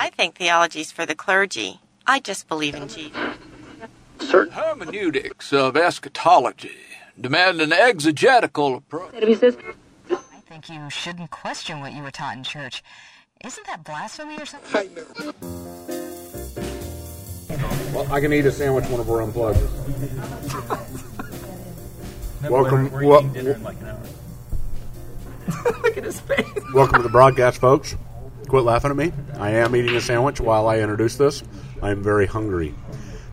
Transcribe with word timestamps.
I 0.00 0.08
think 0.08 0.36
theology's 0.36 0.90
for 0.90 1.04
the 1.04 1.14
clergy. 1.14 1.78
I 2.06 2.20
just 2.20 2.48
believe 2.48 2.74
in 2.74 2.88
Jesus. 2.88 3.12
Certain 4.20 4.52
hermeneutics 4.54 5.52
of 5.52 5.76
eschatology 5.76 6.72
demand 7.20 7.60
an 7.60 7.70
exegetical 7.72 8.76
approach. 8.76 9.12
I 9.14 9.34
think 10.48 10.70
you 10.70 10.88
shouldn't 10.88 11.30
question 11.30 11.80
what 11.80 11.92
you 11.92 12.02
were 12.02 12.10
taught 12.10 12.34
in 12.34 12.44
church. 12.44 12.82
Isn't 13.44 13.66
that 13.66 13.84
blasphemy 13.84 14.38
or 14.38 14.46
something? 14.46 14.88
Well, 17.94 18.10
I 18.10 18.20
can 18.20 18.32
eat 18.32 18.46
a 18.46 18.52
sandwich 18.52 18.86
whenever 18.86 19.20
I'm 19.20 19.28
unplugged. 19.28 19.58
Welcome- 22.42 22.50
Welcome, 22.50 22.90
We're, 22.90 23.02
we're 23.02 23.06
wel- 23.06 23.18
eating 23.20 23.32
dinner 23.34 23.52
in 23.52 23.62
like 23.62 23.78
an 23.82 23.88
hour. 23.88 23.98
Look 25.82 25.98
at 25.98 26.04
his 26.04 26.20
face. 26.20 26.46
welcome 26.72 26.96
to 26.96 27.02
the 27.02 27.10
broadcast, 27.10 27.60
folks. 27.60 27.96
Quit 28.50 28.64
laughing 28.64 28.90
at 28.90 28.96
me. 28.96 29.12
I 29.38 29.50
am 29.50 29.76
eating 29.76 29.94
a 29.94 30.00
sandwich 30.00 30.40
while 30.40 30.66
I 30.66 30.80
introduce 30.80 31.14
this. 31.14 31.44
I 31.80 31.92
am 31.92 32.02
very 32.02 32.26
hungry 32.26 32.74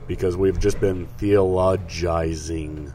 because 0.05 0.37
we've 0.37 0.59
just 0.59 0.79
been 0.79 1.07
theologizing, 1.17 2.93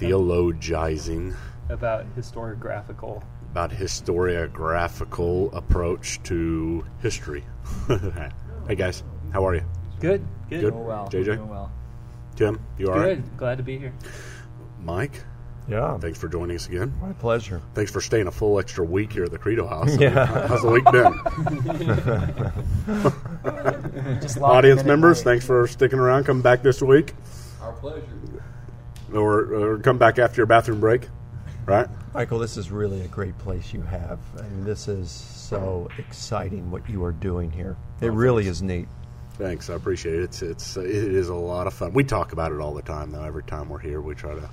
theologizing 0.00 1.36
About 1.68 2.16
historiographical. 2.16 3.22
about 3.52 3.70
historiographical 3.70 5.54
approach 5.54 6.20
to 6.24 6.84
history. 7.00 7.44
hey 8.66 8.74
guys, 8.74 9.04
how 9.32 9.46
are 9.46 9.54
you? 9.54 9.62
Good, 10.00 10.26
good. 10.50 10.62
Good. 10.62 10.70
Doing 10.72 10.84
well. 10.84 11.08
JJ? 11.12 11.24
Doing 11.26 11.48
well. 11.48 11.72
Tim, 12.34 12.60
you 12.76 12.90
all 12.90 12.98
right? 12.98 13.22
Good. 13.22 13.36
Glad 13.36 13.58
to 13.58 13.62
be 13.62 13.78
here. 13.78 13.92
Mike, 14.82 15.22
Yeah, 15.68 15.96
thanks 15.98 16.18
for 16.18 16.28
joining 16.28 16.56
us 16.56 16.66
again. 16.66 16.92
my 17.00 17.12
pleasure. 17.12 17.62
Thanks 17.74 17.90
for 17.92 18.00
staying 18.00 18.26
a 18.26 18.32
full 18.32 18.58
extra 18.58 18.84
week 18.84 19.12
here 19.12 19.24
at 19.24 19.30
the 19.30 19.38
Credo 19.38 19.66
House. 19.66 19.96
Yeah. 19.96 20.26
How's 20.48 20.62
the 20.62 20.70
week 20.70 20.84
been? 20.90 21.14
Just 24.20 24.38
Audience 24.42 24.84
members, 24.84 25.22
thanks 25.22 25.46
for 25.46 25.66
sticking 25.68 25.98
around. 26.00 26.24
Come 26.24 26.42
back 26.42 26.62
this 26.62 26.82
week. 26.82 27.14
Our 27.60 27.72
pleasure. 27.74 28.02
Or, 29.14 29.54
or 29.54 29.78
come 29.78 29.98
back 29.98 30.18
after 30.18 30.38
your 30.38 30.46
bathroom 30.46 30.80
break, 30.80 31.08
right? 31.66 31.86
Michael, 32.14 32.38
this 32.40 32.56
is 32.56 32.70
really 32.70 33.02
a 33.02 33.08
great 33.08 33.36
place 33.38 33.72
you 33.72 33.82
have. 33.82 34.18
I 34.38 34.42
mean, 34.42 34.64
this 34.64 34.88
is 34.88 35.10
so 35.10 35.88
exciting 35.98 36.70
what 36.70 36.88
you 36.88 37.04
are 37.04 37.12
doing 37.12 37.50
here. 37.50 37.76
It 38.00 38.06
Oh, 38.08 38.12
really 38.12 38.44
thanks. 38.44 38.58
is 38.58 38.62
neat. 38.62 38.88
Thanks, 39.34 39.70
I 39.70 39.74
appreciate 39.74 40.14
it. 40.16 40.22
It's 40.24 40.42
it's 40.42 40.76
it 40.76 40.86
is 40.86 41.28
a 41.28 41.34
lot 41.34 41.66
of 41.66 41.72
fun. 41.74 41.92
We 41.94 42.04
talk 42.04 42.32
about 42.32 42.52
it 42.52 42.58
all 42.60 42.74
the 42.74 42.82
time, 42.82 43.12
though. 43.12 43.22
Every 43.24 43.42
time 43.44 43.68
we're 43.70 43.78
here, 43.78 44.00
we 44.00 44.14
try 44.14 44.34
to 44.34 44.48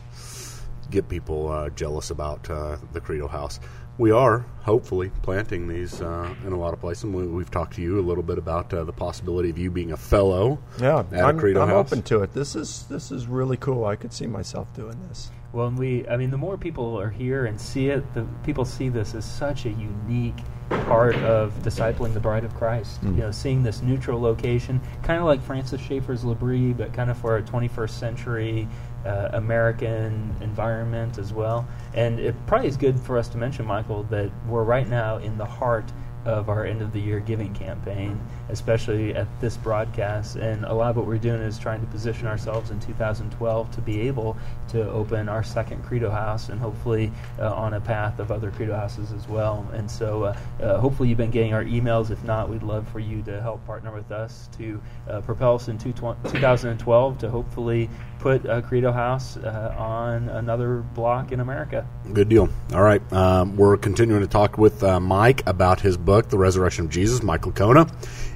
get 0.89 1.07
people 1.09 1.49
uh, 1.49 1.69
jealous 1.69 2.09
about 2.11 2.49
uh, 2.49 2.77
the 2.93 3.01
Credo 3.01 3.27
House. 3.27 3.59
We 3.97 4.11
are 4.11 4.45
hopefully 4.61 5.11
planting 5.23 5.67
these 5.67 6.01
uh, 6.01 6.33
in 6.45 6.53
a 6.53 6.57
lot 6.57 6.73
of 6.73 6.79
places. 6.79 7.03
And 7.03 7.13
we, 7.13 7.27
we've 7.27 7.51
talked 7.51 7.73
to 7.75 7.81
you 7.81 7.99
a 7.99 8.01
little 8.01 8.23
bit 8.23 8.37
about 8.37 8.73
uh, 8.73 8.85
the 8.85 8.93
possibility 8.93 9.49
of 9.49 9.57
you 9.57 9.69
being 9.69 9.91
a 9.91 9.97
fellow 9.97 10.57
Yeah, 10.79 10.99
at 11.11 11.25
I'm, 11.25 11.37
a 11.37 11.39
Credo 11.39 11.61
I'm 11.61 11.67
House. 11.67 11.87
open 11.91 12.01
to 12.03 12.21
it. 12.23 12.33
This 12.33 12.55
is 12.55 12.85
this 12.87 13.11
is 13.11 13.27
really 13.27 13.57
cool. 13.57 13.83
I 13.85 13.97
could 13.97 14.13
see 14.13 14.25
myself 14.25 14.73
doing 14.73 14.97
this. 15.09 15.31
Well, 15.51 15.67
and 15.67 15.77
we, 15.79 16.07
I 16.07 16.15
mean, 16.15 16.29
the 16.29 16.37
more 16.37 16.57
people 16.57 16.97
are 16.99 17.09
here 17.09 17.45
and 17.47 17.59
see 17.59 17.89
it, 17.89 18.13
the 18.13 18.23
people 18.43 18.63
see 18.65 18.87
this 18.87 19.15
as 19.15 19.25
such 19.25 19.65
a 19.65 19.69
unique 19.69 20.37
part 20.69 21.15
of 21.15 21.51
discipling 21.63 22.13
the 22.13 22.19
bride 22.19 22.43
of 22.45 22.53
Christ. 22.55 22.99
You 23.03 23.09
know, 23.09 23.31
seeing 23.31 23.63
this 23.63 23.81
neutral 23.81 24.21
location, 24.21 24.79
kind 25.01 25.19
of 25.19 25.25
like 25.25 25.41
Francis 25.41 25.81
Schaeffer's 25.81 26.23
L'Abri, 26.23 26.71
but 26.73 26.93
kind 26.93 27.09
of 27.09 27.17
for 27.17 27.37
a 27.37 27.41
21st 27.41 27.89
century 27.89 28.67
uh, 29.05 29.29
American 29.33 30.35
environment 30.41 31.17
as 31.17 31.33
well. 31.33 31.67
And 31.93 32.19
it 32.19 32.35
probably 32.47 32.67
is 32.67 32.77
good 32.77 32.99
for 32.99 33.17
us 33.17 33.27
to 33.29 33.37
mention, 33.37 33.65
Michael, 33.65 34.03
that 34.03 34.29
we're 34.47 34.63
right 34.63 34.87
now 34.87 35.17
in 35.17 35.37
the 35.37 35.45
heart 35.45 35.91
of 36.25 36.49
our 36.49 36.65
end 36.65 36.81
of 36.81 36.91
the 36.91 36.99
year 36.99 37.19
giving 37.19 37.53
campaign, 37.53 38.19
especially 38.49 39.15
at 39.15 39.27
this 39.39 39.57
broadcast. 39.57 40.35
And 40.35 40.65
a 40.65 40.73
lot 40.73 40.91
of 40.91 40.97
what 40.97 41.05
we're 41.05 41.17
doing 41.17 41.41
is 41.41 41.57
trying 41.57 41.81
to 41.81 41.87
position 41.87 42.27
ourselves 42.27 42.71
in 42.71 42.79
2012 42.79 43.71
to 43.71 43.81
be 43.81 44.01
able 44.01 44.37
to 44.69 44.89
open 44.89 45.29
our 45.29 45.43
second 45.43 45.83
Credo 45.83 46.09
House 46.09 46.49
and 46.49 46.59
hopefully 46.59 47.11
uh, 47.39 47.53
on 47.53 47.73
a 47.73 47.81
path 47.81 48.19
of 48.19 48.31
other 48.31 48.51
Credo 48.51 48.75
Houses 48.75 49.11
as 49.11 49.27
well. 49.27 49.67
And 49.73 49.89
so 49.89 50.23
uh, 50.23 50.37
uh, 50.61 50.79
hopefully 50.79 51.09
you've 51.09 51.17
been 51.17 51.31
getting 51.31 51.53
our 51.53 51.63
emails. 51.63 52.11
If 52.11 52.23
not, 52.23 52.49
we'd 52.49 52.63
love 52.63 52.87
for 52.89 52.99
you 52.99 53.21
to 53.23 53.41
help 53.41 53.65
partner 53.65 53.93
with 53.93 54.11
us 54.11 54.49
to 54.57 54.81
uh, 55.09 55.21
propel 55.21 55.55
us 55.55 55.67
in 55.67 55.77
two 55.77 55.93
tw- 55.93 56.17
2012 56.25 57.17
to 57.19 57.29
hopefully 57.29 57.89
put 58.19 58.45
a 58.45 58.61
Credo 58.61 58.91
House 58.91 59.37
uh, 59.37 59.73
on 59.77 60.29
another 60.29 60.79
block 60.93 61.31
in 61.31 61.39
America. 61.39 61.87
Good 62.13 62.29
deal. 62.29 62.49
All 62.73 62.83
right. 62.83 63.01
Um, 63.13 63.55
we're 63.55 63.77
continuing 63.77 64.21
to 64.21 64.27
talk 64.27 64.57
with 64.57 64.83
uh, 64.83 64.99
Mike 64.99 65.41
about 65.47 65.79
his 65.79 65.97
book, 65.97 66.29
The 66.29 66.37
Resurrection 66.37 66.85
of 66.85 66.91
Jesus. 66.91 67.23
Michael 67.23 67.51
Licona 67.51 67.89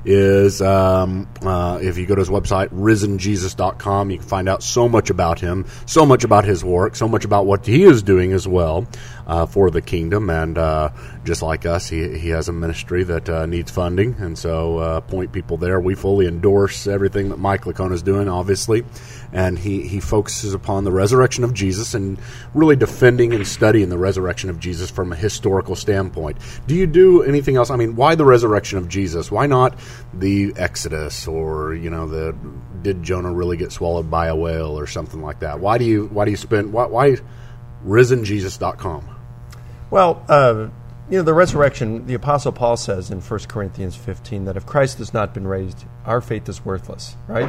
is, 0.05 0.61
um, 0.61 1.27
uh, 1.41 1.79
if 1.81 1.97
you 1.97 2.05
go 2.05 2.15
to 2.15 2.19
his 2.19 2.29
website, 2.29 2.69
risenjesus.com, 2.69 4.11
you 4.11 4.17
can 4.17 4.27
find 4.27 4.49
out 4.49 4.63
so 4.63 4.89
much 4.89 5.09
about 5.09 5.39
him, 5.39 5.65
so 5.85 6.05
much 6.05 6.23
about 6.23 6.45
his 6.45 6.63
work, 6.63 6.95
so 6.95 7.07
much 7.07 7.25
about 7.25 7.45
what 7.45 7.65
he 7.65 7.83
is 7.83 8.03
doing 8.03 8.33
as 8.33 8.47
well 8.47 8.87
uh, 9.27 9.45
for 9.45 9.69
the 9.69 9.81
kingdom. 9.81 10.29
And 10.29 10.57
uh, 10.57 10.91
just 11.23 11.41
like 11.41 11.65
us, 11.65 11.87
he, 11.87 12.17
he 12.17 12.29
has 12.29 12.49
a 12.49 12.53
ministry 12.53 13.03
that 13.03 13.29
uh, 13.29 13.45
needs 13.45 13.71
funding. 13.71 14.15
And 14.19 14.37
so 14.37 14.77
uh, 14.77 15.01
point 15.01 15.31
people 15.31 15.57
there. 15.57 15.79
We 15.79 15.95
fully 15.95 16.27
endorse 16.27 16.87
everything 16.87 17.29
that 17.29 17.39
Mike 17.39 17.63
Licona 17.63 17.93
is 17.93 18.03
doing, 18.03 18.27
obviously. 18.27 18.83
And 19.31 19.57
he, 19.57 19.87
he 19.87 19.99
focuses 19.99 20.53
upon 20.53 20.83
the 20.83 20.91
resurrection 20.91 21.43
of 21.43 21.53
Jesus 21.53 21.93
and 21.93 22.19
really 22.53 22.75
defending 22.75 23.33
and 23.33 23.47
studying 23.47 23.89
the 23.89 23.97
resurrection 23.97 24.49
of 24.49 24.59
Jesus 24.59 24.91
from 24.91 25.11
a 25.11 25.15
historical 25.15 25.75
standpoint. 25.75 26.37
Do 26.67 26.75
you 26.75 26.85
do 26.85 27.23
anything 27.23 27.55
else? 27.55 27.69
I 27.69 27.75
mean, 27.75 27.95
why 27.95 28.15
the 28.15 28.25
resurrection 28.25 28.77
of 28.77 28.87
Jesus? 28.87 29.31
Why 29.31 29.47
not 29.47 29.77
the 30.13 30.53
Exodus 30.55 31.27
or, 31.27 31.73
you 31.73 31.89
know, 31.89 32.07
the 32.07 32.35
did 32.83 33.01
Jonah 33.01 33.31
really 33.31 33.57
get 33.57 33.71
swallowed 33.71 34.11
by 34.11 34.27
a 34.27 34.35
whale 34.35 34.77
or 34.77 34.85
something 34.85 35.21
like 35.21 35.39
that? 35.39 35.59
Why 35.59 35.77
do 35.77 35.85
you 35.85 36.07
why 36.07 36.25
do 36.25 36.31
you 36.31 36.37
spend 36.37 36.71
why, 36.71 36.85
why 36.85 37.15
risenjesus.com? 37.85 39.12
Well, 39.93 40.25
uh, 40.27 40.69
you 41.07 41.19
know, 41.19 41.21
the 41.21 41.35
resurrection, 41.35 42.07
the 42.07 42.15
Apostle 42.15 42.51
Paul 42.51 42.77
says 42.77 43.11
in 43.11 43.21
1 43.21 43.39
Corinthians 43.41 43.95
15 43.95 44.45
that 44.45 44.57
if 44.57 44.65
Christ 44.65 44.97
has 44.97 45.13
not 45.13 45.35
been 45.35 45.45
raised, 45.45 45.85
our 46.03 46.19
faith 46.19 46.49
is 46.49 46.65
worthless, 46.65 47.15
right? 47.27 47.47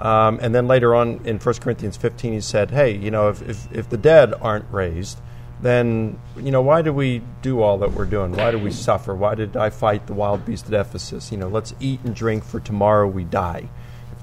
Um, 0.00 0.38
and 0.40 0.54
then 0.54 0.66
later 0.66 0.94
on 0.94 1.20
in 1.26 1.38
1 1.38 1.54
Corinthians 1.56 1.98
15, 1.98 2.32
he 2.32 2.40
said, 2.40 2.70
hey, 2.70 2.96
you 2.96 3.10
know, 3.10 3.28
if, 3.28 3.46
if, 3.46 3.70
if 3.70 3.90
the 3.90 3.98
dead 3.98 4.32
aren't 4.40 4.64
raised, 4.72 5.20
then, 5.60 6.18
you 6.38 6.50
know, 6.50 6.62
why 6.62 6.80
do 6.80 6.94
we 6.94 7.20
do 7.42 7.60
all 7.60 7.76
that 7.76 7.92
we're 7.92 8.06
doing? 8.06 8.32
Why 8.32 8.52
do 8.52 8.58
we 8.58 8.70
suffer? 8.70 9.14
Why 9.14 9.34
did 9.34 9.54
I 9.54 9.68
fight 9.68 10.06
the 10.06 10.14
wild 10.14 10.46
beast 10.46 10.68
at 10.68 10.72
Ephesus? 10.72 11.30
You 11.30 11.36
know, 11.36 11.48
let's 11.48 11.74
eat 11.78 12.00
and 12.04 12.14
drink 12.14 12.42
for 12.42 12.58
tomorrow 12.58 13.06
we 13.06 13.24
die 13.24 13.68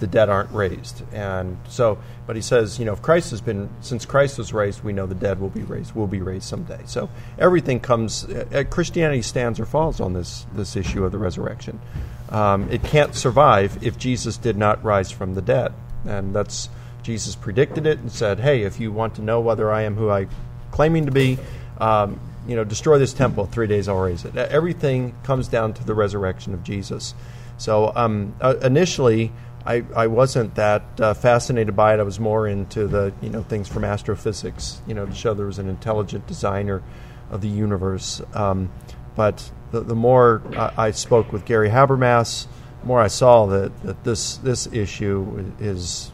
the 0.03 0.07
dead 0.07 0.27
aren't 0.27 0.51
raised. 0.51 1.01
And 1.13 1.57
so, 1.69 1.97
but 2.27 2.35
he 2.35 2.41
says, 2.41 2.77
you 2.77 2.83
know, 2.83 2.91
if 2.91 3.01
Christ 3.01 3.31
has 3.31 3.39
been, 3.39 3.69
since 3.79 4.05
Christ 4.05 4.37
was 4.37 4.51
raised, 4.51 4.83
we 4.83 4.91
know 4.91 5.05
the 5.05 5.15
dead 5.15 5.39
will 5.39 5.49
be 5.49 5.61
raised, 5.61 5.95
will 5.95 6.07
be 6.07 6.19
raised 6.19 6.43
someday. 6.43 6.81
So 6.85 7.09
everything 7.39 7.79
comes, 7.79 8.25
uh, 8.25 8.65
Christianity 8.69 9.21
stands 9.21 9.61
or 9.61 9.65
falls 9.65 10.01
on 10.01 10.11
this, 10.11 10.45
this 10.53 10.75
issue 10.75 11.05
of 11.05 11.13
the 11.13 11.17
resurrection. 11.17 11.79
Um, 12.27 12.69
it 12.69 12.83
can't 12.83 13.15
survive 13.15 13.81
if 13.81 13.97
Jesus 13.97 14.35
did 14.35 14.57
not 14.57 14.83
rise 14.83 15.09
from 15.09 15.35
the 15.35 15.41
dead. 15.41 15.71
And 16.05 16.35
that's, 16.35 16.67
Jesus 17.01 17.35
predicted 17.35 17.87
it 17.87 17.99
and 17.99 18.11
said, 18.11 18.41
hey, 18.41 18.63
if 18.63 18.81
you 18.81 18.91
want 18.91 19.15
to 19.15 19.21
know 19.21 19.39
whether 19.39 19.71
I 19.71 19.83
am 19.83 19.95
who 19.95 20.09
I 20.09 20.27
claiming 20.71 21.05
to 21.05 21.13
be, 21.13 21.39
um, 21.77 22.19
you 22.45 22.57
know, 22.57 22.65
destroy 22.65 22.97
this 22.97 23.13
temple, 23.13 23.45
three 23.45 23.67
days 23.67 23.87
I'll 23.87 23.99
raise 23.99 24.25
it. 24.25 24.35
Everything 24.35 25.15
comes 25.23 25.47
down 25.47 25.73
to 25.75 25.83
the 25.85 25.93
resurrection 25.93 26.53
of 26.53 26.61
Jesus. 26.61 27.13
So 27.57 27.93
um, 27.95 28.35
uh, 28.41 28.55
initially, 28.61 29.31
I, 29.65 29.83
I 29.95 30.07
wasn't 30.07 30.55
that 30.55 30.83
uh, 30.99 31.13
fascinated 31.13 31.75
by 31.75 31.93
it. 31.93 31.99
I 31.99 32.03
was 32.03 32.19
more 32.19 32.47
into 32.47 32.87
the 32.87 33.13
you 33.21 33.29
know 33.29 33.43
things 33.43 33.67
from 33.67 33.83
astrophysics, 33.83 34.81
you 34.87 34.93
know, 34.93 35.05
to 35.05 35.13
show 35.13 35.33
there 35.33 35.45
was 35.45 35.59
an 35.59 35.69
intelligent 35.69 36.27
designer 36.27 36.83
of 37.31 37.41
the 37.41 37.47
universe. 37.47 38.21
Um, 38.33 38.71
but 39.15 39.51
the, 39.71 39.81
the 39.81 39.95
more 39.95 40.41
I, 40.55 40.87
I 40.87 40.91
spoke 40.91 41.31
with 41.31 41.45
Gary 41.45 41.69
Habermas, 41.69 42.47
the 42.81 42.87
more 42.87 42.99
I 42.99 43.07
saw 43.07 43.45
that, 43.47 43.83
that 43.83 44.03
this 44.03 44.37
this 44.37 44.67
issue 44.67 45.51
is 45.59 46.11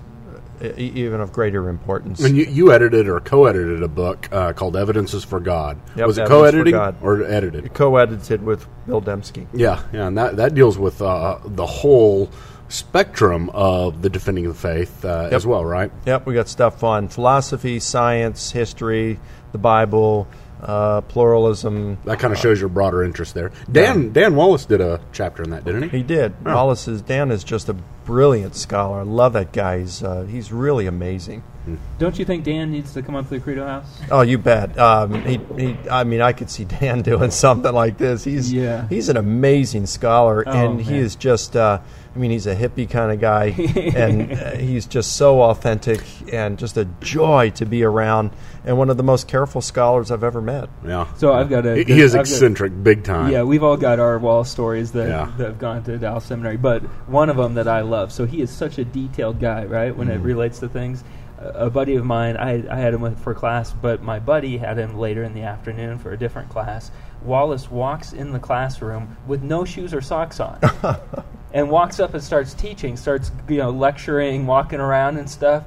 uh, 0.62 0.72
even 0.78 1.19
of 1.19 1.34
greater 1.34 1.69
importance. 1.69 2.24
And 2.24 2.38
you, 2.38 2.45
you 2.45 2.72
edited 2.72 3.07
or 3.07 3.19
co-edited 3.19 3.81
a 3.81 3.88
book 3.88 4.28
uh, 4.31 4.54
called 4.54 4.75
"Evidences 4.75 5.24
for 5.24 5.40
God." 5.40 5.80
Yep, 5.95 6.07
was 6.07 6.18
it 6.19 6.28
co-editing 6.28 6.75
or 6.75 7.24
edited? 7.24 7.74
co-edited 7.74 8.44
with 8.44 8.68
Bill 8.86 9.02
Dembski. 9.02 9.48
Yeah, 9.54 9.81
yeah, 9.92 10.07
and 10.07 10.18
that 10.19 10.38
that 10.38 10.54
deals 10.54 10.78
with 10.78 11.02
uh, 11.02 11.40
the 11.45 11.66
whole 11.66 12.30
spectrum 12.69 13.50
of 13.50 14.01
the 14.01 14.10
defending 14.10 14.45
of 14.45 14.54
the 14.54 14.60
faith 14.60 15.04
uh, 15.04 15.30
as 15.31 15.45
well, 15.45 15.66
right? 15.66 15.92
Yep, 16.06 16.25
we 16.25 16.33
got 16.33 16.48
stuff 16.48 16.83
on 16.83 17.10
philosophy, 17.10 17.80
science, 17.80 18.51
history, 18.51 19.19
the 19.51 19.57
Bible, 19.57 20.27
uh, 20.62 21.01
pluralism. 21.01 21.98
That 22.06 22.19
kind 22.19 22.33
of 22.33 22.39
shows 22.39 22.60
your 22.60 22.69
broader 22.69 23.04
interest 23.04 23.33
there. 23.33 23.51
Dan 23.71 24.12
Dan 24.13 24.36
Wallace 24.36 24.66
did 24.66 24.81
a 24.81 25.00
chapter 25.12 25.44
in 25.44 25.50
that, 25.51 25.66
didn't 25.66 25.89
he? 25.89 25.98
He 25.98 26.04
did. 26.04 26.33
Wallace 26.45 26.88
is 26.88 27.01
Dan 27.01 27.31
is 27.31 27.44
just 27.44 27.69
a 27.69 27.75
brilliant 28.14 28.56
scholar. 28.56 29.02
I 29.02 29.04
love 29.04 29.34
that 29.34 29.52
guy. 29.54 29.80
He's 29.82 30.02
uh, 30.04 30.24
he's 30.24 30.52
really 30.52 30.88
amazing. 30.88 31.44
Don't 32.00 32.18
you 32.18 32.26
think 32.26 32.44
Dan 32.46 32.72
needs 32.72 32.94
to 32.96 33.04
come 33.04 33.16
up 33.16 33.26
to 33.26 33.36
the 33.36 33.40
Credo 33.40 33.64
House? 33.68 33.86
Oh, 34.10 34.22
you 34.22 34.40
bet. 34.40 34.76
Um, 34.80 35.24
he, 35.24 35.40
he, 35.56 35.78
I 35.92 36.04
mean, 36.04 36.20
I 36.20 36.34
could 36.34 36.50
see 36.50 36.66
Dan 36.80 37.04
doing 37.04 37.30
something 37.30 37.72
like 37.72 38.00
this. 38.00 38.24
He's 38.24 38.52
Yeah. 38.52 38.88
he's 38.88 39.08
an 39.10 39.18
amazing 39.18 39.86
scholar, 39.86 40.44
Oh, 40.48 40.52
and 40.52 40.82
he 40.82 40.98
is 40.98 41.16
just. 41.16 41.56
Uh, 41.56 41.80
I 42.16 42.18
mean, 42.18 42.32
he's 42.32 42.48
a 42.48 42.56
hippie 42.56 42.90
kind 42.90 43.12
of 43.12 43.20
guy, 43.22 43.50
and 43.96 44.32
uh, 44.34 44.52
he's 44.58 44.88
just 44.88 45.16
so 45.16 45.44
authentic 45.44 46.02
and 46.34 46.58
just 46.58 46.76
a 46.76 46.86
joy 47.02 47.52
to 47.52 47.68
be 47.68 47.84
around, 47.84 48.32
and 48.66 48.80
one 48.80 48.90
of 48.90 48.98
the 48.98 49.04
most 49.04 49.28
careful 49.28 49.62
scholars 49.62 50.10
I've 50.10 50.24
ever 50.24 50.42
met. 50.42 50.70
Yeah. 50.84 51.06
So 51.18 51.34
I've 51.34 51.52
got 51.52 51.68
a. 51.68 51.76
He, 51.76 51.84
good- 51.84 51.96
he 51.98 52.02
is 52.02 52.16
I've 52.16 52.26
got- 52.26 52.32
eccentric, 52.32 52.84
big 52.84 53.04
time. 53.04 53.32
Yeah, 53.32 53.44
we've 53.44 53.64
all 53.64 53.78
got 53.78 54.00
our 54.00 54.18
wall 54.18 54.44
stories 54.44 54.92
that, 54.94 55.08
Yeah. 55.08 55.32
that 55.38 55.46
have 55.46 55.60
gone 55.60 55.84
to 55.84 56.00
Dallas 56.00 56.26
Seminary, 56.26 56.58
but 56.58 56.82
one 57.08 57.30
of 57.30 57.38
them 57.38 57.54
that 57.54 57.68
I 57.68 57.82
love. 57.82 57.99
So 58.07 58.25
he 58.25 58.42
is 58.42 58.50
such 58.50 58.78
a 58.78 58.86
detailed 58.86 59.40
guy, 59.40 59.66
right? 59.66 59.96
When 59.96 60.07
Mm-hmm. 60.07 60.18
it 60.24 60.28
relates 60.28 60.60
to 60.60 60.69
things. 60.69 61.04
A 61.42 61.69
buddy 61.69 61.96
of 61.96 62.04
mine, 62.06 62.36
I, 62.36 62.66
I 62.69 62.78
had 62.80 62.94
him 62.94 63.16
for 63.16 63.34
class, 63.34 63.72
but 63.72 64.01
my 64.04 64.19
buddy 64.19 64.57
had 64.57 64.78
him 64.78 64.98
later 64.98 65.24
in 65.24 65.34
the 65.34 65.44
afternoon 65.44 65.98
for 65.98 66.12
a 66.12 66.18
different 66.18 66.50
class. 66.50 66.92
Wallace 67.24 67.72
walks 67.72 68.12
in 68.12 68.34
the 68.34 68.40
classroom 68.40 69.16
with 69.25 69.42
no 69.42 69.63
shoes 69.63 69.94
or 69.94 70.01
socks 70.01 70.42
on, 70.42 70.60
and 71.54 71.69
walks 71.69 72.00
up 72.01 72.13
and 72.13 72.22
starts 72.22 72.54
teaching, 72.54 72.98
starts 72.98 73.31
you 73.48 73.57
know 73.57 73.69
lecturing, 73.69 74.48
walking 74.48 74.81
around 74.81 75.16
and 75.18 75.30
stuff. 75.30 75.63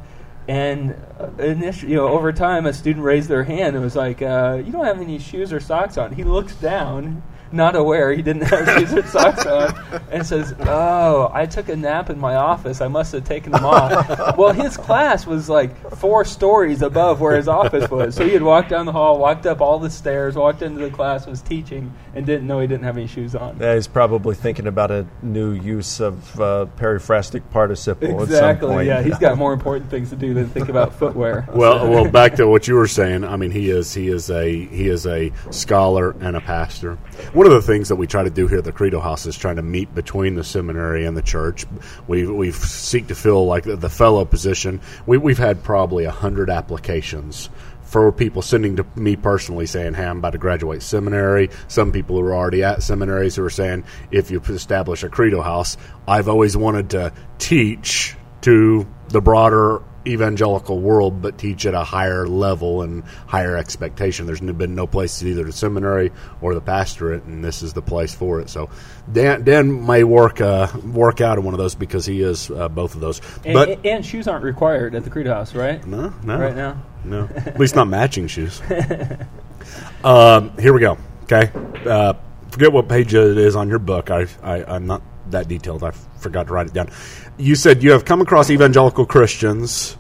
And 0.47 0.95
uh, 1.19 1.29
initially, 1.43 1.93
you 1.93 1.97
know, 1.99 2.09
over 2.09 2.33
time, 2.33 2.67
a 2.67 2.73
student 2.75 3.05
raised 3.05 3.29
their 3.31 3.45
hand 3.45 3.75
and 3.75 3.83
was 3.83 3.97
like, 3.97 4.21
uh, 4.21 4.61
"You 4.63 4.73
don't 4.73 4.85
have 4.85 5.01
any 5.01 5.19
shoes 5.19 5.53
or 5.55 5.61
socks 5.61 5.97
on." 5.97 6.13
He 6.13 6.25
looks 6.25 6.55
down, 6.57 7.23
not 7.53 7.77
aware 7.77 8.13
he 8.13 8.23
didn't 8.23 8.43
have 8.43 8.69
shoes 8.79 8.95
or 8.95 9.03
socks 9.07 9.45
on, 9.47 9.75
and 10.11 10.27
says, 10.27 10.55
"Oh, 10.61 11.31
I 11.33 11.47
took 11.47 11.69
a 11.69 11.77
nap 11.77 12.11
in 12.11 12.19
my 12.19 12.35
office. 12.37 12.81
I 12.81 12.89
must 12.89 13.13
have 13.13 13.25
taken 13.25 13.53
them 13.53 13.65
off." 13.65 14.37
well, 14.39 14.53
his 14.53 14.77
class 14.77 15.27
was 15.27 15.49
like 15.49 15.91
four 15.97 16.25
stories 16.25 16.83
above 16.83 17.21
where 17.21 17.37
his 17.37 17.49
office 17.49 17.91
was, 17.91 18.15
so 18.15 18.25
he 18.25 18.33
had 18.33 18.43
walked 18.43 18.71
down 18.71 18.87
the 18.87 18.93
hall, 18.93 19.19
walked 19.19 19.47
up 19.47 19.61
all 19.61 19.79
the 19.79 19.91
stairs, 19.91 20.35
walked 20.35 20.63
into 20.63 20.81
the 20.81 20.91
class, 20.91 21.27
was 21.27 21.43
teaching, 21.43 21.93
and 22.15 22.25
didn't 22.27 22.47
know 22.47 22.61
he 22.61 22.67
didn't 22.67 22.85
have 22.85 22.97
any 22.97 23.07
shoes 23.07 23.35
on. 23.35 23.59
Yeah, 23.61 23.75
he's 23.75 23.87
probably 23.89 24.35
thinking 24.35 24.67
about 24.67 24.91
a 24.91 25.07
new 25.23 25.53
use 25.53 26.01
of 26.01 26.41
uh, 26.41 26.67
periphrastic 26.77 27.43
participle 27.51 28.09
at 28.09 28.15
some 28.15 28.23
Exactly. 28.23 28.69
point. 28.69 28.87
Yeah, 28.87 29.03
he's 29.03 29.19
got 29.19 29.37
more 29.39 29.53
important 29.53 29.91
things 29.91 30.11
to 30.11 30.17
do 30.17 30.35
than 30.35 30.49
think 30.49 30.69
about 30.69 30.95
footwear. 30.99 31.47
Well, 31.53 31.89
well, 31.89 32.09
back 32.11 32.37
to 32.37 32.47
what 32.49 32.67
you 32.69 32.75
were 32.75 32.87
saying. 32.89 33.25
I 33.25 33.37
mean, 33.37 33.51
he 33.51 33.71
is 33.71 33.93
he 33.95 34.09
is 34.09 34.31
a 34.31 34.67
he 34.67 34.89
is 34.89 35.07
a 35.07 35.33
scholar 35.51 36.11
and 36.21 36.37
a 36.37 36.41
pastor. 36.41 36.99
One 37.43 37.51
of 37.51 37.61
the 37.61 37.73
things 37.73 37.89
that 37.89 37.97
we 37.97 38.07
try 38.07 38.23
to 38.23 38.31
do 38.31 38.47
here 38.47 38.59
at 38.59 38.65
the 38.65 38.71
Credo 38.71 39.01
House 39.01 39.27
is 39.27 39.37
trying 39.37 39.57
to 39.57 39.63
meet 39.63 39.93
between 39.97 40.37
the 40.37 40.45
seminary 40.45 41.07
and 41.07 41.17
the 41.17 41.23
church. 41.23 41.67
We 42.07 42.25
we 42.25 42.53
seek 42.53 43.09
to 43.09 43.17
fill 43.17 43.47
like 43.47 43.65
the, 43.65 43.75
the 43.75 43.89
fellow 43.89 44.25
position. 44.25 44.81
We, 45.07 45.19
we've 45.19 45.39
had 45.39 45.65
probably 45.65 46.05
a 46.05 46.13
hundred 46.13 46.51
applications 46.51 47.51
for 47.83 48.13
people 48.13 48.43
sending 48.43 48.77
to 48.77 48.87
me 48.95 49.17
personally 49.17 49.67
saying, 49.67 49.95
"Hey, 49.95 50.05
I'm 50.05 50.19
about 50.19 50.35
to 50.35 50.39
graduate 50.39 50.85
seminary." 50.85 51.51
Some 51.67 51.91
people 51.91 52.15
who 52.15 52.23
are 52.27 52.33
already 52.33 52.63
at 52.63 52.81
seminaries 52.85 53.35
who 53.35 53.45
are 53.45 53.51
saying, 53.51 53.83
"If 54.13 54.31
you 54.31 54.41
establish 54.49 55.03
a 55.03 55.09
Credo 55.09 55.43
House, 55.43 55.77
I've 56.07 56.29
always 56.29 56.57
wanted 56.57 56.91
to 56.91 57.13
teach 57.39 58.15
to 58.43 58.87
the 59.09 59.21
broader 59.21 59.83
evangelical 60.07 60.81
world, 60.81 61.23
but 61.23 61.39
teach 61.39 61.67
at 61.67 61.75
a 61.75 61.85
higher 61.85 62.27
level 62.27 62.83
and 62.83 63.05
higher 63.27 63.57
expectation. 63.57 64.27
There's 64.27 64.41
been 64.41 64.75
no 64.75 64.87
place 64.87 65.19
to 65.21 65.29
either 65.29 65.45
the 65.45 65.53
seminary 65.53 66.11
or 66.41 66.55
the 66.55 66.61
pastorate, 66.61 67.25
and 67.25 67.45
this 67.45 67.63
is 67.63 67.73
the 67.73 67.83
place 67.83 68.15
for 68.15 68.41
it. 68.41 68.49
So 68.49 68.71
Dan, 69.11 69.45
Dan 69.45 69.87
may 69.87 70.05
work 70.05 70.41
uh, 70.41 70.69
work 70.85 71.21
out 71.21 71.39
in 71.39 71.45
one 71.45 71.55
of 71.55 71.59
those 71.59 71.75
because 71.75 72.07
he 72.07 72.23
is 72.23 72.51
uh, 72.51 72.69
both 72.69 72.95
of 72.95 73.01
those. 73.01 73.21
And, 73.45 73.55
but 73.55 73.85
and 73.85 74.05
shoes 74.05 74.29
aren't 74.29 74.45
required 74.45 74.95
at 74.95 75.05
the 75.05 75.11
Credo 75.11 75.33
House, 75.33 75.55
right? 75.55 75.85
no, 75.87 76.13
no, 76.23 76.39
Right 76.39 76.57
now. 76.57 76.83
no, 77.05 77.29
at 77.35 77.59
least 77.59 77.75
not 77.77 77.89
matching 77.89 78.27
shoes. 78.27 78.61
um, 80.05 80.57
here 80.59 80.73
we 80.73 80.81
go. 80.81 80.99
Okay, 81.25 81.51
uh, 81.89 82.15
forget 82.51 82.73
what 82.73 82.89
page 82.89 83.15
it 83.15 83.39
is 83.39 83.57
on 83.57 83.69
your 83.69 83.79
book. 83.79 84.11
I, 84.11 84.27
I 84.43 84.65
I'm 84.65 84.87
not 84.87 85.03
that 85.31 85.49
detailed. 85.49 85.85
I 85.85 85.93
forgot 85.93 86.49
to 86.49 86.53
write 86.53 86.67
it 86.67 86.73
down. 86.73 86.91
You 87.39 87.55
said 87.55 87.83
you 87.83 87.93
have 87.93 88.05
come 88.05 88.21
across 88.21 88.51
evangelical 88.51 89.07
Christians 89.07 89.97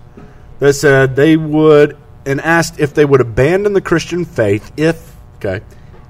that 0.58 0.74
said 0.74 1.16
they 1.16 1.36
would 1.36 1.96
and 2.24 2.40
asked 2.40 2.78
if 2.78 2.94
they 2.94 3.04
would 3.04 3.20
abandon 3.20 3.72
the 3.72 3.80
Christian 3.80 4.24
faith 4.24 4.70
if 4.76 5.16
okay 5.36 5.60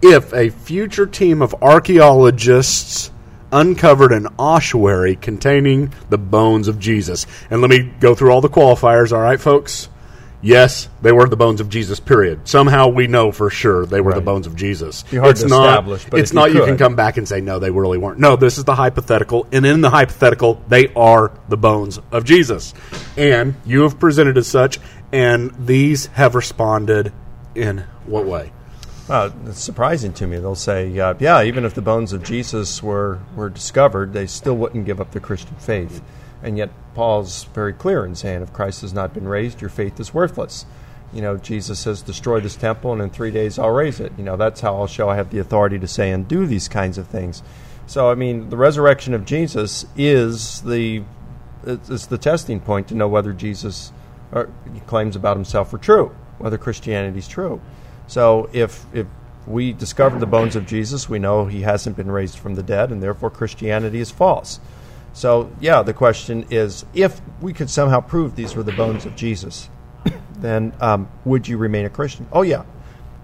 if 0.02 0.34
a 0.34 0.50
future 0.50 1.06
team 1.06 1.40
of 1.40 1.54
archaeologists 1.62 3.10
uncovered 3.52 4.12
an 4.12 4.26
ossuary 4.38 5.14
containing 5.14 5.92
the 6.10 6.18
bones 6.18 6.66
of 6.66 6.78
Jesus. 6.78 7.26
And 7.50 7.60
let 7.60 7.70
me 7.70 7.92
go 8.00 8.14
through 8.14 8.32
all 8.32 8.40
the 8.40 8.48
qualifiers, 8.48 9.12
all 9.12 9.20
right, 9.20 9.40
folks? 9.40 9.88
Yes, 10.44 10.88
they 11.00 11.12
were 11.12 11.28
the 11.28 11.36
bones 11.36 11.60
of 11.60 11.68
Jesus. 11.68 12.00
Period. 12.00 12.48
Somehow 12.48 12.88
we 12.88 13.06
know 13.06 13.30
for 13.30 13.48
sure 13.48 13.86
they 13.86 14.00
were 14.00 14.12
the 14.12 14.20
bones 14.20 14.48
of 14.48 14.56
Jesus. 14.56 15.04
Be 15.04 15.16
hard 15.16 15.30
it's 15.30 15.42
to 15.42 15.48
not. 15.48 15.68
establish, 15.68 16.04
but 16.04 16.18
it's 16.18 16.30
if 16.30 16.34
you 16.34 16.40
not. 16.40 16.52
You, 16.52 16.64
can 16.64 16.76
come 16.76 16.96
back 16.96 17.16
and 17.16 17.28
say 17.28 17.40
no, 17.40 17.60
they 17.60 17.70
really 17.70 17.96
weren't. 17.96 18.18
No, 18.18 18.34
this 18.34 18.58
is 18.58 18.64
the 18.64 18.74
hypothetical, 18.74 19.46
and 19.52 19.64
in 19.64 19.80
the 19.80 19.90
hypothetical, 19.90 20.60
they 20.68 20.92
are 20.94 21.32
the 21.48 21.56
bones 21.56 22.00
of 22.10 22.24
Jesus, 22.24 22.74
and 23.16 23.54
you 23.64 23.82
have 23.82 24.00
presented 24.00 24.36
as 24.36 24.48
such, 24.48 24.80
and 25.12 25.54
these 25.64 26.06
have 26.06 26.34
responded 26.34 27.12
in 27.54 27.84
what 28.06 28.26
way? 28.26 28.52
Uh, 29.08 29.30
it's 29.46 29.60
surprising 29.60 30.12
to 30.14 30.26
me. 30.26 30.38
They'll 30.38 30.54
say, 30.54 30.98
uh, 30.98 31.14
"Yeah, 31.20 31.42
even 31.42 31.64
if 31.64 31.74
the 31.74 31.82
bones 31.82 32.12
of 32.12 32.24
Jesus 32.24 32.82
were 32.82 33.20
were 33.36 33.48
discovered, 33.48 34.12
they 34.12 34.26
still 34.26 34.56
wouldn't 34.56 34.86
give 34.86 35.00
up 35.00 35.12
the 35.12 35.20
Christian 35.20 35.54
faith." 35.58 36.02
And 36.42 36.58
yet, 36.58 36.70
Paul's 36.94 37.44
very 37.54 37.72
clear 37.72 38.04
in 38.04 38.14
saying, 38.14 38.42
"If 38.42 38.52
Christ 38.52 38.80
has 38.82 38.92
not 38.92 39.14
been 39.14 39.28
raised, 39.28 39.60
your 39.60 39.70
faith 39.70 40.00
is 40.00 40.12
worthless." 40.12 40.66
You 41.12 41.22
know, 41.22 41.36
Jesus 41.36 41.78
says, 41.78 42.02
"Destroy 42.02 42.40
this 42.40 42.56
temple, 42.56 42.92
and 42.92 43.02
in 43.02 43.10
three 43.10 43.30
days 43.30 43.58
I'll 43.58 43.70
raise 43.70 44.00
it." 44.00 44.12
You 44.16 44.24
know, 44.24 44.36
that's 44.36 44.60
how 44.60 44.74
I'll 44.74 44.86
show 44.86 45.08
I 45.08 45.16
have 45.16 45.30
the 45.30 45.38
authority 45.38 45.78
to 45.78 45.86
say 45.86 46.10
and 46.10 46.26
do 46.26 46.46
these 46.46 46.68
kinds 46.68 46.98
of 46.98 47.06
things. 47.06 47.42
So, 47.86 48.10
I 48.10 48.14
mean, 48.14 48.48
the 48.48 48.56
resurrection 48.56 49.12
of 49.14 49.24
Jesus 49.24 49.84
is 49.96 50.62
the 50.62 51.02
it's 51.64 52.06
the 52.06 52.18
testing 52.18 52.60
point 52.60 52.88
to 52.88 52.94
know 52.94 53.06
whether 53.06 53.32
Jesus 53.32 53.92
claims 54.86 55.14
about 55.14 55.36
himself 55.36 55.72
are 55.72 55.78
true, 55.78 56.10
whether 56.38 56.58
Christianity 56.58 57.18
is 57.18 57.28
true. 57.28 57.60
So 58.06 58.48
if 58.52 58.86
if 58.92 59.06
we 59.46 59.72
discover 59.72 60.18
the 60.18 60.26
bones 60.26 60.56
of 60.56 60.66
Jesus, 60.66 61.08
we 61.08 61.18
know 61.18 61.46
he 61.46 61.62
hasn't 61.62 61.96
been 61.96 62.10
raised 62.10 62.38
from 62.38 62.54
the 62.54 62.62
dead, 62.62 62.90
and 62.90 63.02
therefore 63.02 63.30
Christianity 63.30 64.00
is 64.00 64.10
false. 64.10 64.60
So 65.12 65.50
yeah, 65.60 65.82
the 65.82 65.94
question 65.94 66.46
is, 66.50 66.84
if 66.94 67.20
we 67.40 67.52
could 67.52 67.70
somehow 67.70 68.00
prove 68.00 68.36
these 68.36 68.54
were 68.54 68.62
the 68.62 68.72
bones 68.72 69.04
of 69.04 69.14
Jesus, 69.16 69.68
then 70.38 70.72
um, 70.80 71.08
would 71.24 71.48
you 71.48 71.58
remain 71.58 71.84
a 71.84 71.90
Christian? 71.90 72.26
Oh 72.32 72.42
yeah, 72.42 72.64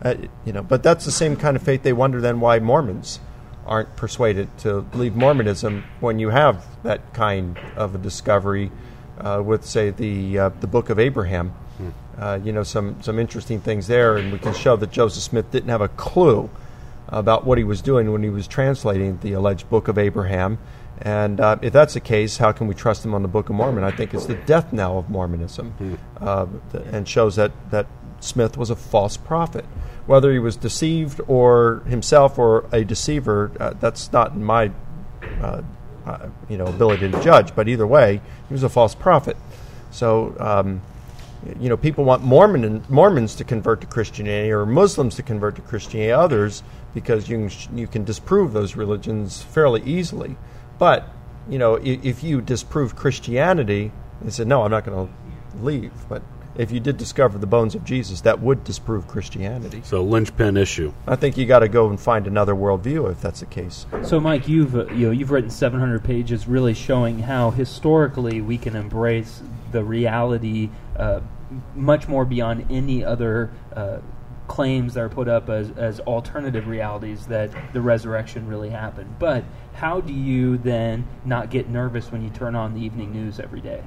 uh, 0.02 0.14
you 0.44 0.52
know. 0.52 0.62
But 0.62 0.82
that's 0.82 1.04
the 1.04 1.10
same 1.10 1.36
kind 1.36 1.56
of 1.56 1.62
faith. 1.62 1.82
They 1.82 1.92
wonder 1.92 2.20
then 2.20 2.40
why 2.40 2.58
Mormons 2.58 3.20
aren't 3.66 3.94
persuaded 3.96 4.48
to 4.58 4.86
leave 4.94 5.14
Mormonism 5.14 5.84
when 6.00 6.18
you 6.18 6.30
have 6.30 6.66
that 6.82 7.12
kind 7.12 7.58
of 7.76 7.94
a 7.94 7.98
discovery 7.98 8.70
uh, 9.18 9.42
with, 9.44 9.64
say, 9.64 9.90
the 9.90 10.38
uh, 10.38 10.48
the 10.60 10.66
Book 10.66 10.90
of 10.90 10.98
Abraham. 10.98 11.54
Uh, 12.18 12.40
you 12.42 12.52
know, 12.52 12.64
some 12.64 13.00
some 13.02 13.18
interesting 13.18 13.60
things 13.60 13.86
there, 13.86 14.16
and 14.16 14.32
we 14.32 14.38
can 14.38 14.52
show 14.52 14.74
that 14.76 14.90
Joseph 14.90 15.22
Smith 15.22 15.50
didn't 15.52 15.68
have 15.68 15.80
a 15.80 15.88
clue 15.88 16.50
about 17.08 17.46
what 17.46 17.58
he 17.58 17.64
was 17.64 17.80
doing 17.80 18.10
when 18.12 18.22
he 18.22 18.28
was 18.28 18.46
translating 18.46 19.18
the 19.22 19.32
alleged 19.32 19.70
Book 19.70 19.88
of 19.88 19.98
Abraham. 19.98 20.58
And 21.02 21.40
uh, 21.40 21.58
if 21.62 21.72
that's 21.72 21.94
the 21.94 22.00
case, 22.00 22.38
how 22.38 22.52
can 22.52 22.66
we 22.66 22.74
trust 22.74 23.04
him 23.04 23.14
on 23.14 23.22
the 23.22 23.28
Book 23.28 23.48
of 23.48 23.54
Mormon? 23.54 23.84
I 23.84 23.90
think 23.90 24.14
it's 24.14 24.26
the 24.26 24.34
death 24.34 24.72
knell 24.72 24.98
of 24.98 25.08
Mormonism, 25.08 25.98
uh, 26.20 26.46
th- 26.72 26.84
and 26.90 27.08
shows 27.08 27.36
that 27.36 27.52
that 27.70 27.86
Smith 28.20 28.56
was 28.56 28.70
a 28.70 28.76
false 28.76 29.16
prophet. 29.16 29.64
Whether 30.06 30.32
he 30.32 30.38
was 30.38 30.56
deceived 30.56 31.20
or 31.28 31.82
himself 31.86 32.38
or 32.38 32.66
a 32.72 32.84
deceiver, 32.84 33.52
uh, 33.60 33.74
that's 33.78 34.12
not 34.12 34.32
in 34.32 34.42
my 34.42 34.72
uh, 35.40 35.62
uh, 36.04 36.28
you 36.48 36.58
know 36.58 36.66
ability 36.66 37.10
to 37.10 37.22
judge. 37.22 37.54
But 37.54 37.68
either 37.68 37.86
way, 37.86 38.20
he 38.48 38.54
was 38.54 38.62
a 38.62 38.68
false 38.68 38.94
prophet. 38.94 39.36
So. 39.90 40.36
Um, 40.38 40.82
you 41.60 41.68
know, 41.68 41.76
people 41.76 42.02
want 42.02 42.24
Mormon 42.24 42.84
Mormons 42.88 43.36
to 43.36 43.44
convert 43.44 43.80
to 43.82 43.86
Christianity 43.86 44.50
or 44.50 44.66
Muslims 44.66 45.14
to 45.14 45.22
convert 45.22 45.54
to 45.54 45.62
Christianity, 45.62 46.10
others 46.10 46.64
because 46.94 47.28
you 47.28 47.48
can, 47.48 47.78
you 47.78 47.86
can 47.86 48.04
disprove 48.04 48.52
those 48.52 48.74
religions 48.74 49.42
fairly 49.42 49.82
easily. 49.82 50.36
But 50.78 51.08
you 51.48 51.58
know, 51.58 51.74
if, 51.74 52.04
if 52.04 52.22
you 52.22 52.40
disprove 52.40 52.94
Christianity, 52.94 53.92
they 54.20 54.30
said, 54.30 54.46
no, 54.46 54.64
I'm 54.64 54.70
not 54.70 54.84
going 54.84 55.08
to 55.08 55.64
leave. 55.64 55.92
But 56.08 56.22
if 56.56 56.72
you 56.72 56.80
did 56.80 56.96
discover 56.96 57.38
the 57.38 57.46
bones 57.46 57.74
of 57.74 57.84
Jesus, 57.84 58.20
that 58.22 58.40
would 58.40 58.64
disprove 58.64 59.06
Christianity. 59.06 59.80
So 59.84 60.02
linchpin 60.02 60.56
issue. 60.56 60.92
I 61.06 61.16
think 61.16 61.36
you 61.36 61.46
got 61.46 61.60
to 61.60 61.68
go 61.68 61.88
and 61.88 61.98
find 61.98 62.26
another 62.26 62.54
worldview 62.54 63.10
if 63.10 63.20
that's 63.20 63.40
the 63.40 63.46
case. 63.46 63.86
So, 64.02 64.18
Mike, 64.20 64.48
you've 64.48 64.74
uh, 64.74 64.86
you 64.88 65.06
know 65.06 65.12
you've 65.12 65.30
written 65.30 65.50
700 65.50 66.02
pages, 66.02 66.48
really 66.48 66.74
showing 66.74 67.20
how 67.20 67.50
historically 67.50 68.40
we 68.40 68.58
can 68.58 68.74
embrace 68.74 69.40
the 69.70 69.84
reality 69.84 70.70
uh, 70.96 71.20
much 71.74 72.08
more 72.08 72.24
beyond 72.24 72.66
any 72.70 73.04
other 73.04 73.50
uh, 73.74 73.98
claims 74.48 74.94
that 74.94 75.00
are 75.02 75.08
put 75.08 75.28
up 75.28 75.48
as 75.48 75.70
as 75.76 76.00
alternative 76.00 76.66
realities 76.66 77.26
that 77.26 77.50
the 77.72 77.80
resurrection 77.80 78.48
really 78.48 78.70
happened. 78.70 79.18
But 79.18 79.44
how 79.74 80.00
do 80.00 80.12
you 80.12 80.58
then 80.58 81.06
not 81.24 81.50
get 81.50 81.68
nervous 81.68 82.10
when 82.10 82.22
you 82.22 82.30
turn 82.30 82.56
on 82.56 82.74
the 82.74 82.80
evening 82.80 83.12
news 83.12 83.38
every 83.38 83.60
day? 83.60 83.82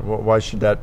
Why 0.00 0.38
should 0.38 0.60
that 0.60 0.78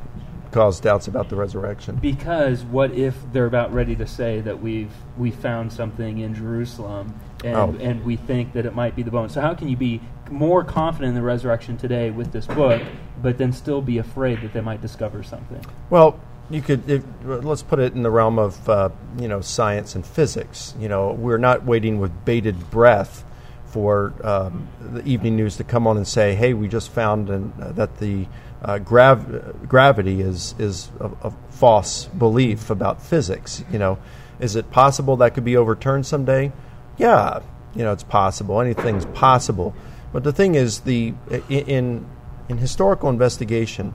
cause 0.52 0.80
doubts 0.82 1.08
about 1.08 1.30
the 1.30 1.36
resurrection? 1.36 1.96
Because 1.96 2.64
what 2.64 2.92
if 2.92 3.16
they're 3.32 3.46
about 3.46 3.74
ready 3.74 3.96
to 3.96 4.06
say 4.06 4.42
that 4.42 4.62
we've 4.62 4.92
we 5.18 5.32
found 5.32 5.72
something 5.72 6.20
in 6.20 6.36
Jerusalem 6.36 7.20
and 7.44 7.56
Oh. 7.56 7.76
and 7.80 8.04
we 8.04 8.18
think 8.18 8.54
that 8.54 8.66
it 8.66 8.76
might 8.76 8.96
be 8.96 9.02
the 9.04 9.12
bone? 9.12 9.30
So 9.30 9.42
how 9.42 9.54
can 9.54 9.68
you 9.70 9.78
be 9.78 10.02
more 10.30 10.64
confident 10.64 11.10
in 11.10 11.16
the 11.16 11.22
resurrection 11.22 11.78
today 11.78 12.12
with 12.12 12.32
this 12.32 12.48
book, 12.48 12.82
but 13.22 13.38
then 13.38 13.52
still 13.52 13.82
be 13.82 13.98
afraid 13.98 14.42
that 14.42 14.54
they 14.54 14.62
might 14.62 14.82
discover 14.82 15.24
something? 15.24 15.66
Well, 15.90 16.20
you 16.52 16.62
could 16.62 17.04
let's 17.26 17.64
put 17.64 17.80
it 17.80 17.94
in 17.94 18.04
the 18.04 18.12
realm 18.12 18.40
of 18.40 18.70
uh, 18.70 18.90
you 19.20 19.28
know 19.28 19.42
science 19.42 19.96
and 19.96 20.06
physics. 20.06 20.74
You 20.80 20.90
know, 20.90 21.12
we're 21.14 21.38
not 21.38 21.66
waiting 21.66 22.00
with 22.00 22.26
bated 22.26 22.70
breath 22.70 23.24
for 23.66 24.14
um, 24.24 24.68
the 24.80 25.04
evening 25.06 25.36
news 25.36 25.58
to 25.58 25.64
come 25.64 25.88
on 25.88 25.98
and 25.98 26.08
say, 26.08 26.36
"Hey, 26.36 26.54
we 26.54 26.68
just 26.68 26.92
found 26.92 27.30
an, 27.30 27.54
uh, 27.62 27.72
that 27.74 28.00
the 28.00 28.28
uh, 28.62 28.80
grav- 28.80 29.68
gravity 29.68 30.22
is 30.22 30.56
is 30.60 30.90
a, 31.00 31.10
a 31.24 31.32
false 31.50 32.06
belief 32.06 32.70
about 32.70 33.02
physics." 33.02 33.64
You 33.72 33.80
know, 33.80 33.98
is 34.40 34.56
it 34.56 34.72
possible 34.72 35.18
that 35.18 35.34
could 35.34 35.46
be 35.46 35.58
overturned 35.58 36.06
someday? 36.06 36.52
Yeah, 36.98 37.42
you 37.76 37.84
know, 37.84 37.94
it's 37.94 38.04
possible. 38.04 38.60
Anything's 38.62 39.06
possible. 39.06 39.74
But 40.12 40.24
the 40.24 40.34
thing 40.34 40.56
is, 40.56 40.82
the 40.82 41.14
in 41.50 42.06
in 42.50 42.58
historical 42.58 43.10
investigation, 43.10 43.94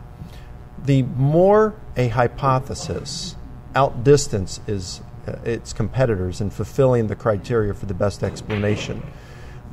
the 0.87 1.02
more 1.02 1.75
a 1.97 2.09
hypothesis 2.09 3.37
outdistances 3.75 5.02
uh, 5.26 5.33
its 5.45 5.73
competitors 5.73 6.40
in 6.40 6.50
fulfilling 6.50 7.09
the 7.09 7.16
criteria 7.16 7.75
for 7.75 7.87
the 7.87 7.95
best 7.95 8.23
explanation, 8.23 9.02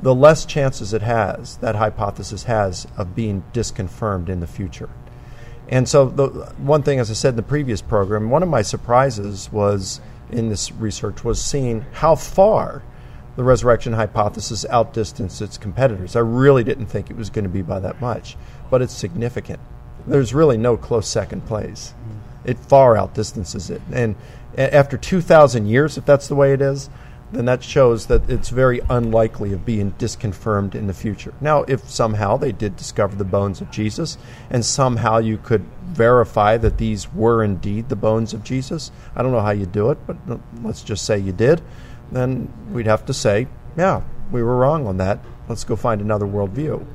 the 0.02 0.14
less 0.14 0.44
chances 0.44 0.92
it 0.92 1.02
has, 1.02 1.56
that 1.58 1.76
hypothesis 1.76 2.44
has, 2.44 2.86
of 2.96 3.14
being 3.14 3.44
disconfirmed 3.52 4.28
in 4.28 4.40
the 4.40 4.46
future. 4.46 4.90
And 5.68 5.88
so, 5.88 6.08
the 6.08 6.26
one 6.58 6.82
thing, 6.82 6.98
as 6.98 7.10
I 7.10 7.14
said 7.14 7.30
in 7.30 7.36
the 7.36 7.42
previous 7.42 7.80
program, 7.80 8.28
one 8.28 8.42
of 8.42 8.48
my 8.48 8.62
surprises 8.62 9.50
was 9.50 10.00
in 10.30 10.48
this 10.48 10.72
research 10.72 11.24
was 11.24 11.42
seeing 11.42 11.86
how 11.92 12.16
far 12.16 12.82
the 13.36 13.44
resurrection 13.44 13.92
hypothesis 13.92 14.66
outdistanced 14.70 15.40
its 15.40 15.56
competitors. 15.56 16.16
I 16.16 16.20
really 16.20 16.64
didn't 16.64 16.86
think 16.86 17.10
it 17.10 17.16
was 17.16 17.30
going 17.30 17.44
to 17.44 17.48
be 17.48 17.62
by 17.62 17.80
that 17.80 18.00
much, 18.00 18.36
but 18.70 18.82
it's 18.82 18.92
significant. 18.92 19.60
There's 20.06 20.34
really 20.34 20.56
no 20.56 20.76
close 20.76 21.08
second 21.08 21.46
place. 21.46 21.94
It 22.44 22.58
far 22.58 22.96
outdistances 22.96 23.70
it. 23.70 23.80
And 23.92 24.16
after 24.56 24.96
2,000 24.96 25.66
years, 25.66 25.96
if 25.96 26.04
that's 26.04 26.28
the 26.28 26.34
way 26.34 26.52
it 26.52 26.60
is, 26.60 26.90
then 27.32 27.46
that 27.46 27.62
shows 27.62 28.06
that 28.06 28.28
it's 28.30 28.48
very 28.48 28.80
unlikely 28.88 29.52
of 29.52 29.64
being 29.64 29.90
disconfirmed 29.98 30.74
in 30.74 30.86
the 30.86 30.94
future. 30.94 31.34
Now, 31.40 31.64
if 31.64 31.88
somehow 31.88 32.36
they 32.36 32.52
did 32.52 32.76
discover 32.76 33.16
the 33.16 33.24
bones 33.24 33.60
of 33.60 33.70
Jesus, 33.70 34.16
and 34.50 34.64
somehow 34.64 35.18
you 35.18 35.38
could 35.38 35.64
verify 35.84 36.56
that 36.58 36.78
these 36.78 37.12
were 37.12 37.42
indeed 37.42 37.88
the 37.88 37.96
bones 37.96 38.34
of 38.34 38.44
Jesus, 38.44 38.92
I 39.16 39.22
don't 39.22 39.32
know 39.32 39.40
how 39.40 39.50
you 39.50 39.66
do 39.66 39.90
it, 39.90 39.98
but 40.06 40.16
uh, 40.28 40.38
let's 40.62 40.82
just 40.82 41.04
say 41.04 41.18
you 41.18 41.32
did, 41.32 41.60
then 42.12 42.52
we'd 42.70 42.86
have 42.86 43.04
to 43.06 43.14
say, 43.14 43.48
yeah, 43.76 44.02
we 44.30 44.42
were 44.42 44.56
wrong 44.56 44.86
on 44.86 44.98
that. 44.98 45.18
Let's 45.48 45.64
go 45.64 45.76
find 45.76 46.00
another 46.00 46.26
worldview. 46.26 46.86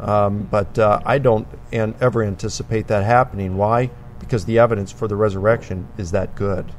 Um, 0.00 0.42
but 0.50 0.78
uh, 0.78 1.00
I 1.04 1.18
don't 1.18 1.48
an- 1.72 1.94
ever 2.00 2.22
anticipate 2.22 2.86
that 2.88 3.04
happening. 3.04 3.56
Why? 3.56 3.90
Because 4.20 4.44
the 4.44 4.58
evidence 4.58 4.92
for 4.92 5.08
the 5.08 5.16
resurrection 5.16 5.88
is 5.96 6.10
that 6.12 6.34
good. 6.34 6.72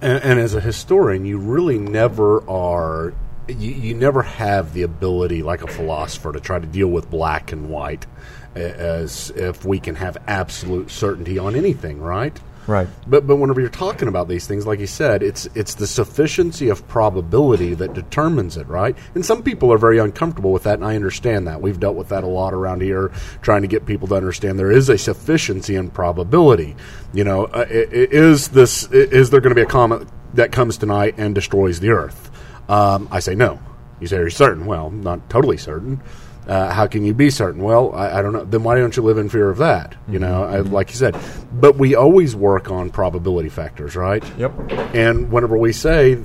And, 0.00 0.22
and 0.22 0.40
as 0.40 0.54
a 0.54 0.60
historian, 0.60 1.24
you 1.24 1.38
really 1.38 1.78
never 1.78 2.48
are. 2.48 3.14
You, 3.48 3.70
you 3.70 3.94
never 3.94 4.22
have 4.22 4.74
the 4.74 4.82
ability, 4.82 5.42
like 5.42 5.62
a 5.62 5.66
philosopher, 5.66 6.32
to 6.32 6.40
try 6.40 6.58
to 6.58 6.66
deal 6.66 6.88
with 6.88 7.10
black 7.10 7.50
and 7.50 7.70
white 7.70 8.06
as 8.54 9.30
if 9.30 9.64
we 9.64 9.78
can 9.78 9.94
have 9.94 10.16
absolute 10.26 10.90
certainty 10.90 11.38
on 11.38 11.54
anything, 11.54 12.00
right? 12.00 12.38
Right. 12.68 12.86
But 13.06 13.26
but 13.26 13.36
whenever 13.36 13.60
you're 13.60 13.70
talking 13.70 14.08
about 14.08 14.28
these 14.28 14.46
things, 14.46 14.66
like 14.66 14.78
you 14.78 14.86
said, 14.86 15.22
it's 15.22 15.46
it's 15.54 15.74
the 15.74 15.86
sufficiency 15.86 16.68
of 16.68 16.86
probability 16.86 17.72
that 17.72 17.94
determines 17.94 18.58
it, 18.58 18.68
right? 18.68 18.94
And 19.14 19.24
some 19.24 19.42
people 19.42 19.72
are 19.72 19.78
very 19.78 19.98
uncomfortable 19.98 20.52
with 20.52 20.64
that, 20.64 20.74
and 20.74 20.84
I 20.84 20.94
understand 20.94 21.48
that. 21.48 21.62
We've 21.62 21.80
dealt 21.80 21.96
with 21.96 22.10
that 22.10 22.24
a 22.24 22.26
lot 22.26 22.52
around 22.52 22.82
here, 22.82 23.10
trying 23.40 23.62
to 23.62 23.68
get 23.68 23.86
people 23.86 24.06
to 24.08 24.16
understand 24.16 24.58
there 24.58 24.70
is 24.70 24.90
a 24.90 24.98
sufficiency 24.98 25.76
in 25.76 25.88
probability. 25.88 26.76
You 27.14 27.24
know, 27.24 27.46
uh, 27.46 27.64
is 27.70 28.48
this 28.48 28.84
is 28.92 29.30
there 29.30 29.40
going 29.40 29.54
to 29.54 29.58
be 29.58 29.62
a 29.62 29.66
comet 29.66 30.06
that 30.34 30.52
comes 30.52 30.76
tonight 30.76 31.14
and 31.16 31.34
destroys 31.34 31.80
the 31.80 31.88
Earth? 31.88 32.30
Um, 32.68 33.08
I 33.10 33.20
say 33.20 33.34
no. 33.34 33.60
You 33.98 34.08
say, 34.08 34.18
are 34.18 34.24
you 34.24 34.30
certain? 34.30 34.66
Well, 34.66 34.90
not 34.90 35.30
totally 35.30 35.56
certain. 35.56 36.02
Uh, 36.48 36.72
how 36.72 36.86
can 36.86 37.04
you 37.04 37.12
be 37.12 37.28
certain? 37.28 37.62
Well, 37.62 37.94
I, 37.94 38.18
I 38.18 38.22
don't 38.22 38.32
know. 38.32 38.44
Then 38.44 38.62
why 38.62 38.76
don't 38.76 38.96
you 38.96 39.02
live 39.02 39.18
in 39.18 39.28
fear 39.28 39.50
of 39.50 39.58
that? 39.58 39.94
You 40.08 40.18
know, 40.18 40.44
I, 40.44 40.60
like 40.60 40.88
you 40.90 40.96
said. 40.96 41.14
But 41.52 41.76
we 41.76 41.94
always 41.94 42.34
work 42.34 42.70
on 42.70 42.88
probability 42.88 43.50
factors, 43.50 43.94
right? 43.94 44.24
Yep. 44.38 44.52
And 44.94 45.30
whenever 45.30 45.58
we 45.58 45.72
say 45.74 46.18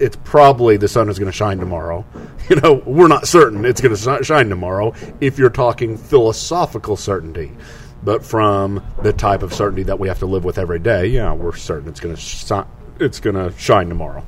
it's 0.00 0.16
probably 0.24 0.76
the 0.76 0.88
sun 0.88 1.08
is 1.08 1.18
going 1.20 1.30
to 1.30 1.36
shine 1.36 1.58
tomorrow, 1.58 2.04
you 2.50 2.56
know, 2.56 2.82
we're 2.84 3.06
not 3.06 3.28
certain 3.28 3.64
it's 3.64 3.80
going 3.80 3.94
to 3.94 4.24
shine 4.24 4.48
tomorrow 4.48 4.92
if 5.20 5.38
you're 5.38 5.50
talking 5.50 5.96
philosophical 5.96 6.96
certainty. 6.96 7.52
But 8.02 8.24
from 8.24 8.82
the 9.02 9.12
type 9.12 9.42
of 9.42 9.52
certainty 9.52 9.82
that 9.84 10.00
we 10.00 10.08
have 10.08 10.18
to 10.20 10.26
live 10.26 10.44
with 10.44 10.58
every 10.58 10.78
day, 10.78 11.06
yeah, 11.06 11.32
we're 11.32 11.54
certain 11.54 11.88
it's 11.88 12.00
going 12.00 12.14
to 12.14 12.20
shi- 12.20 12.64
it's 12.98 13.20
going 13.20 13.36
to 13.36 13.56
shine 13.58 13.88
tomorrow. 13.88 14.26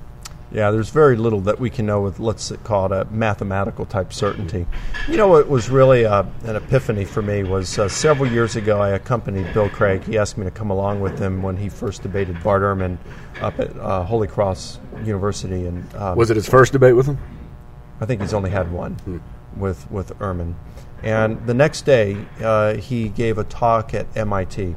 Yeah, 0.52 0.70
there's 0.70 0.90
very 0.90 1.16
little 1.16 1.40
that 1.42 1.58
we 1.58 1.70
can 1.70 1.86
know 1.86 2.02
with, 2.02 2.20
let's 2.20 2.52
call 2.62 2.86
it 2.86 2.92
a 2.92 3.06
mathematical 3.10 3.86
type 3.86 4.12
certainty. 4.12 4.66
You 5.08 5.16
know 5.16 5.28
what 5.28 5.48
was 5.48 5.70
really 5.70 6.04
uh, 6.04 6.24
an 6.44 6.56
epiphany 6.56 7.06
for 7.06 7.22
me 7.22 7.42
was 7.42 7.78
uh, 7.78 7.88
several 7.88 8.30
years 8.30 8.54
ago 8.54 8.78
I 8.80 8.90
accompanied 8.90 9.52
Bill 9.54 9.70
Craig. 9.70 10.04
He 10.04 10.18
asked 10.18 10.36
me 10.36 10.44
to 10.44 10.50
come 10.50 10.70
along 10.70 11.00
with 11.00 11.18
him 11.18 11.42
when 11.42 11.56
he 11.56 11.70
first 11.70 12.02
debated 12.02 12.42
Bart 12.42 12.60
Ehrman 12.62 12.98
up 13.40 13.58
at 13.58 13.74
uh, 13.78 14.04
Holy 14.04 14.28
Cross 14.28 14.78
University. 15.04 15.66
And 15.66 15.94
um, 15.94 16.18
Was 16.18 16.30
it 16.30 16.36
his 16.36 16.48
first 16.48 16.72
debate 16.72 16.96
with 16.96 17.06
him? 17.06 17.18
I 18.02 18.04
think 18.04 18.20
he's 18.20 18.34
only 18.34 18.50
had 18.50 18.70
one 18.70 19.22
with 19.56 19.90
with 19.90 20.18
Ehrman. 20.18 20.54
And 21.02 21.44
the 21.46 21.54
next 21.54 21.82
day, 21.82 22.26
uh, 22.40 22.74
he 22.74 23.08
gave 23.08 23.38
a 23.38 23.44
talk 23.44 23.94
at 23.94 24.06
MIT. 24.16 24.76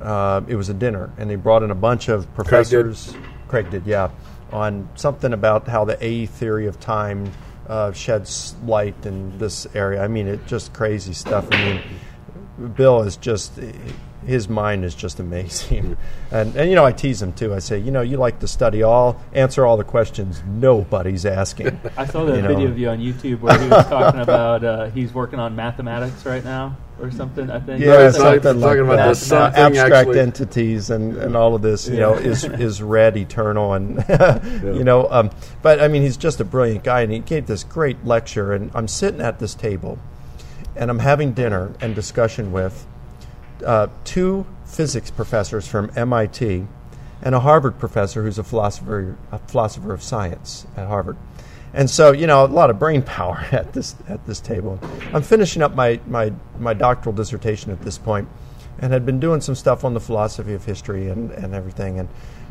Uh, 0.00 0.42
it 0.48 0.56
was 0.56 0.68
a 0.68 0.74
dinner, 0.74 1.12
and 1.16 1.30
they 1.30 1.36
brought 1.36 1.62
in 1.62 1.70
a 1.70 1.74
bunch 1.74 2.08
of 2.08 2.26
did? 2.26 2.34
professors. 2.34 3.14
Craig 3.48 3.70
did, 3.70 3.86
yeah, 3.86 4.10
on 4.54 4.88
something 4.94 5.32
about 5.32 5.66
how 5.68 5.84
the 5.84 6.02
A 6.02 6.26
theory 6.26 6.66
of 6.66 6.78
time 6.80 7.30
uh, 7.68 7.92
sheds 7.92 8.54
light 8.64 9.04
in 9.04 9.36
this 9.38 9.66
area. 9.74 10.02
I 10.02 10.08
mean, 10.08 10.28
it's 10.28 10.48
just 10.48 10.72
crazy 10.72 11.12
stuff. 11.12 11.46
I 11.50 11.64
mean, 11.64 12.70
Bill 12.76 13.02
is 13.02 13.16
just 13.16 13.58
his 14.26 14.48
mind 14.48 14.84
is 14.84 14.94
just 14.94 15.20
amazing. 15.20 15.96
And 16.30 16.56
and 16.56 16.68
you 16.68 16.74
know, 16.74 16.84
I 16.84 16.90
tease 16.92 17.22
him 17.22 17.32
too. 17.32 17.54
I 17.54 17.60
say, 17.60 17.78
you 17.78 17.92
know, 17.92 18.00
you 18.00 18.16
like 18.16 18.40
to 18.40 18.48
study 18.48 18.82
all, 18.82 19.20
answer 19.34 19.64
all 19.64 19.76
the 19.76 19.84
questions 19.84 20.42
nobody's 20.46 21.24
asking. 21.26 21.78
I 21.96 22.06
saw 22.06 22.24
that 22.24 22.36
You 22.36 22.42
know. 22.42 22.48
video 22.48 22.68
of 22.70 22.78
you 22.78 22.88
on 22.88 22.98
YouTube 22.98 23.40
where 23.40 23.56
he 23.58 23.68
was 23.68 23.86
talking 23.86 24.20
about 24.20 24.64
uh, 24.64 24.86
he's 24.86 25.12
working 25.14 25.38
on 25.38 25.54
mathematics 25.54 26.24
right 26.26 26.44
now 26.44 26.76
or 27.00 27.10
something. 27.10 27.50
I 27.50 27.60
think. 27.60 27.82
Yeah, 27.82 28.08
It's 28.08 28.16
something 28.16 28.42
talking 28.42 28.60
like 28.60 28.78
about 28.78 28.96
that. 28.96 29.16
something 29.16 29.60
abstract 29.62 29.92
actually- 29.94 30.20
entities 30.20 30.90
and, 30.90 31.16
and 31.16 31.36
all 31.36 31.54
of 31.54 31.62
this, 31.62 31.88
you 31.88 31.98
know, 31.98 32.14
is 32.14 32.44
is 32.44 32.82
red, 32.82 33.16
eternal, 33.16 33.72
and 33.74 34.04
you 34.62 34.84
know. 34.84 35.08
Um, 35.10 35.30
but 35.62 35.80
I 35.80 35.88
mean, 35.88 36.02
he's 36.02 36.16
just 36.16 36.40
a 36.40 36.44
brilliant 36.44 36.84
guy, 36.84 37.02
and 37.02 37.12
he 37.12 37.18
gave 37.20 37.46
this 37.46 37.64
great 37.64 38.04
lecture. 38.04 38.52
And 38.52 38.70
I'm 38.74 38.88
sitting 38.88 39.20
at 39.20 39.38
this 39.38 39.54
table, 39.54 39.98
and 40.76 40.90
I'm 40.90 41.00
having 41.00 41.32
dinner 41.32 41.72
and 41.80 41.94
discussion 41.94 42.52
with 42.52 42.86
uh, 43.64 43.88
two 44.04 44.46
physics 44.64 45.10
professors 45.10 45.66
from 45.68 45.90
MIT 45.96 46.66
and 47.22 47.34
a 47.34 47.40
Harvard 47.40 47.78
professor 47.78 48.22
who's 48.22 48.38
a 48.38 48.44
philosopher 48.44 49.16
a 49.32 49.38
philosopher 49.38 49.92
of 49.94 50.02
science 50.02 50.66
at 50.76 50.86
Harvard. 50.88 51.16
And 51.74 51.90
so, 51.90 52.12
you 52.12 52.26
know, 52.26 52.44
a 52.44 52.46
lot 52.46 52.70
of 52.70 52.78
brain 52.78 53.02
power 53.02 53.44
at 53.52 53.72
this 53.72 53.96
at 54.08 54.24
this 54.26 54.40
table. 54.40 54.78
I'm 55.12 55.22
finishing 55.22 55.60
up 55.60 55.74
my, 55.74 56.00
my, 56.06 56.32
my 56.58 56.72
doctoral 56.72 57.14
dissertation 57.14 57.72
at 57.72 57.82
this 57.82 57.98
point 57.98 58.28
and 58.78 58.92
had 58.92 59.04
been 59.04 59.20
doing 59.20 59.40
some 59.40 59.54
stuff 59.54 59.84
on 59.84 59.94
the 59.94 60.00
philosophy 60.00 60.54
of 60.54 60.64
history 60.64 61.08
and, 61.08 61.30
and 61.32 61.54
everything 61.54 61.98
and 61.98 62.08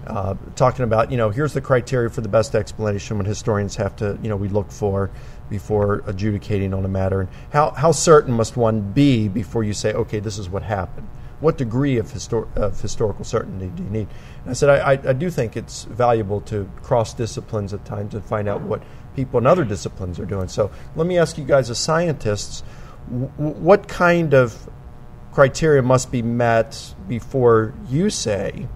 uh, 0.08 0.36
talking 0.56 0.84
about, 0.84 1.12
you 1.12 1.18
know, 1.18 1.30
here's 1.30 1.54
the 1.54 1.62
criteria 1.62 2.10
for 2.10 2.22
the 2.22 2.28
best 2.28 2.56
explanation 2.56 3.18
when 3.18 3.26
historians 3.26 3.76
have 3.78 3.96
to, 3.96 4.18
you 4.22 4.30
know, 4.30 4.36
we 4.36 4.50
look 4.50 4.70
for 4.70 5.10
before 5.50 6.04
adjudicating 6.08 6.74
on 6.74 6.84
a 6.84 6.88
matter. 6.88 7.22
And 7.22 7.30
how, 7.52 7.72
how 7.72 7.92
certain 7.92 8.34
must 8.34 8.58
one 8.58 8.92
be 8.92 9.28
before 9.28 9.64
you 9.64 9.74
say, 9.74 9.94
okay, 9.94 10.20
this 10.20 10.38
is 10.38 10.50
what 10.50 10.64
happened? 10.64 11.08
What 11.40 11.58
degree 11.58 11.98
of, 11.98 12.08
histor- 12.08 12.54
of 12.56 12.80
historical 12.82 13.24
certainty 13.24 13.68
do 13.68 13.84
you 13.84 13.90
need? 13.90 14.08
And 14.42 14.50
I 14.50 14.54
said, 14.54 14.70
I, 14.70 14.92
I, 14.94 15.10
I 15.10 15.14
do 15.14 15.30
think 15.30 15.56
it's 15.56 15.84
valuable 15.86 16.42
to 16.42 16.70
cross 16.82 17.14
disciplines 17.14 17.74
at 17.74 17.86
times 17.86 18.14
and 18.14 18.24
find 18.24 18.48
out 18.48 18.62
what 18.62 18.82
people 19.16 19.40
in 19.40 19.48
other 19.48 19.66
disciplines 19.66 20.20
are 20.20 20.26
doing. 20.26 20.48
So 20.48 20.72
let 20.96 21.08
me 21.08 21.18
ask 21.18 21.38
you 21.38 21.44
guys, 21.44 21.70
as 21.70 21.80
scientists, 21.80 22.64
w- 23.10 23.30
what 23.38 23.88
kind 23.88 24.34
of 24.34 24.70
criteria 25.32 25.82
must 25.82 26.12
be 26.12 26.22
met 26.22 26.94
before 27.08 27.74
you 27.90 28.10
say 28.10 28.68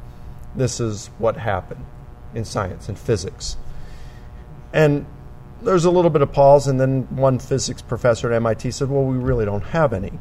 this 0.55 0.79
is 0.79 1.07
what 1.17 1.37
happened 1.37 1.85
in 2.33 2.45
science 2.45 2.89
and 2.89 2.97
physics? 2.97 3.57
And 4.73 5.05
there's 5.61 5.85
a 5.85 5.91
little 5.91 6.11
bit 6.11 6.21
of 6.21 6.31
pause, 6.31 6.67
and 6.67 6.79
then 6.79 7.03
one 7.15 7.39
physics 7.39 7.81
professor 7.81 8.31
at 8.31 8.35
MIT 8.35 8.71
said, 8.71 8.89
Well, 8.89 9.03
we 9.03 9.17
really 9.17 9.45
don't 9.45 9.63
have 9.63 9.93
any. 9.93 10.19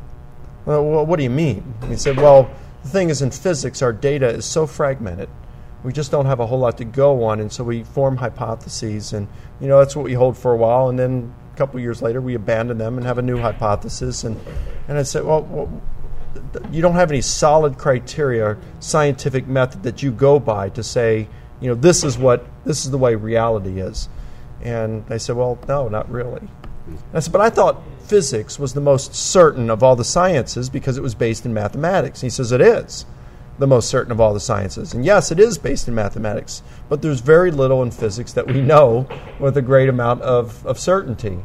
Well, 0.64 1.04
what 1.06 1.16
do 1.16 1.22
you 1.22 1.30
mean? 1.30 1.74
He 1.88 1.96
said, 1.96 2.16
Well, 2.16 2.50
The 2.82 2.88
thing 2.88 3.10
is, 3.10 3.22
in 3.22 3.30
physics, 3.30 3.82
our 3.82 3.92
data 3.92 4.28
is 4.28 4.44
so 4.44 4.66
fragmented. 4.66 5.28
We 5.86 5.92
just 5.92 6.10
don't 6.10 6.26
have 6.26 6.40
a 6.40 6.46
whole 6.46 6.58
lot 6.58 6.78
to 6.78 6.84
go 6.84 7.22
on, 7.22 7.38
and 7.38 7.52
so 7.52 7.62
we 7.62 7.84
form 7.84 8.16
hypotheses, 8.16 9.12
and 9.12 9.28
you 9.60 9.68
know 9.68 9.78
that's 9.78 9.94
what 9.94 10.04
we 10.04 10.14
hold 10.14 10.36
for 10.36 10.52
a 10.52 10.56
while, 10.56 10.88
and 10.88 10.98
then 10.98 11.32
a 11.54 11.56
couple 11.56 11.78
years 11.78 12.02
later 12.02 12.20
we 12.20 12.34
abandon 12.34 12.76
them 12.76 12.96
and 12.96 13.06
have 13.06 13.18
a 13.18 13.22
new 13.22 13.38
hypothesis, 13.38 14.24
and 14.24 14.36
and 14.88 14.98
I 14.98 15.04
said, 15.04 15.22
well, 15.22 15.42
well 15.42 15.80
you 16.72 16.82
don't 16.82 16.96
have 16.96 17.12
any 17.12 17.20
solid 17.20 17.78
criteria, 17.78 18.56
scientific 18.80 19.46
method 19.46 19.84
that 19.84 20.02
you 20.02 20.10
go 20.10 20.40
by 20.40 20.70
to 20.70 20.82
say, 20.82 21.28
you 21.60 21.68
know, 21.68 21.76
this 21.76 22.02
is 22.02 22.18
what 22.18 22.44
this 22.64 22.84
is 22.84 22.90
the 22.90 22.98
way 22.98 23.14
reality 23.14 23.80
is. 23.80 24.08
And 24.62 25.06
they 25.06 25.18
said, 25.18 25.36
well, 25.36 25.56
no, 25.68 25.88
not 25.88 26.10
really. 26.10 26.48
I 27.14 27.20
said, 27.20 27.30
but 27.30 27.40
I 27.40 27.48
thought 27.48 27.80
physics 28.00 28.58
was 28.58 28.74
the 28.74 28.80
most 28.80 29.14
certain 29.14 29.70
of 29.70 29.84
all 29.84 29.94
the 29.94 30.04
sciences 30.04 30.68
because 30.68 30.98
it 30.98 31.02
was 31.02 31.14
based 31.14 31.46
in 31.46 31.54
mathematics. 31.54 32.24
And 32.24 32.26
he 32.26 32.34
says 32.34 32.50
it 32.50 32.60
is 32.60 33.06
the 33.58 33.66
most 33.66 33.88
certain 33.88 34.12
of 34.12 34.20
all 34.20 34.34
the 34.34 34.40
sciences. 34.40 34.92
And 34.92 35.04
yes, 35.04 35.30
it 35.30 35.40
is 35.40 35.58
based 35.58 35.88
in 35.88 35.94
mathematics, 35.94 36.62
but 36.88 37.02
there's 37.02 37.20
very 37.20 37.50
little 37.50 37.82
in 37.82 37.90
physics 37.90 38.32
that 38.34 38.46
we 38.46 38.60
know 38.60 39.08
with 39.38 39.56
a 39.56 39.62
great 39.62 39.88
amount 39.88 40.22
of, 40.22 40.64
of 40.66 40.78
certainty. 40.78 41.38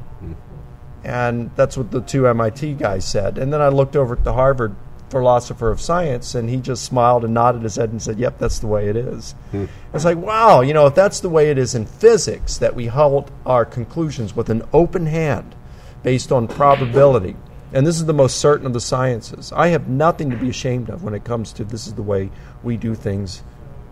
And 1.04 1.52
that's 1.56 1.78
what 1.78 1.92
the 1.92 2.02
two 2.02 2.28
MIT 2.28 2.74
guys 2.76 3.06
said. 3.08 3.38
And 3.38 3.52
then 3.52 3.62
I 3.62 3.70
looked 3.70 3.96
over 3.96 4.16
at 4.16 4.24
the 4.24 4.34
Harvard 4.34 4.76
philosopher 5.12 5.70
of 5.70 5.82
science, 5.82 6.34
and 6.36 6.50
he 6.50 6.58
just 6.58 6.84
smiled 6.84 7.24
and 7.26 7.34
nodded 7.34 7.64
his 7.64 7.76
head 7.76 7.92
and 7.92 8.02
said, 8.02 8.18
Yep, 8.18 8.40
that's 8.40 8.60
the 8.60 8.68
way 8.68 8.88
it 8.88 8.96
is. 8.96 9.34
Hmm. 9.52 9.66
It's 9.94 10.06
like, 10.06 10.18
wow, 10.18 10.62
you 10.62 10.74
know, 10.74 10.88
if 10.88 10.96
that's 10.96 11.20
the 11.20 11.30
way 11.30 11.52
it 11.52 11.58
is 11.58 11.76
in 11.76 11.86
physics, 11.86 12.58
that 12.58 12.76
we 12.76 12.88
hold 12.88 13.30
our 13.46 13.66
conclusions 13.66 14.36
with 14.36 14.50
an 14.50 14.64
open 14.74 15.06
hand 15.06 15.54
based 16.02 16.32
on 16.32 16.48
probability, 16.48 17.36
and 17.74 17.88
this 17.88 17.96
is 17.96 18.06
the 18.06 18.14
most 18.14 18.40
certain 18.40 18.66
of 18.66 18.74
the 18.74 18.82
sciences, 18.82 19.52
I 19.54 19.68
have 19.68 19.88
nothing 19.88 20.30
to 20.32 20.38
be 20.38 20.50
ashamed 20.50 20.90
of 20.90 21.04
when 21.04 21.14
it 21.14 21.24
comes 21.24 21.54
to 21.54 21.64
this 21.64 21.88
is 21.88 21.94
the 21.94 22.04
way 22.04 22.30
we 22.64 22.78
do 22.78 22.96
things 22.96 23.44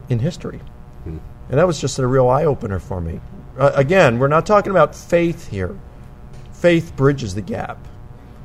in 0.10 0.20
history. 0.20 0.60
Hmm. 1.04 1.18
And 1.50 1.60
that 1.60 1.68
was 1.68 1.80
just 1.80 1.98
a 2.00 2.08
real 2.08 2.30
eye 2.30 2.46
opener 2.46 2.80
for 2.80 3.02
me. 3.02 3.22
Uh, 3.58 3.72
again, 3.76 4.20
we're 4.20 4.28
not 4.28 4.46
talking 4.46 4.72
about 4.72 4.96
faith 4.96 5.50
here. 5.50 5.78
Faith 6.52 6.96
bridges 6.96 7.36
the 7.36 7.42
gap. 7.42 7.78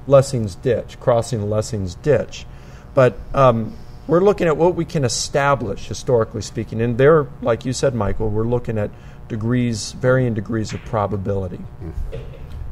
Lessing's 0.07 0.55
ditch, 0.55 0.99
crossing 1.01 1.49
Lessing's 1.51 1.95
ditch. 1.97 2.47
But 2.95 3.19
um, 3.35 3.77
we're 4.07 4.21
looking 4.21 4.47
at 4.47 4.57
what 4.57 4.75
we 4.75 4.85
can 4.85 5.05
establish 5.05 5.87
historically 5.89 6.43
speaking. 6.43 6.81
And 6.81 6.97
there, 6.97 7.27
like 7.43 7.65
you 7.65 7.73
said, 7.73 7.95
Michael, 7.95 8.29
we're 8.31 8.45
looking 8.45 8.79
at 8.79 8.91
degrees, 9.29 9.93
varying 9.93 10.35
degrees 10.35 10.73
of 10.73 10.81
probability. 10.85 11.61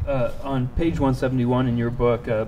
Uh, 0.06 0.32
on 0.42 0.66
page 0.68 0.94
171 0.94 1.68
in 1.68 1.76
your 1.76 1.90
book, 1.90 2.26
uh, 2.26 2.46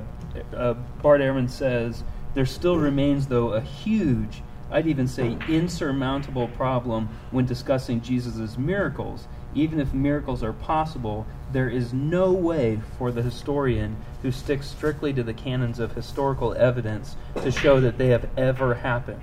uh, 0.57 0.75
Bart 1.03 1.21
Ehrman 1.21 1.49
says 1.49 2.03
there 2.35 2.47
still 2.47 2.79
remains, 2.79 3.29
though, 3.29 3.53
a 3.53 3.61
huge, 3.61 4.43
I'd 4.73 4.89
even 4.89 5.07
say 5.07 5.39
insurmountable 5.49 6.49
problem 6.49 7.09
when 7.31 7.47
discussing 7.47 8.01
Jesus' 8.01 8.59
miracles. 8.59 9.29
Even 9.55 9.79
if 9.79 9.95
miracles 9.95 10.43
are 10.43 10.53
possible, 10.53 11.27
there 11.53 11.69
is 11.69 11.93
no 11.93 12.33
way 12.33 12.81
for 12.99 13.13
the 13.13 13.23
historian 13.23 13.97
who 14.23 14.33
sticks 14.33 14.67
strictly 14.67 15.13
to 15.13 15.23
the 15.23 15.35
canons 15.35 15.79
of 15.79 15.95
historical 15.95 16.55
evidence 16.55 17.15
to 17.37 17.53
show 17.53 17.81
that 17.81 17.99
they 17.99 18.09
have 18.09 18.29
ever 18.37 18.75
happened. 18.75 19.23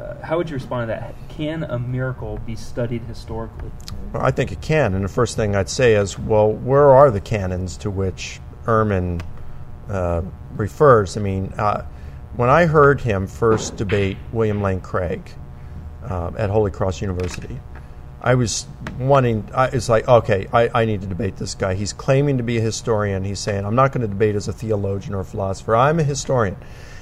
Uh, 0.00 0.14
how 0.24 0.38
would 0.38 0.48
you 0.48 0.54
respond 0.54 0.88
to 0.88 0.94
that? 0.94 1.14
Can 1.28 1.64
a 1.64 1.78
miracle 1.78 2.38
be 2.46 2.56
studied 2.56 3.02
historically? 3.02 3.70
Well, 4.12 4.22
I 4.22 4.30
think 4.30 4.50
it 4.50 4.60
can. 4.62 4.94
And 4.94 5.04
the 5.04 5.08
first 5.08 5.36
thing 5.36 5.54
I'd 5.54 5.68
say 5.68 5.94
is, 5.94 6.18
well, 6.18 6.50
where 6.50 6.90
are 6.90 7.10
the 7.10 7.20
canons 7.20 7.76
to 7.78 7.90
which 7.90 8.40
Ehrman 8.64 9.20
uh, 9.88 10.22
refers? 10.52 11.16
I 11.16 11.20
mean, 11.20 11.52
uh, 11.58 11.84
when 12.36 12.48
I 12.48 12.66
heard 12.66 13.00
him 13.00 13.26
first 13.26 13.76
debate 13.76 14.16
William 14.32 14.62
Lane 14.62 14.80
Craig 14.80 15.30
uh, 16.08 16.30
at 16.38 16.48
Holy 16.48 16.70
Cross 16.70 17.02
University, 17.02 17.60
I 18.22 18.34
was 18.34 18.66
wanting, 18.98 19.48
I, 19.54 19.66
it's 19.66 19.88
like, 19.88 20.06
okay, 20.08 20.46
I, 20.52 20.82
I 20.82 20.84
need 20.84 21.00
to 21.02 21.06
debate 21.06 21.36
this 21.36 21.54
guy. 21.54 21.74
He's 21.74 21.92
claiming 21.92 22.38
to 22.38 22.42
be 22.42 22.58
a 22.58 22.60
historian. 22.60 23.24
He's 23.24 23.40
saying, 23.40 23.64
I'm 23.64 23.74
not 23.74 23.92
going 23.92 24.02
to 24.02 24.08
debate 24.08 24.34
as 24.34 24.48
a 24.48 24.52
theologian 24.52 25.14
or 25.14 25.20
a 25.20 25.24
philosopher. 25.24 25.76
I'm 25.76 25.98
a 25.98 26.04
historian. 26.04 26.56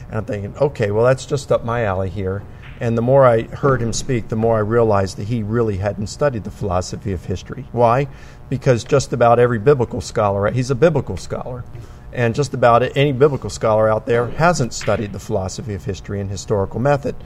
And 0.08 0.16
I'm 0.18 0.24
thinking, 0.24 0.56
okay, 0.56 0.90
well, 0.90 1.04
that's 1.04 1.26
just 1.26 1.52
up 1.52 1.64
my 1.64 1.84
alley 1.84 2.08
here. 2.08 2.42
And 2.80 2.96
the 2.96 3.02
more 3.02 3.26
I 3.26 3.42
heard 3.42 3.82
him 3.82 3.92
speak, 3.92 4.28
the 4.28 4.36
more 4.36 4.56
I 4.56 4.60
realized 4.60 5.16
that 5.16 5.28
he 5.28 5.42
really 5.42 5.78
hadn't 5.78 6.06
studied 6.06 6.44
the 6.44 6.50
philosophy 6.50 7.12
of 7.12 7.24
history. 7.24 7.66
Why? 7.72 8.06
Because 8.48 8.84
just 8.84 9.12
about 9.12 9.38
every 9.38 9.58
biblical 9.58 10.00
scholar, 10.00 10.50
he's 10.50 10.70
a 10.70 10.76
biblical 10.76 11.16
scholar, 11.16 11.64
and 12.12 12.34
just 12.34 12.54
about 12.54 12.96
any 12.96 13.12
biblical 13.12 13.50
scholar 13.50 13.88
out 13.88 14.06
there 14.06 14.28
hasn't 14.28 14.72
studied 14.72 15.12
the 15.12 15.18
philosophy 15.18 15.74
of 15.74 15.84
history 15.84 16.20
and 16.20 16.30
historical 16.30 16.80
method. 16.80 17.16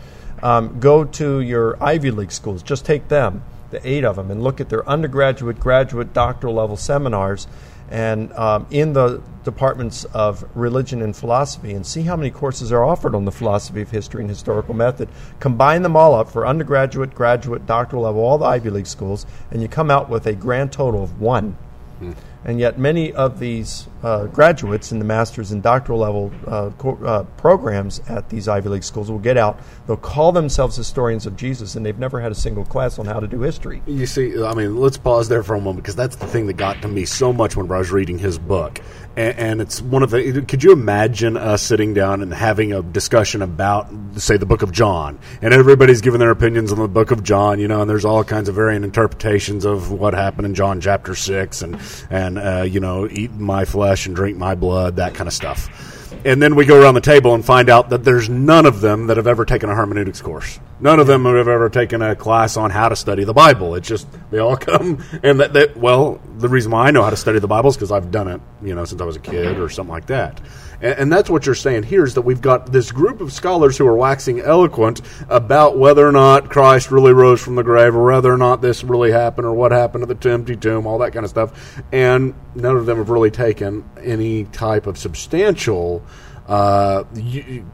Um, 0.43 0.81
go 0.81 1.05
to 1.05 1.41
your 1.41 1.81
Ivy 1.83 2.11
League 2.11 2.33
schools, 2.33 2.63
just 2.63 2.85
take 2.85 3.09
them 3.09 3.45
the 3.71 3.87
eight 3.89 4.05
of 4.05 4.17
them, 4.17 4.31
and 4.31 4.43
look 4.43 4.61
at 4.61 4.69
their 4.69 4.87
undergraduate, 4.89 5.59
graduate, 5.59 6.13
doctoral 6.13 6.55
level 6.55 6.77
seminars 6.77 7.47
and 7.93 8.33
um, 8.33 8.67
in 8.71 8.95
the 8.95 9.23
departments 9.45 10.05
of 10.07 10.49
religion 10.57 11.03
and 11.03 11.15
philosophy 11.15 11.75
and 11.75 11.87
see 11.87 12.03
how 12.03 12.17
many 12.17 12.31
courses 12.31 12.73
are 12.73 12.83
offered 12.83 13.15
on 13.15 13.27
the 13.27 13.31
philosophy 13.31 13.83
of 13.83 13.91
history 13.91 14.23
and 14.23 14.31
historical 14.31 14.73
method. 14.73 15.11
Combine 15.41 15.83
them 15.83 15.95
all 15.95 16.15
up 16.15 16.31
for 16.31 16.47
undergraduate, 16.47 17.15
graduate, 17.15 17.67
doctoral 17.67 18.05
level, 18.05 18.23
all 18.23 18.39
the 18.39 18.47
Ivy 18.47 18.71
League 18.71 18.87
schools, 18.87 19.27
and 19.51 19.61
you 19.61 19.69
come 19.69 19.91
out 19.91 20.09
with 20.09 20.27
a 20.27 20.33
grand 20.33 20.73
total 20.73 21.03
of 21.03 21.21
one. 21.21 21.57
Hmm. 21.99 22.13
And 22.45 22.59
yet, 22.59 22.79
many 22.79 23.13
of 23.13 23.39
these 23.39 23.87
uh, 24.03 24.27
graduates 24.27 24.91
in 24.91 24.99
the 24.99 25.05
master's 25.05 25.53
and 25.53 25.63
doctoral 25.63 26.01
level 26.01 26.33
uh, 26.47 26.71
co- 26.77 26.99
uh, 27.05 27.23
programs 27.37 28.01
at 28.09 28.29
these 28.29 28.49
Ivy 28.49 28.69
League 28.69 28.85
schools 28.85 29.11
will 29.11 29.19
get 29.19 29.37
out. 29.37 29.61
They'll 29.87 29.97
call 29.97 30.33
themselves 30.33 30.77
historians 30.77 31.25
of 31.27 31.37
Jesus, 31.37 31.77
and 31.77 31.87
they've 31.87 31.99
never 31.99 32.21
had 32.21 32.33
a 32.33 32.35
single 32.35 32.65
class 32.65 32.99
on 32.99 33.07
how 33.07 33.21
to 33.21 33.29
do 33.29 33.41
history. 33.41 33.83
You 33.87 34.07
see, 34.07 34.43
I 34.43 34.55
mean, 34.55 34.77
let's 34.77 34.99
pause 34.99 35.29
there 35.29 35.43
for 35.43 35.55
a 35.55 35.61
moment 35.61 35.85
because 35.85 35.97
that's 35.97 36.17
the 36.17 36.27
thing 36.27 36.47
that 36.49 36.55
got 36.55 36.83
to 36.83 36.89
me 36.89 37.05
so 37.05 37.33
much 37.33 37.57
when 37.57 37.71
I 37.71 37.79
was 37.79 37.93
reading 37.93 38.19
his 38.19 38.39
book 38.39 38.81
and, 39.17 39.39
and, 39.39 39.61
it's 39.61 39.83
one 39.83 40.03
of 40.03 40.11
the. 40.11 40.43
Could 40.49 40.65
you 40.65 40.73
imagine 40.73 41.37
us 41.37 41.63
sitting 41.63 41.93
down 41.93 42.23
and 42.23 42.33
having 42.33 42.73
a 42.73 42.83
discussion 42.83 43.43
about, 43.43 43.89
say, 44.17 44.39
the 44.39 44.47
Book 44.47 44.63
of 44.63 44.73
John, 44.73 45.19
and 45.43 45.53
everybody's 45.53 46.01
giving 46.01 46.21
their 46.21 46.31
opinions 46.31 46.73
on 46.73 46.79
the 46.79 46.89
Book 46.89 47.11
of 47.11 47.23
John, 47.23 47.61
you 47.61 47.69
know, 47.69 47.83
and 47.83 47.91
there's 47.91 48.07
all 48.07 48.25
kinds 48.25 48.49
of 48.49 48.55
varying 48.55 48.85
interpretations 48.85 49.67
of 49.67 49.93
what 49.93 50.15
happened 50.15 50.47
in 50.47 50.55
John 50.55 50.81
chapter 50.81 51.15
six, 51.15 51.61
and 51.61 51.79
and 52.09 52.32
uh, 52.39 52.63
you 52.63 52.81
know, 52.81 53.09
eat 53.09 53.33
my 53.33 53.65
flesh 53.65 54.07
and 54.07 54.17
drink 54.17 54.37
my 54.37 54.55
blood, 54.55 54.97
that 54.97 55.15
kind 55.15 55.29
of 55.29 55.35
stuff 55.35 55.92
and 56.25 56.43
then 56.43 56.55
we 56.55 56.65
go 56.65 56.81
around 56.81 56.95
the 56.95 57.01
table 57.01 57.35
and 57.35 57.45
find 57.45 57.69
out 57.69 57.91
that 57.91 58.05
there's 58.05 58.29
none 58.29 58.67
of 58.67 58.81
them 58.81 59.09
that 59.09 59.17
have 59.17 59.27
ever 59.27 59.45
taken 59.45 59.69
a 59.69 59.75
hermeneutics 59.75 60.21
course. 60.21 60.61
None 60.81 60.99
of 60.99 61.07
them 61.07 61.25
have 61.25 61.49
ever 61.49 61.69
taken 61.69 62.03
a 62.03 62.17
class 62.17 62.57
on 62.57 62.71
how 62.71 62.89
to 62.89 62.97
study 62.97 63.25
the 63.25 63.33
Bible. 63.33 63.75
It's 63.77 63.87
just 63.87 64.09
they 64.31 64.39
all 64.39 64.57
come 64.57 65.05
and 65.23 65.41
that, 65.41 65.53
that 65.53 65.77
well, 65.77 66.21
the 66.37 66.49
reason 66.49 66.73
why 66.73 66.89
I 66.89 66.91
know 66.91 67.03
how 67.03 67.11
to 67.11 67.17
study 67.17 67.39
the 67.39 67.49
Bible 67.49 67.71
is 67.71 67.77
because 67.77 67.93
I've 67.93 68.11
done 68.11 68.29
it, 68.29 68.41
you 68.63 68.75
know, 68.75 68.85
since 68.85 69.01
I 69.01 69.05
was 69.05 69.17
a 69.17 69.21
kid 69.21 69.59
or 69.59 69.69
something 69.69 69.93
like 69.93 70.07
that. 70.07 70.41
And, 70.81 70.99
and 70.99 71.13
that's 71.13 71.31
what 71.31 71.47
you're 71.47 71.55
saying 71.55 71.85
here 71.85 72.05
is 72.05 72.15
that 72.15 72.23
we've 72.23 72.41
got 72.41 72.73
this 72.73 72.91
group 72.91 73.21
of 73.21 73.33
scholars 73.33 73.79
who 73.79 73.87
are 73.87 73.97
waxing 73.97 74.41
eloquent 74.41 75.01
about 75.29 75.79
whether 75.79 76.07
or 76.07 76.13
not 76.13 76.51
Christ 76.51 76.91
really 76.91 77.13
rose 77.13 77.41
from 77.41 77.55
the 77.55 77.63
grave 77.63 77.95
or 77.95 78.05
whether 78.05 78.33
or 78.33 78.37
not 78.37 78.61
this 78.61 78.83
really 78.83 79.13
happened 79.13 79.47
or 79.47 79.55
what 79.55 79.73
happened 79.73 80.07
to 80.07 80.13
the 80.13 80.31
empty 80.31 80.57
tomb, 80.57 80.87
all 80.87 80.99
that 80.99 81.13
kind 81.13 81.25
of 81.25 81.31
stuff. 81.31 81.83
And 81.93 82.35
none 82.55 82.77
of 82.77 82.87
them 82.87 82.99
have 82.99 83.09
really 83.09 83.31
taken 83.31 83.89
any 84.03 84.45
type 84.45 84.87
of 84.87 84.99
substantial 84.99 86.02
uh, 86.49 87.05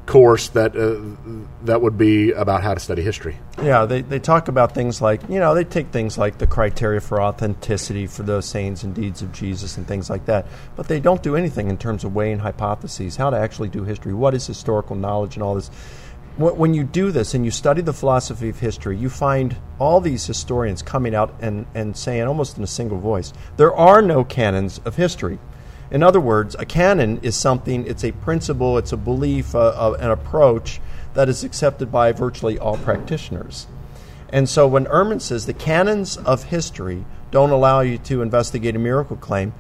course 0.05 0.49
that 0.51 0.77
uh, 0.77 1.01
that 1.65 1.81
would 1.81 1.97
be 1.97 2.33
about 2.33 2.63
how 2.63 2.75
to 2.75 2.81
study 2.81 3.03
history. 3.03 3.39
Yeah, 3.63 3.87
they, 3.87 4.03
they 4.03 4.19
talk 4.19 4.49
about 4.49 4.75
things 4.75 5.01
like 5.01 5.23
you 5.29 5.39
know 5.39 5.55
they 5.55 5.65
take 5.65 5.89
things 5.89 6.19
like 6.19 6.39
the 6.39 6.47
criteria 6.47 7.01
for 7.01 7.21
authenticity 7.21 8.07
for 8.07 8.25
those 8.25 8.45
sayings 8.45 8.85
and 8.85 8.95
deeds 8.95 9.23
of 9.23 9.33
Jesus 9.33 9.79
and 9.79 9.87
things 9.89 10.11
like 10.11 10.27
that, 10.27 10.47
but 10.77 10.87
they 10.87 11.01
don't 11.01 11.23
do 11.23 11.35
anything 11.35 11.71
in 11.71 11.79
terms 11.79 12.05
of 12.05 12.15
weighing 12.15 12.39
hypotheses, 12.39 13.17
how 13.17 13.31
to 13.31 13.39
actually 13.39 13.69
do 13.69 13.85
history, 13.85 14.13
what 14.13 14.35
is 14.35 14.47
historical 14.47 14.97
knowledge, 14.97 15.37
and 15.37 15.43
all 15.43 15.55
this. 15.55 15.71
When 16.37 16.73
you 16.73 16.85
do 16.85 17.11
this 17.11 17.35
and 17.35 17.45
you 17.45 17.51
study 17.51 17.83
the 17.83 17.93
philosophy 17.93 18.49
of 18.49 18.61
history, 18.61 18.97
you 18.97 19.09
find 19.09 19.57
all 19.81 20.01
these 20.01 20.25
historians 20.25 20.83
coming 20.83 21.13
out 21.13 21.35
and, 21.41 21.67
and 21.75 21.97
saying 21.97 22.23
almost 22.23 22.57
in 22.59 22.63
a 22.63 22.67
single 22.69 22.99
voice, 22.99 23.33
there 23.57 23.75
are 23.75 24.01
no 24.01 24.23
canons 24.23 24.81
of 24.85 24.95
history. 24.95 25.41
In 25.91 26.03
other 26.03 26.21
words, 26.21 26.55
a 26.59 26.67
canon 26.67 27.19
is 27.23 27.35
something, 27.35 27.87
it's 27.87 28.05
a 28.05 28.13
principle, 28.13 28.77
it's 28.77 28.93
a 28.93 28.97
belief, 28.97 29.55
uh, 29.55 29.97
an 29.99 30.11
approach 30.11 30.81
that 31.15 31.29
is 31.29 31.45
accepted 31.45 31.91
by 31.91 32.13
virtually 32.13 32.59
all 32.59 32.77
practitioners. 32.77 33.67
And 34.31 34.49
so 34.49 34.67
when 34.67 34.85
Ehrman 34.87 35.21
says 35.21 35.47
the 35.47 35.55
canons 35.55 36.19
of 36.19 36.45
history 36.45 37.05
don't 37.31 37.51
allow 37.51 37.81
you 37.81 37.99
to 37.99 38.21
investigate 38.21 38.77
a 38.77 38.79
miracle 38.79 39.17
claim, 39.17 39.55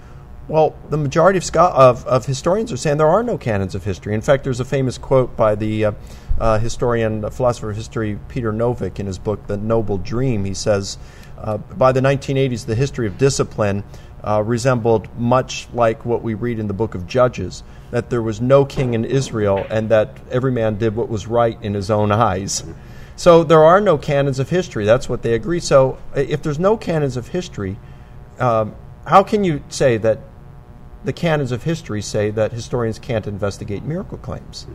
well, 0.49 0.75
the 0.88 0.97
majority 0.97 1.38
of, 1.38 1.57
of, 1.57 2.07
of 2.07 2.27
historians 2.27 2.73
are 2.73 2.77
saying 2.77 2.97
there 2.97 3.07
are 3.07 3.23
no 3.23 3.37
canons 3.37 3.75
of 3.75 3.85
history. 3.85 4.14
In 4.14 4.23
fact, 4.23 4.45
there's 4.45 4.61
a 4.61 4.64
famous 4.64 4.97
quote 4.97 5.37
by 5.37 5.55
the 5.55 5.87
uh, 5.87 5.93
uh, 6.41 6.59
historian, 6.59 7.25
uh, 7.25 7.31
philosopher 7.31 7.71
of 7.71 7.77
history, 7.77 8.19
Peter 8.29 8.53
Novick, 8.53 8.99
in 8.99 9.07
his 9.07 9.19
book, 9.19 9.47
The 9.47 9.59
Noble 9.59 9.99
Dream. 9.99 10.45
He 10.47 10.55
says, 10.55 10.97
uh, 11.37 11.59
by 11.59 11.93
the 11.93 12.01
1980s, 12.01 12.64
the 12.64 12.75
history 12.75 13.07
of 13.07 13.19
discipline 13.19 13.85
uh, 14.25 14.43
resembled 14.43 15.09
much 15.19 15.69
like 15.73 16.05
what 16.05 16.23
we 16.23 16.35
read 16.35 16.59
in 16.59 16.67
the 16.67 16.75
book 16.75 16.95
of 16.95 17.07
Judges 17.07 17.63
that 17.91 18.11
there 18.11 18.23
was 18.23 18.41
no 18.41 18.65
king 18.65 18.95
in 18.95 19.05
Israel 19.05 19.65
and 19.71 19.89
that 19.89 20.19
every 20.31 20.53
man 20.53 20.77
did 20.77 20.95
what 20.95 21.09
was 21.09 21.27
right 21.27 21.59
in 21.63 21.75
his 21.75 21.91
own 21.91 22.13
eyes. 22.13 22.65
So 23.17 23.43
there 23.43 23.65
are 23.65 23.81
no 23.81 23.99
canons 23.99 24.39
of 24.39 24.51
history. 24.51 24.85
That's 24.85 25.09
what 25.09 25.23
they 25.23 25.35
agree. 25.35 25.61
So 25.61 25.99
if 26.15 26.43
there's 26.43 26.59
no 26.59 26.77
canons 26.77 27.17
of 27.17 27.29
history, 27.29 27.79
um, 28.39 28.75
how 29.07 29.23
can 29.23 29.43
you 29.43 29.63
say 29.69 29.97
that 29.99 30.21
the 31.05 31.13
canons 31.13 31.51
of 31.51 31.63
history 31.63 32.03
say 32.03 32.31
that 32.31 32.53
historians 32.53 32.99
can't 32.99 33.27
investigate 33.27 33.83
miracle 33.83 34.19
claims? 34.19 34.67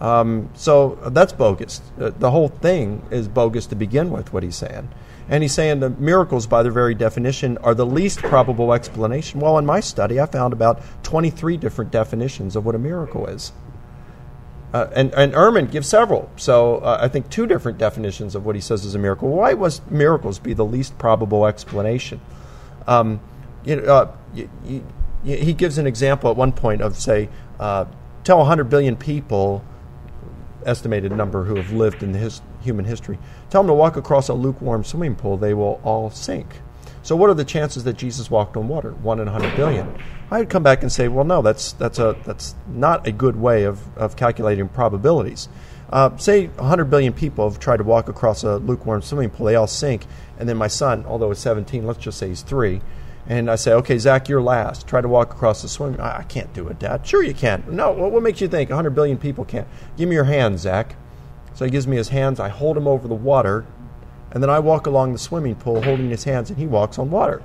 Um, 0.00 0.50
so 0.54 0.98
that's 1.12 1.32
bogus. 1.32 1.80
The 1.96 2.30
whole 2.30 2.48
thing 2.48 3.06
is 3.10 3.28
bogus 3.28 3.66
to 3.66 3.74
begin 3.76 4.10
with, 4.10 4.32
what 4.32 4.42
he's 4.42 4.56
saying. 4.56 4.88
And 5.30 5.44
he's 5.44 5.54
saying 5.54 5.78
that 5.80 6.00
miracles, 6.00 6.48
by 6.48 6.64
their 6.64 6.72
very 6.72 6.94
definition, 6.94 7.56
are 7.58 7.72
the 7.72 7.86
least 7.86 8.18
probable 8.18 8.74
explanation. 8.74 9.38
Well, 9.38 9.56
in 9.58 9.64
my 9.64 9.78
study, 9.78 10.20
I 10.20 10.26
found 10.26 10.52
about 10.52 10.82
23 11.04 11.56
different 11.56 11.92
definitions 11.92 12.56
of 12.56 12.66
what 12.66 12.74
a 12.74 12.78
miracle 12.78 13.26
is. 13.26 13.52
Uh, 14.74 14.88
and, 14.92 15.14
and 15.14 15.32
Ehrman 15.32 15.70
gives 15.70 15.88
several. 15.88 16.28
So 16.34 16.78
uh, 16.78 16.98
I 17.00 17.06
think 17.06 17.30
two 17.30 17.46
different 17.46 17.78
definitions 17.78 18.34
of 18.34 18.44
what 18.44 18.56
he 18.56 18.60
says 18.60 18.84
is 18.84 18.96
a 18.96 18.98
miracle. 18.98 19.28
Why 19.28 19.54
must 19.54 19.88
miracles 19.88 20.40
be 20.40 20.52
the 20.52 20.64
least 20.64 20.98
probable 20.98 21.46
explanation? 21.46 22.20
Um, 22.88 23.20
you 23.64 23.76
know, 23.76 23.82
uh, 23.84 24.16
you, 24.34 24.50
you, 24.64 24.84
he 25.22 25.52
gives 25.52 25.78
an 25.78 25.86
example 25.86 26.30
at 26.30 26.36
one 26.36 26.50
point 26.50 26.82
of, 26.82 26.96
say, 26.96 27.28
uh, 27.60 27.84
tell 28.24 28.38
100 28.38 28.64
billion 28.64 28.96
people, 28.96 29.64
estimated 30.66 31.12
number 31.12 31.44
who 31.44 31.54
have 31.54 31.72
lived 31.72 32.02
in 32.02 32.10
the 32.12 32.18
his, 32.18 32.42
human 32.60 32.84
history, 32.84 33.18
tell 33.48 33.62
them 33.62 33.68
to 33.68 33.74
walk 33.74 33.96
across 33.96 34.28
a 34.28 34.34
lukewarm 34.34 34.84
swimming 34.84 35.14
pool, 35.14 35.36
they 35.36 35.54
will 35.54 35.80
all 35.84 36.10
sink. 36.10 36.60
So, 37.02 37.16
what 37.16 37.30
are 37.30 37.34
the 37.34 37.44
chances 37.44 37.84
that 37.84 37.96
Jesus 37.96 38.30
walked 38.30 38.56
on 38.56 38.68
water? 38.68 38.92
One 38.92 39.20
in 39.20 39.26
100 39.26 39.56
billion. 39.56 39.94
I'd 40.30 40.50
come 40.50 40.62
back 40.62 40.82
and 40.82 40.92
say, 40.92 41.08
well, 41.08 41.24
no, 41.24 41.42
that's, 41.42 41.72
that's, 41.72 41.98
a, 41.98 42.16
that's 42.24 42.54
not 42.68 43.06
a 43.06 43.12
good 43.12 43.36
way 43.36 43.64
of, 43.64 43.80
of 43.96 44.16
calculating 44.16 44.68
probabilities. 44.68 45.48
Uh, 45.88 46.16
say 46.18 46.46
100 46.46 46.84
billion 46.84 47.12
people 47.12 47.48
have 47.48 47.58
tried 47.58 47.78
to 47.78 47.84
walk 47.84 48.08
across 48.08 48.44
a 48.44 48.58
lukewarm 48.58 49.02
swimming 49.02 49.30
pool, 49.30 49.46
they 49.46 49.56
all 49.56 49.66
sink, 49.66 50.06
and 50.38 50.48
then 50.48 50.56
my 50.56 50.68
son, 50.68 51.04
although 51.06 51.30
he's 51.30 51.38
17, 51.38 51.84
let's 51.84 51.98
just 51.98 52.18
say 52.18 52.28
he's 52.28 52.42
three, 52.42 52.80
and 53.26 53.50
I 53.50 53.56
say, 53.56 53.72
okay, 53.74 53.98
Zach, 53.98 54.28
you're 54.28 54.42
last. 54.42 54.86
Try 54.86 55.00
to 55.00 55.08
walk 55.08 55.32
across 55.32 55.62
the 55.62 55.68
swim. 55.68 56.00
I, 56.00 56.18
I 56.18 56.22
can't 56.24 56.52
do 56.52 56.68
it, 56.68 56.78
Dad. 56.78 57.06
Sure, 57.06 57.22
you 57.22 57.34
can. 57.34 57.64
No, 57.68 57.92
what, 57.92 58.12
what 58.12 58.22
makes 58.22 58.40
you 58.40 58.48
think 58.48 58.70
100 58.70 58.90
billion 58.90 59.18
people 59.18 59.44
can't? 59.44 59.68
Give 59.96 60.08
me 60.08 60.14
your 60.14 60.24
hand, 60.24 60.58
Zach. 60.58 60.96
So 61.54 61.64
he 61.64 61.70
gives 61.70 61.86
me 61.86 61.96
his 61.96 62.08
hands. 62.08 62.40
I 62.40 62.48
hold 62.48 62.76
him 62.76 62.86
over 62.86 63.08
the 63.08 63.14
water, 63.14 63.66
and 64.30 64.42
then 64.42 64.50
I 64.50 64.58
walk 64.58 64.86
along 64.86 65.12
the 65.12 65.18
swimming 65.18 65.56
pool 65.56 65.82
holding 65.82 66.10
his 66.10 66.24
hands, 66.24 66.50
and 66.50 66.58
he 66.58 66.66
walks 66.66 66.98
on 66.98 67.10
water. 67.10 67.42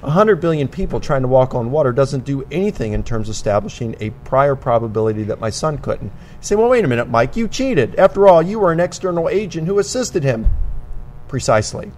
100 0.00 0.36
billion 0.36 0.68
people 0.68 1.00
trying 1.00 1.22
to 1.22 1.28
walk 1.28 1.56
on 1.56 1.72
water 1.72 1.92
doesn't 1.92 2.24
do 2.24 2.46
anything 2.52 2.92
in 2.92 3.02
terms 3.02 3.28
of 3.28 3.32
establishing 3.32 3.96
a 3.98 4.10
prior 4.10 4.54
probability 4.54 5.24
that 5.24 5.40
my 5.40 5.50
son 5.50 5.76
couldn't. 5.78 6.06
You 6.06 6.12
say, 6.40 6.54
well, 6.54 6.68
wait 6.68 6.84
a 6.84 6.88
minute, 6.88 7.08
Mike, 7.08 7.36
you 7.36 7.48
cheated. 7.48 7.96
After 7.96 8.28
all, 8.28 8.40
you 8.40 8.60
were 8.60 8.70
an 8.70 8.78
external 8.78 9.28
agent 9.28 9.66
who 9.66 9.78
assisted 9.80 10.22
him. 10.22 10.46
Precisely. 11.26 11.90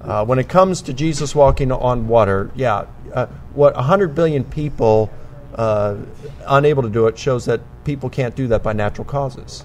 Uh, 0.00 0.24
when 0.24 0.38
it 0.38 0.48
comes 0.48 0.80
to 0.82 0.92
Jesus 0.92 1.34
walking 1.34 1.72
on 1.72 2.06
water, 2.06 2.50
yeah, 2.54 2.86
uh, 3.12 3.26
what 3.54 3.74
100 3.74 4.14
billion 4.14 4.44
people 4.44 5.10
uh, 5.56 5.96
unable 6.46 6.82
to 6.82 6.88
do 6.88 7.08
it 7.08 7.18
shows 7.18 7.44
that 7.46 7.60
people 7.84 8.10
can't 8.10 8.34
do 8.36 8.46
that 8.48 8.62
by 8.62 8.72
natural 8.72 9.04
causes. 9.04 9.64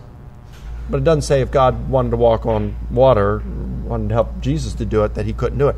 But 0.90 0.98
it 0.98 1.04
doesn't 1.04 1.24
say 1.24 1.42
if 1.42 1.52
God 1.52 1.90
wanted 1.90 2.12
to 2.12 2.18
walk 2.18 2.46
on 2.46 2.76
water, 2.92 3.42
wanted 3.84 4.10
to 4.10 4.14
help 4.14 4.42
Jesus 4.42 4.74
to 4.76 4.86
do 4.86 5.04
it, 5.04 5.16
that 5.16 5.26
he 5.26 5.34
couldn't 5.34 5.58
do 5.58 5.68
it. 5.68 5.76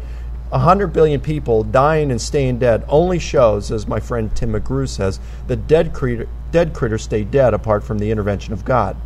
100 0.50 0.88
billion 0.88 1.22
people 1.22 1.64
dying 1.64 2.10
and 2.10 2.20
staying 2.20 2.58
dead 2.58 2.84
only 2.88 3.20
shows, 3.20 3.72
as 3.72 3.88
my 3.88 4.00
friend 4.00 4.36
Tim 4.36 4.54
McGrew 4.54 4.88
says, 4.88 5.20
that 5.48 5.68
dead, 5.68 5.94
critter, 5.94 6.28
dead 6.52 6.74
critters 6.74 7.04
stay 7.04 7.24
dead 7.24 7.54
apart 7.54 7.84
from 7.84 8.00
the 8.00 8.10
intervention 8.10 8.54
of 8.54 8.66
God. 8.66 8.98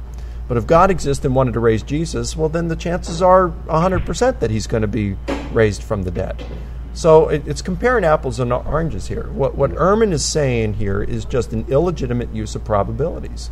But 0.48 0.58
if 0.58 0.68
God 0.68 0.92
exists 0.92 1.24
and 1.26 1.36
wanted 1.36 1.54
to 1.54 1.60
raise 1.60 1.84
Jesus, 1.84 2.36
well, 2.36 2.50
then 2.50 2.68
the 2.68 2.76
chances 2.76 3.22
are 3.22 3.50
100% 3.68 4.40
that 4.40 4.52
he's 4.52 4.68
going 4.68 4.82
to 4.82 4.88
be 4.88 5.18
raised 5.52 5.84
from 5.84 6.04
the 6.04 6.12
dead. 6.12 6.46
So 6.94 7.28
it, 7.30 7.48
it's 7.48 7.62
comparing 7.62 8.06
apples 8.06 8.40
and 8.40 8.54
oranges 8.54 9.08
here. 9.08 9.30
What, 9.30 9.56
what 9.56 9.72
Ehrman 9.72 10.12
is 10.12 10.24
saying 10.24 10.76
here 10.76 11.02
is 11.02 11.26
just 11.26 11.52
an 11.52 11.66
illegitimate 11.70 12.34
use 12.34 12.56
of 12.56 12.64
probabilities. 12.64 13.50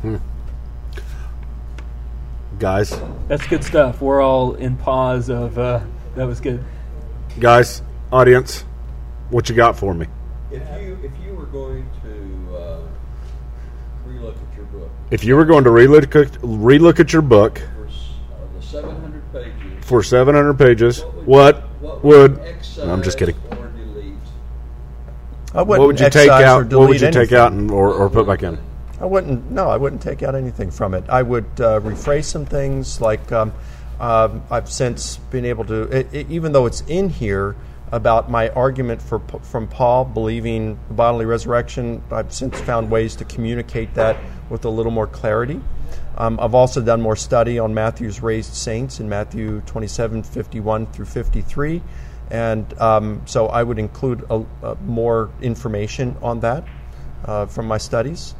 Hmm 0.00 0.16
guys. 2.58 2.98
That's 3.28 3.46
good 3.46 3.64
stuff. 3.64 4.00
We're 4.00 4.20
all 4.20 4.54
in 4.54 4.76
pause 4.76 5.28
of 5.28 5.58
uh, 5.58 5.80
that 6.16 6.24
was 6.24 6.40
good. 6.40 6.62
Guys, 7.38 7.82
audience, 8.12 8.64
what 9.30 9.48
you 9.48 9.54
got 9.54 9.76
for 9.76 9.94
me? 9.94 10.06
If 10.50 10.62
you 10.80 10.98
if 11.02 11.12
you 11.24 11.34
were 11.34 11.46
going 11.46 11.88
to 12.02 12.56
uh, 12.56 12.80
relook 14.06 14.36
at 14.50 14.56
your 14.56 14.66
book, 14.66 14.90
if 15.10 15.24
you 15.24 15.36
were 15.36 15.44
going 15.44 15.64
to 15.64 15.70
relook 15.70 16.06
relook 16.40 17.00
at 17.00 17.12
your 17.12 17.22
book 17.22 17.58
for 17.58 17.86
uh, 17.86 18.60
seven 18.60 19.00
hundred 19.00 19.32
pages, 19.32 19.84
for 19.86 20.02
seven 20.02 20.34
hundred 20.34 20.54
pages, 20.54 21.02
what 21.24 21.62
would, 21.80 22.02
what 22.02 22.04
would 22.04 22.36
no, 22.78 22.92
I'm 22.92 23.02
just 23.02 23.18
kidding. 23.18 23.36
what 25.52 25.66
would 25.66 26.00
you 26.00 26.10
take 26.10 26.30
out? 26.30 26.72
What 26.72 26.88
would 26.88 27.00
you 27.00 27.10
take 27.10 27.32
out 27.32 27.52
and, 27.52 27.70
or, 27.70 27.92
or 27.92 28.10
put 28.10 28.26
back 28.26 28.42
in? 28.42 28.58
I 29.00 29.06
wouldn't. 29.06 29.50
No, 29.50 29.68
I 29.68 29.76
wouldn't 29.76 30.02
take 30.02 30.22
out 30.22 30.34
anything 30.34 30.70
from 30.70 30.94
it. 30.94 31.04
I 31.08 31.22
would 31.22 31.46
uh, 31.60 31.80
rephrase 31.80 32.24
some 32.24 32.44
things. 32.44 33.00
Like 33.00 33.30
um, 33.30 33.52
uh, 34.00 34.28
I've 34.50 34.70
since 34.70 35.16
been 35.30 35.44
able 35.44 35.64
to, 35.66 35.82
it, 35.82 36.12
it, 36.12 36.30
even 36.30 36.52
though 36.52 36.66
it's 36.66 36.82
in 36.82 37.08
here 37.08 37.56
about 37.90 38.30
my 38.30 38.50
argument 38.50 39.00
for 39.00 39.20
from 39.42 39.66
Paul 39.66 40.04
believing 40.04 40.78
the 40.88 40.94
bodily 40.94 41.26
resurrection, 41.26 42.02
I've 42.10 42.32
since 42.32 42.60
found 42.60 42.90
ways 42.90 43.16
to 43.16 43.24
communicate 43.24 43.94
that 43.94 44.16
with 44.50 44.64
a 44.64 44.70
little 44.70 44.92
more 44.92 45.06
clarity. 45.06 45.60
Um, 46.16 46.38
I've 46.40 46.54
also 46.54 46.80
done 46.80 47.00
more 47.00 47.16
study 47.16 47.58
on 47.60 47.72
Matthew's 47.74 48.20
raised 48.20 48.52
saints 48.52 48.98
in 48.98 49.08
Matthew 49.08 49.60
27, 49.62 50.24
51 50.24 50.86
through 50.86 51.04
53. 51.06 51.80
And 52.30 52.78
um, 52.80 53.22
so 53.24 53.46
I 53.46 53.62
would 53.62 53.78
include 53.78 54.24
a, 54.28 54.44
a 54.62 54.74
more 54.84 55.30
information 55.40 56.16
on 56.20 56.40
that 56.40 56.64
uh, 57.24 57.46
from 57.46 57.66
my 57.66 57.78
studies. 57.78 58.34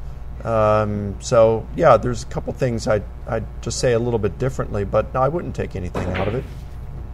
Um, 0.44 1.16
so 1.20 1.66
yeah, 1.74 1.96
there's 1.96 2.22
a 2.22 2.26
couple 2.26 2.52
things 2.52 2.86
I'd, 2.86 3.04
I'd 3.26 3.44
just 3.62 3.78
say 3.78 3.92
a 3.92 3.98
little 3.98 4.18
bit 4.18 4.38
differently, 4.38 4.84
but 4.84 5.14
I 5.16 5.28
wouldn't 5.28 5.54
take 5.54 5.74
anything 5.74 6.06
out 6.12 6.28
of 6.28 6.34
it. 6.34 6.44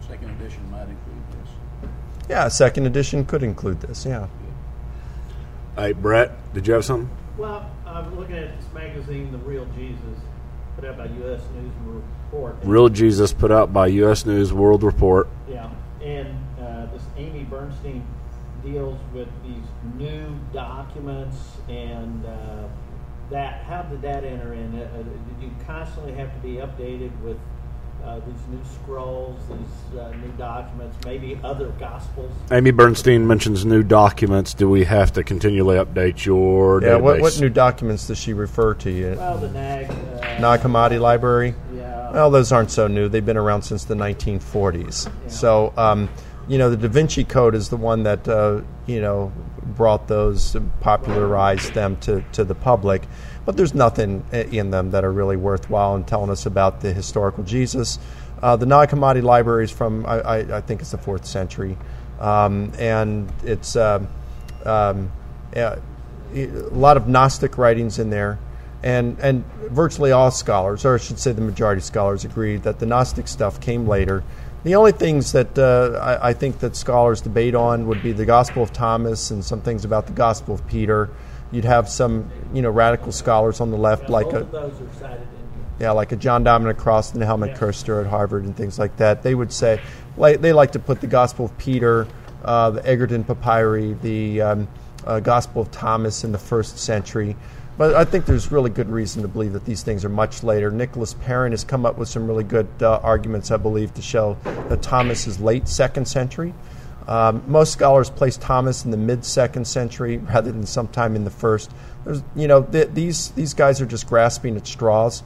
Second 0.07 0.29
edition 0.31 0.69
might 0.69 0.81
include 0.83 1.23
this. 1.31 1.49
Yeah, 2.29 2.47
second 2.49 2.85
edition 2.85 3.25
could 3.25 3.43
include 3.43 3.81
this. 3.81 4.05
Yeah. 4.05 4.27
Hey, 5.75 5.93
Brett, 5.93 6.53
did 6.53 6.67
you 6.67 6.73
have 6.73 6.85
something? 6.85 7.09
Well, 7.37 7.69
I'm 7.85 8.17
looking 8.17 8.37
at 8.37 8.55
this 8.59 8.71
magazine, 8.73 9.31
The 9.31 9.39
Real 9.39 9.65
Jesus, 9.75 10.19
put 10.75 10.85
out 10.85 10.97
by 10.97 11.05
U.S. 11.05 11.41
News 11.55 11.71
and 11.75 12.03
Report. 12.31 12.55
Real 12.63 12.89
Jesus, 12.89 13.33
put 13.33 13.51
out 13.51 13.73
by 13.73 13.87
U.S. 13.87 14.25
News 14.25 14.53
World 14.53 14.83
Report. 14.83 15.27
Yeah, 15.49 15.69
and 16.01 16.37
uh, 16.61 16.85
this 16.93 17.01
Amy 17.17 17.43
Bernstein 17.43 18.05
deals 18.63 18.99
with 19.13 19.27
these 19.43 19.65
new 19.97 20.39
documents 20.53 21.37
and. 21.67 22.23
Uh, 22.23 22.67
that 23.29 23.63
how 23.63 23.81
did 23.83 24.01
that 24.01 24.23
enter 24.23 24.53
in? 24.53 24.79
Uh, 24.79 24.83
uh, 24.83 24.97
did 24.97 25.41
you 25.41 25.51
constantly 25.65 26.13
have 26.13 26.33
to 26.33 26.39
be 26.39 26.55
updated 26.55 27.11
with 27.21 27.37
uh, 28.03 28.19
these 28.19 28.47
new 28.49 28.61
scrolls, 28.65 29.39
these 29.49 29.99
uh, 29.99 30.11
new 30.17 30.31
documents, 30.37 30.95
maybe 31.05 31.39
other 31.43 31.69
gospels? 31.79 32.31
Amy 32.51 32.71
Bernstein 32.71 33.25
mentions 33.25 33.65
new 33.65 33.81
documents. 33.83 34.53
Do 34.53 34.69
we 34.69 34.83
have 34.83 35.11
to 35.13 35.23
continually 35.23 35.77
update 35.77 36.25
your 36.25 36.81
yeah? 36.81 36.89
Database? 36.89 37.01
What, 37.01 37.21
what 37.21 37.39
new 37.39 37.49
documents 37.49 38.07
does 38.07 38.19
she 38.19 38.33
refer 38.33 38.73
to? 38.75 38.91
You? 38.91 39.15
Well, 39.17 39.37
the 39.37 39.49
NAG. 39.49 39.89
Uh, 39.89 40.39
Nag 40.39 40.59
Hammadi 40.59 40.99
Library. 40.99 41.55
Yeah. 41.73 42.11
Well, 42.11 42.29
those 42.31 42.51
aren't 42.51 42.71
so 42.71 42.87
new. 42.87 43.09
They've 43.09 43.25
been 43.25 43.37
around 43.37 43.63
since 43.63 43.85
the 43.85 43.95
1940s. 43.95 45.05
Yeah. 45.05 45.29
So. 45.29 45.73
Um, 45.77 46.09
you 46.47 46.57
know, 46.57 46.69
the 46.69 46.77
Da 46.77 46.87
Vinci 46.87 47.23
Code 47.23 47.55
is 47.55 47.69
the 47.69 47.77
one 47.77 48.03
that 48.03 48.27
uh, 48.27 48.61
you 48.85 49.01
know 49.01 49.31
brought 49.65 50.07
those, 50.07 50.55
popularized 50.81 51.73
them 51.73 51.97
to, 51.97 52.23
to 52.33 52.43
the 52.43 52.55
public. 52.55 53.03
But 53.45 53.57
there's 53.57 53.73
nothing 53.73 54.23
in 54.31 54.71
them 54.71 54.91
that 54.91 55.03
are 55.03 55.11
really 55.11 55.37
worthwhile 55.37 55.95
in 55.95 56.03
telling 56.03 56.29
us 56.29 56.45
about 56.45 56.81
the 56.81 56.93
historical 56.93 57.43
Jesus. 57.43 57.99
Uh, 58.41 58.55
the 58.55 58.65
Nag 58.65 58.89
Hammadi 58.89 59.23
library 59.23 59.63
is 59.63 59.71
from, 59.71 60.05
I, 60.05 60.19
I, 60.19 60.57
I, 60.57 60.61
think 60.61 60.81
it's 60.81 60.91
the 60.91 60.97
fourth 60.97 61.25
century. 61.25 61.77
Um, 62.19 62.71
and 62.77 63.31
it's 63.43 63.75
uh, 63.75 64.05
um, 64.65 65.11
a 65.55 65.79
lot 66.33 66.97
of 66.97 67.07
Gnostic 67.07 67.57
writings 67.57 67.99
in 67.99 68.09
there. 68.09 68.39
And, 68.83 69.17
and 69.19 69.43
virtually 69.69 70.11
all 70.11 70.29
scholars, 70.29 70.85
or 70.85 70.95
I 70.95 70.97
should 70.99 71.17
say 71.17 71.31
the 71.31 71.41
majority 71.41 71.79
of 71.79 71.85
scholars, 71.85 72.23
agree 72.23 72.57
that 72.57 72.79
the 72.79 72.85
Gnostic 72.85 73.27
stuff 73.27 73.59
came 73.59 73.87
later 73.87 74.23
the 74.65 74.75
only 74.75 74.91
things 74.91 75.31
that 75.31 75.57
uh, 75.57 75.97
I, 76.01 76.29
I, 76.29 76.33
think 76.33 76.59
that 76.59 76.75
scholars 76.75 77.21
debate 77.21 77.55
on 77.55 77.87
would 77.87 78.03
be 78.03 78.11
the 78.11 78.25
Gospel 78.25 78.61
of 78.61 78.73
Thomas 78.73 79.31
and 79.31 79.45
some 79.45 79.61
things 79.61 79.85
about 79.85 80.07
the 80.07 80.13
Gospel 80.13 80.55
of 80.55 80.67
Peter. 80.67 81.09
You'd 81.51 81.65
have 81.65 81.87
some, 81.87 82.29
you 82.53 82.61
know, 82.61 82.71
radical 82.71 83.13
scholars 83.13 83.61
on 83.61 83.71
the 83.71 83.77
left, 83.77 84.03
yeah, 84.03 84.09
like 84.09 84.33
a 84.33 84.77
yeah, 85.79 85.91
like 85.91 86.11
a 86.11 86.15
John 86.17 86.43
Dominic 86.43 86.77
Crossan 86.77 87.17
and 87.17 87.23
Helmut 87.23 87.51
yeah. 87.51 87.57
Koester 87.57 88.01
at 88.01 88.07
Harvard 88.07 88.43
and 88.43 88.57
things 88.57 88.77
like 88.77 88.97
that. 88.97 89.23
They 89.23 89.35
would 89.35 89.53
say 89.53 89.79
like, 90.17 90.41
they 90.41 90.51
like 90.51 90.71
to 90.73 90.79
put 90.79 90.99
the 90.99 91.07
Gospel 91.07 91.45
of 91.45 91.57
Peter 91.57 92.07
uh, 92.45 92.69
the 92.69 92.87
Egerton 92.87 93.23
Papyri, 93.23 93.93
the 94.01 94.41
um, 94.41 94.67
uh, 95.05 95.19
Gospel 95.19 95.63
of 95.63 95.71
Thomas 95.71 96.23
in 96.23 96.31
the 96.31 96.37
first 96.37 96.77
century. 96.77 97.35
But 97.77 97.93
I 97.93 98.05
think 98.05 98.25
there's 98.25 98.51
really 98.51 98.69
good 98.69 98.89
reason 98.89 99.21
to 99.23 99.27
believe 99.27 99.53
that 99.53 99.65
these 99.65 99.83
things 99.83 100.05
are 100.05 100.09
much 100.09 100.43
later. 100.43 100.71
Nicholas 100.71 101.13
Perrin 101.13 101.51
has 101.51 101.63
come 101.65 101.85
up 101.85 101.97
with 101.97 102.07
some 102.07 102.25
really 102.25 102.45
good 102.45 102.69
uh, 102.81 102.99
arguments, 103.03 103.51
I 103.51 103.57
believe, 103.57 103.93
to 103.95 104.01
show 104.01 104.37
that 104.43 104.81
Thomas 104.81 105.27
is 105.27 105.41
late 105.41 105.67
second 105.67 106.07
century. 106.07 106.53
Um, 107.07 107.43
most 107.47 107.73
scholars 107.73 108.09
place 108.09 108.37
Thomas 108.37 108.85
in 108.85 108.91
the 108.91 108.97
mid 108.97 109.25
second 109.25 109.67
century 109.67 110.17
rather 110.17 110.51
than 110.51 110.65
sometime 110.65 111.15
in 111.15 111.23
the 111.23 111.29
first. 111.29 111.69
There's, 112.03 112.23
you 112.35 112.47
know, 112.47 112.63
th- 112.63 112.89
these 112.93 113.29
these 113.31 113.53
guys 113.53 113.81
are 113.81 113.85
just 113.85 114.07
grasping 114.07 114.55
at 114.55 114.65
straws. 114.65 115.21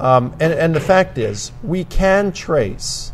Um, 0.00 0.34
and, 0.40 0.52
and 0.52 0.74
the 0.74 0.80
fact 0.80 1.18
is, 1.18 1.52
we 1.62 1.84
can 1.84 2.32
trace 2.32 3.12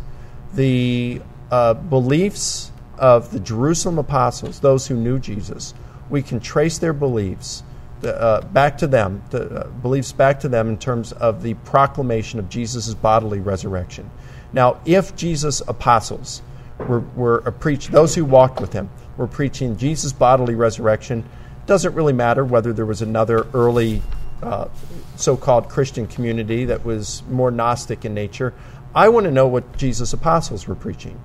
the 0.55 1.21
uh, 1.51 1.75
beliefs 1.75 2.71
of 2.97 3.33
the 3.33 3.41
Jerusalem 3.41 3.99
apostles, 3.99 4.61
those 4.61 4.87
who 4.87 4.95
knew 4.95 5.19
Jesus. 5.19 5.75
We 6.09 6.23
can 6.23 6.39
trace 6.39 6.79
their 6.79 6.93
beliefs 6.93 7.65
uh, 8.05 8.41
back 8.43 8.79
to 8.79 8.87
them, 8.87 9.23
the 9.31 9.45
uh, 9.45 9.69
beliefs 9.69 10.13
back 10.13 10.41
to 10.41 10.49
them 10.49 10.69
in 10.69 10.79
terms 10.79 11.13
of 11.13 11.43
the 11.43 11.55
proclamation 11.55 12.39
of 12.39 12.49
Jesus' 12.49 12.93
bodily 12.95 13.41
resurrection. 13.41 14.11
Now, 14.53 14.81
if 14.85 15.17
Jesus' 15.17 15.61
apostles 15.67 16.43
were, 16.79 17.01
were 17.01 17.41
preached, 17.53 17.91
those 17.91 18.15
who 18.15 18.25
walked 18.25 18.61
with 18.61 18.73
him 18.73 18.91
were 19.17 19.27
preaching 19.27 19.77
Jesus' 19.77 20.13
bodily 20.13 20.55
resurrection, 20.55 21.25
doesn't 21.67 21.95
really 21.95 22.13
matter 22.13 22.45
whether 22.45 22.73
there 22.73 22.87
was 22.87 23.03
another 23.03 23.47
early 23.53 24.03
uh, 24.43 24.69
so 25.17 25.37
called 25.37 25.69
Christian 25.69 26.07
community 26.07 26.67
that 26.67 26.85
was 26.85 27.23
more 27.29 27.51
Gnostic 27.51 28.05
in 28.05 28.15
nature. 28.15 28.55
I 28.95 29.09
want 29.09 29.25
to 29.25 29.31
know 29.31 29.47
what 29.47 29.77
Jesus' 29.77 30.13
apostles 30.13 30.67
were 30.69 30.75
preaching. 30.75 31.21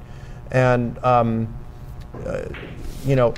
And 0.52 0.98
um, 1.04 1.54
uh, 2.26 2.46
you 3.06 3.16
know, 3.16 3.34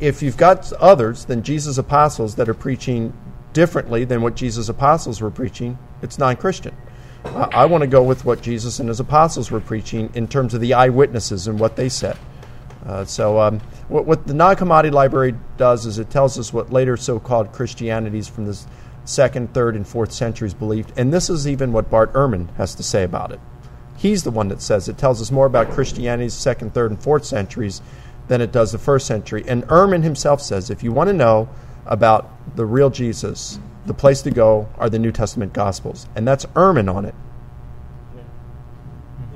if 0.00 0.22
you've 0.22 0.36
got 0.36 0.72
others 0.74 1.24
than 1.24 1.42
Jesus' 1.42 1.78
apostles 1.78 2.36
that 2.36 2.48
are 2.48 2.54
preaching 2.54 3.12
differently 3.52 4.04
than 4.04 4.22
what 4.22 4.34
Jesus' 4.34 4.68
apostles 4.68 5.20
were 5.20 5.30
preaching, 5.30 5.78
it's 6.02 6.18
non 6.18 6.36
Christian. 6.36 6.76
I, 7.24 7.66
want 7.66 7.82
to 7.82 7.88
go 7.88 8.02
with 8.02 8.24
what 8.24 8.42
Jesus 8.42 8.78
and 8.78 8.88
his 8.88 9.00
apostles 9.00 9.50
were 9.50 9.60
preaching 9.60 10.10
in 10.14 10.28
terms 10.28 10.54
of 10.54 10.60
the 10.60 10.74
eyewitnesses 10.74 11.48
and 11.48 11.58
what 11.58 11.76
they 11.76 11.88
said. 11.88 12.16
Uh, 12.86 13.04
so, 13.04 13.40
um, 13.40 13.60
what, 13.88 14.06
what, 14.06 14.26
the 14.26 14.34
Nag 14.34 14.58
Hammadi 14.58 14.92
library 14.92 15.34
does 15.56 15.84
is 15.84 15.98
it 15.98 16.10
tells 16.10 16.38
us 16.38 16.52
what 16.52 16.72
later 16.72 16.96
so 16.96 17.18
called 17.18 17.52
Christianities 17.52 18.28
from 18.28 18.46
the 18.46 18.58
second, 19.04 19.52
third, 19.52 19.74
and 19.74 19.86
fourth 19.86 20.12
centuries 20.12 20.54
believed. 20.54 20.92
And 20.96 21.12
this 21.12 21.28
is 21.28 21.48
even 21.48 21.72
what 21.72 21.90
Bart 21.90 22.12
Ehrman 22.12 22.54
has 22.54 22.74
to 22.76 22.82
say 22.82 23.02
about 23.02 23.32
it. 23.32 23.40
He's 23.96 24.22
the 24.22 24.30
one 24.30 24.48
that 24.48 24.62
says 24.62 24.88
it 24.88 24.96
tells 24.96 25.20
us 25.20 25.32
more 25.32 25.46
about 25.46 25.70
Christianity's 25.70 26.34
second, 26.34 26.72
third, 26.72 26.92
and 26.92 27.02
fourth 27.02 27.24
centuries 27.24 27.82
than 28.28 28.40
it 28.40 28.52
does 28.52 28.72
the 28.72 28.78
first 28.78 29.06
century. 29.06 29.44
And 29.48 29.64
Ehrman 29.64 30.02
himself 30.02 30.40
says 30.40 30.70
if 30.70 30.82
you 30.82 30.92
want 30.92 31.08
to 31.08 31.14
know 31.14 31.48
about 31.86 32.30
the 32.56 32.64
real 32.64 32.90
Jesus, 32.90 33.58
the 33.86 33.94
place 33.94 34.22
to 34.22 34.30
go 34.30 34.68
are 34.76 34.88
the 34.88 34.98
New 34.98 35.12
Testament 35.12 35.52
Gospels. 35.52 36.06
And 36.14 36.28
that's 36.28 36.44
Ehrman 36.46 36.94
on 36.94 37.04
it. 37.04 37.14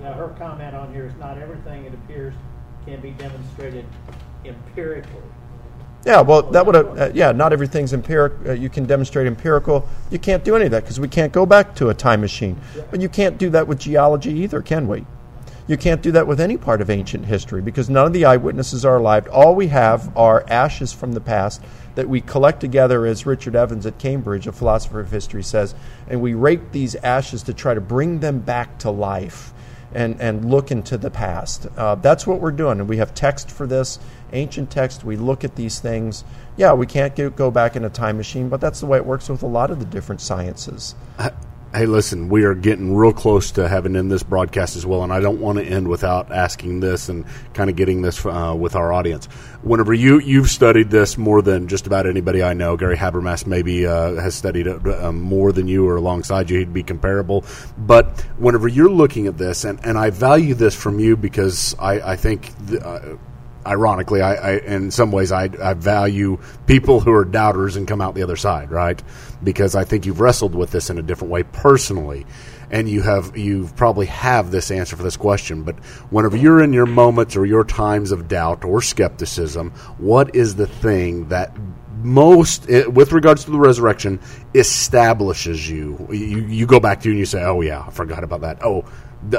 Yeah. 0.01 0.15
her 0.15 0.35
comment 0.39 0.75
on 0.77 0.93
here 0.93 1.07
is 1.07 1.15
not 1.17 1.39
everything 1.39 1.85
it 1.85 1.95
appears 1.95 2.35
can 2.85 3.01
be 3.01 3.13
demonstrated 3.13 3.87
empirically. 4.45 5.23
Yeah, 6.05 6.21
well, 6.21 6.43
that 6.43 6.67
would 6.67 6.75
have, 6.75 6.99
uh, 6.99 7.11
yeah, 7.15 7.31
not 7.31 7.53
everything's 7.53 7.93
empirical. 7.93 8.51
Uh, 8.51 8.55
you 8.55 8.69
can 8.69 8.87
demonstrate 8.87 9.29
empirical. 9.29 9.89
You 10.11 10.19
can't 10.19 10.43
do 10.43 10.57
any 10.57 10.65
of 10.65 10.73
that 10.73 10.83
because 10.83 10.99
we 10.99 11.07
can't 11.07 11.33
go 11.33 11.47
back 11.47 11.77
to 11.77 11.91
a 11.91 11.95
time 11.95 12.21
machine. 12.21 12.61
But 12.91 13.01
you 13.01 13.09
can't 13.09 13.39
do 13.39 13.51
that 13.51 13.69
with 13.69 13.79
geology 13.79 14.33
either, 14.41 14.63
can 14.63 14.89
we? 14.89 15.07
You 15.69 15.77
can't 15.77 16.03
do 16.03 16.13
that 16.13 16.27
with 16.27 16.41
any 16.41 16.57
part 16.57 16.81
of 16.81 16.91
ancient 16.91 17.27
history 17.27 17.63
because 17.63 17.89
none 17.89 18.07
of 18.07 18.13
the 18.13 18.25
eyewitnesses 18.25 18.85
are 18.85 18.97
alive. 18.97 19.29
All 19.29 19.55
we 19.55 19.69
have 19.69 20.17
are 20.17 20.45
ashes 20.49 20.93
from 20.93 21.13
the 21.13 21.21
past 21.21 21.63
that 21.95 22.09
we 22.09 22.21
collect 22.21 22.61
together, 22.61 23.07
as 23.07 23.27
Richard 23.27 23.55
Evans 23.55 23.87
at 23.87 23.99
Cambridge, 23.99 24.47
a 24.47 24.53
philosopher 24.53 25.01
of 25.01 25.11
history, 25.11 25.43
says, 25.43 25.75
and 26.09 26.21
we 26.21 26.35
rake 26.35 26.73
these 26.73 26.95
ashes 26.97 27.43
to 27.45 27.55
try 27.55 27.75
to 27.75 27.81
bring 27.81 28.21
them 28.21 28.41
back 28.41 28.79
to 28.79 28.91
life 28.91 29.53
and, 29.95 30.21
and 30.21 30.51
look 30.51 30.71
into 30.71 30.97
the 30.97 31.11
past. 31.11 31.67
Uh, 31.77 31.95
that's 31.97 32.27
what 32.27 32.41
we're 32.41 32.51
doing. 32.51 32.81
And 32.81 32.89
we 32.89 32.97
have 32.97 33.15
text 33.15 33.51
for 33.51 33.67
this, 33.67 33.99
ancient 34.33 34.71
text. 34.71 35.05
We 35.05 35.17
look 35.17 35.45
at 35.45 35.55
these 35.55 35.81
things. 35.81 36.25
Yeah, 36.57 36.73
we 36.73 36.87
can't 36.87 37.15
go 37.37 37.51
back 37.51 37.77
in 37.77 37.85
a 37.85 37.91
time 37.91 38.17
machine, 38.17 38.49
but 38.49 38.61
that's 38.61 38.81
the 38.81 38.87
way 38.87 38.99
it 38.99 39.07
works 39.07 39.29
with 39.29 39.43
a 39.43 39.47
lot 39.47 39.71
of 39.71 39.79
the 39.79 39.85
different 39.85 40.21
sciences. 40.21 40.95
Hey, 41.75 41.87
listen, 41.87 42.29
we 42.29 42.45
are 42.45 42.55
getting 42.55 42.95
real 42.95 43.15
close 43.15 43.53
to 43.53 43.67
having 43.67 43.97
in 43.97 44.09
this 44.09 44.23
broadcast 44.23 44.77
as 44.77 44.85
well, 44.85 45.05
and 45.05 45.11
I 45.11 45.21
don't 45.21 45.41
want 45.41 45.57
to 45.57 45.65
end 45.65 45.89
without 45.89 46.31
asking 46.31 46.81
this 46.81 47.09
and 47.09 47.25
kind 47.55 47.71
of 47.71 47.77
getting 47.77 48.03
this 48.03 48.27
uh, 48.27 48.55
with 48.55 48.77
our 48.77 48.93
audience. 48.93 49.25
Whenever 49.63 49.95
you 49.95 50.21
you've 50.21 50.51
studied 50.51 50.91
this 50.91 51.17
more 51.17 51.41
than 51.41 51.69
just 51.69 51.87
about 51.87 52.07
anybody 52.07 52.43
I 52.43 52.53
know, 52.53 52.77
Gary 52.77 52.99
Habermas 52.99 53.47
maybe 53.47 53.87
uh, 53.87 54.17
has 54.17 54.35
studied 54.35 54.67
it 54.67 54.87
uh, 54.87 55.13
more 55.13 55.51
than 55.51 55.67
you 55.67 55.89
or 55.89 55.97
alongside 55.97 56.51
you. 56.51 56.59
He'd 56.59 56.75
be 56.75 56.83
comparable. 56.83 57.43
But 57.79 58.21
whenever 58.37 58.69
you're 58.69 58.91
looking 58.91 59.27
at 59.27 59.39
this, 59.39 59.65
and, 59.65 59.81
and 59.83 59.97
I 59.97 60.11
value 60.11 60.53
this 60.53 60.75
from 60.75 61.01
you 61.01 61.17
because 61.17 61.75
I, 61.79 62.13
I 62.13 62.17
think. 62.17 62.53
The, 62.67 62.87
uh, 62.87 63.17
ironically, 63.67 64.21
I, 64.21 64.35
I, 64.35 64.57
in 64.59 64.91
some 64.91 65.13
ways 65.13 65.33
I, 65.33 65.49
I 65.63 65.75
value 65.75 66.39
people 66.67 67.01
who 67.01 67.13
are 67.13 67.25
doubters 67.25 67.77
and 67.77 67.87
come 67.87 68.01
out 68.01 68.15
the 68.15 68.23
other 68.23 68.37
side, 68.37 68.71
right? 68.71 69.03
Because 69.43 69.75
I 69.75 69.85
think 69.85 70.07
you've 70.07 70.21
wrestled 70.21 70.55
with 70.55 70.71
this 70.71 70.91
in 70.91 70.99
a 70.99 71.03
different 71.03 71.31
way 71.31 71.43
personally, 71.43 72.27
and 72.71 72.89
you 72.89 73.03
have 73.03 73.37
you 73.37 73.69
probably 73.77 74.07
have 74.07 74.51
this 74.51 74.71
answer 74.71 74.97
for 74.97 75.03
this 75.03 75.17
question. 75.17 75.63
But 75.63 75.79
whenever 76.11 76.37
you're 76.37 76.63
in 76.63 76.73
your 76.73 76.87
moments 76.87 77.37
or 77.37 77.45
your 77.45 77.65
times 77.65 78.13
of 78.13 78.29
doubt 78.29 78.65
or 78.65 78.81
skepticism, 78.81 79.71
what 79.99 80.35
is 80.35 80.57
the 80.57 80.67
thing 80.67 81.29
that 81.29 81.57
most, 82.05 82.69
eh, 82.69 82.87
with 82.87 83.13
regards 83.13 83.45
to 83.45 83.51
the 83.51 83.59
resurrection, 83.59 84.21
establishes 84.55 85.69
you? 85.69 86.09
You, 86.11 86.41
you 86.47 86.67
go 86.67 86.81
back 86.81 87.01
to 87.03 87.11
and 87.11 87.19
you 87.19 87.27
say, 87.27 87.43
"Oh 87.43 87.61
yeah, 87.61 87.85
I 87.87 87.91
forgot 87.91 88.25
about 88.25 88.41
that." 88.41 88.65
Oh, 88.65 88.85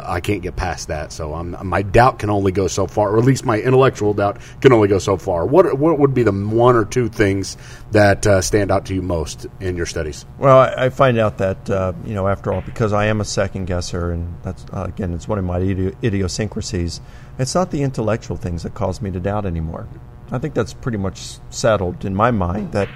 I 0.02 0.22
can't 0.22 0.42
get 0.42 0.56
past 0.56 0.88
that. 0.88 1.12
So 1.12 1.34
I'm, 1.34 1.56
my 1.68 1.82
doubt 1.82 2.20
can 2.20 2.30
only 2.30 2.52
go 2.52 2.68
so 2.68 2.88
far, 2.88 3.12
or 3.12 3.20
at 3.20 3.26
least 3.26 3.46
my 3.46 3.60
intellectual 3.60 4.14
doubt 4.14 4.40
can 4.62 4.72
only 4.72 4.88
go 4.88 5.00
so 5.00 5.18
far. 5.18 5.46
What 5.46 5.78
what 5.78 6.00
would 6.00 6.14
be 6.14 6.24
the 6.24 6.32
one 6.32 6.76
or 6.76 6.86
two 6.86 7.10
things 7.10 7.58
that 7.92 8.26
uh, 8.26 8.42
stand 8.42 8.72
out 8.72 8.86
to 8.86 8.96
you 8.96 9.02
most 9.02 9.46
in 9.60 9.76
your 9.76 9.86
studies? 9.86 10.26
Well, 10.38 10.58
I, 10.58 10.86
I 10.86 10.90
find 10.90 11.18
out 11.18 11.38
that 11.40 11.70
uh, 11.70 11.94
you 12.06 12.14
know, 12.14 12.28
after 12.28 12.54
all, 12.54 12.62
because 12.62 12.94
I 12.94 13.08
am 13.08 13.22
a 13.22 13.26
second 13.26 13.66
guesser, 13.66 14.12
and 14.12 14.36
that's 14.44 14.66
uh, 14.74 14.86
again, 14.88 15.14
it's 15.14 15.28
one 15.28 15.40
of 15.40 15.46
my 15.46 15.60
idiosyncrasies. 15.60 17.02
It's 17.38 17.56
not 17.56 17.72
the 17.72 17.82
intellectual 17.82 18.38
things 18.38 18.64
that 18.64 18.74
cause 18.74 19.02
me 19.02 19.12
to 19.12 19.20
doubt 19.20 19.46
anymore. 19.46 19.88
I 20.32 20.38
think 20.40 20.54
that's 20.54 20.74
pretty 20.74 20.98
much 20.98 21.40
settled 21.50 22.06
in 22.06 22.16
my 22.16 22.32
mind 22.32 22.72
that 22.72 22.90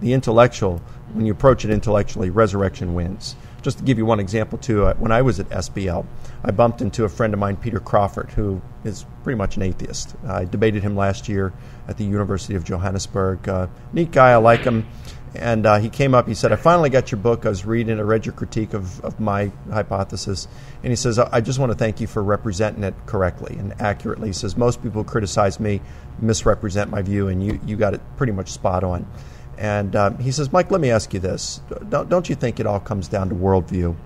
the 0.00 0.12
intellectual, 0.12 0.82
when 1.12 1.24
you 1.24 1.32
approach 1.32 1.64
it 1.64 1.70
intellectually, 1.70 2.30
resurrection 2.30 2.94
wins 2.94 3.36
just 3.66 3.78
to 3.78 3.84
give 3.84 3.98
you 3.98 4.06
one 4.06 4.20
example, 4.20 4.58
too, 4.58 4.86
uh, 4.86 4.94
when 4.94 5.10
I 5.10 5.22
was 5.22 5.40
at 5.40 5.48
SBL, 5.48 6.06
I 6.44 6.52
bumped 6.52 6.82
into 6.82 7.02
a 7.02 7.08
friend 7.08 7.34
of 7.34 7.40
mine, 7.40 7.56
Peter 7.56 7.80
Craffert, 7.80 8.30
who 8.30 8.62
is 8.84 9.04
pretty 9.24 9.36
much 9.36 9.56
an 9.56 9.62
atheist. 9.64 10.14
I 10.24 10.44
debated 10.44 10.84
him 10.84 10.94
last 10.94 11.28
year 11.28 11.52
at 11.88 11.96
the 11.96 12.04
University 12.04 12.54
of 12.54 12.62
Johannesburg. 12.62 13.48
Uh, 13.48 13.66
neat 13.92 14.12
guy, 14.12 14.30
I 14.30 14.36
like 14.36 14.60
him. 14.60 14.86
And 15.34 15.66
uh, 15.66 15.80
he 15.80 15.88
came 15.88 16.14
up, 16.14 16.28
he 16.28 16.34
said, 16.34 16.52
I 16.52 16.56
finally 16.56 16.90
got 16.90 17.10
your 17.10 17.18
book. 17.18 17.44
I 17.44 17.48
was 17.48 17.66
reading, 17.66 17.98
I 17.98 18.02
read 18.02 18.24
your 18.24 18.34
critique 18.36 18.72
of, 18.72 19.04
of 19.04 19.18
my 19.18 19.50
hypothesis. 19.68 20.46
And 20.84 20.92
he 20.92 20.96
says, 20.96 21.18
I 21.18 21.40
just 21.40 21.58
want 21.58 21.72
to 21.72 21.76
thank 21.76 22.00
you 22.00 22.06
for 22.06 22.22
representing 22.22 22.84
it 22.84 22.94
correctly 23.06 23.56
and 23.58 23.74
accurately. 23.80 24.28
He 24.28 24.32
says, 24.32 24.56
Most 24.56 24.80
people 24.80 25.02
criticize 25.02 25.58
me, 25.58 25.80
misrepresent 26.20 26.88
my 26.88 27.02
view, 27.02 27.26
and 27.26 27.44
you, 27.44 27.58
you 27.66 27.74
got 27.74 27.94
it 27.94 28.00
pretty 28.16 28.32
much 28.32 28.52
spot 28.52 28.84
on. 28.84 29.10
And 29.58 29.96
um, 29.96 30.18
he 30.18 30.32
says, 30.32 30.52
Mike, 30.52 30.70
let 30.70 30.80
me 30.80 30.90
ask 30.90 31.14
you 31.14 31.20
this. 31.20 31.60
Don't, 31.88 32.08
don't 32.08 32.28
you 32.28 32.34
think 32.34 32.60
it 32.60 32.66
all 32.66 32.80
comes 32.80 33.08
down 33.08 33.28
to 33.30 33.34
worldview? 33.34 33.96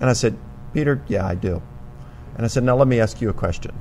And 0.00 0.10
I 0.10 0.12
said, 0.12 0.36
Peter, 0.72 1.02
yeah, 1.08 1.26
I 1.26 1.34
do. 1.34 1.62
And 2.36 2.44
I 2.44 2.48
said, 2.48 2.64
now 2.64 2.76
let 2.76 2.88
me 2.88 3.00
ask 3.00 3.20
you 3.20 3.28
a 3.28 3.34
question. 3.34 3.76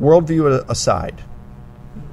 Worldview 0.00 0.68
aside, 0.68 1.22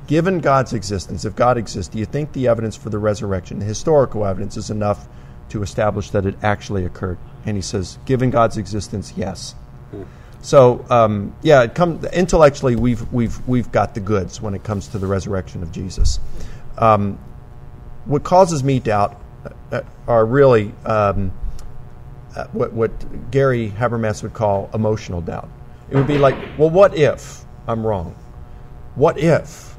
given 0.08 0.40
God's 0.40 0.74
existence, 0.74 1.24
if 1.24 1.36
God 1.36 1.58
exists, 1.58 1.94
do 1.94 2.00
you 2.00 2.06
think 2.06 2.34
the 2.34 2.48
evidence 2.48 2.76
for 2.76 2.90
the 2.90 2.98
resurrection, 2.98 3.60
the 3.60 3.66
historical 3.66 4.26
evidence, 4.26 4.58
is 4.58 4.70
enough 4.70 5.08
to 5.50 5.62
establish 5.62 6.10
that 6.12 6.26
it 6.26 6.36
actually 6.44 6.84
occurred? 6.84 7.18
And 7.46 7.56
he 7.56 7.62
says, 7.62 8.00
given 8.06 8.30
God's 8.30 8.58
existence, 8.58 9.14
yes. 9.16 9.56
So 10.42 10.86
um, 10.90 11.36
yeah, 11.42 11.64
it 11.64 11.76
come, 11.76 12.04
intellectually 12.14 12.76
we've 12.76 13.12
we've 13.12 13.46
we've 13.48 13.72
got 13.72 13.96
the 13.96 14.00
goods 14.00 14.42
when 14.42 14.54
it 14.54 14.64
comes 14.64 14.88
to 14.90 15.00
the 15.00 15.08
resurrection 15.08 15.64
of 15.64 15.72
Jesus. 15.72 16.20
Um, 16.78 17.20
what 18.08 18.24
causes 18.24 18.64
me 18.64 18.80
doubt 18.80 19.22
uh, 19.72 19.82
are 20.08 20.26
really 20.26 20.74
um, 20.86 21.32
uh, 22.36 22.46
what, 22.54 22.74
what 22.74 23.32
Gary 23.32 23.70
Habermas 23.70 24.24
would 24.24 24.34
call 24.34 24.70
emotional 24.74 25.22
doubt. 25.22 25.50
It 25.90 25.96
would 25.96 26.08
be 26.08 26.18
like, 26.18 26.36
well, 26.58 26.70
what 26.70 26.98
if 26.98 27.46
I'm 27.68 27.86
wrong? 27.86 28.16
What 28.96 29.18
if, 29.18 29.76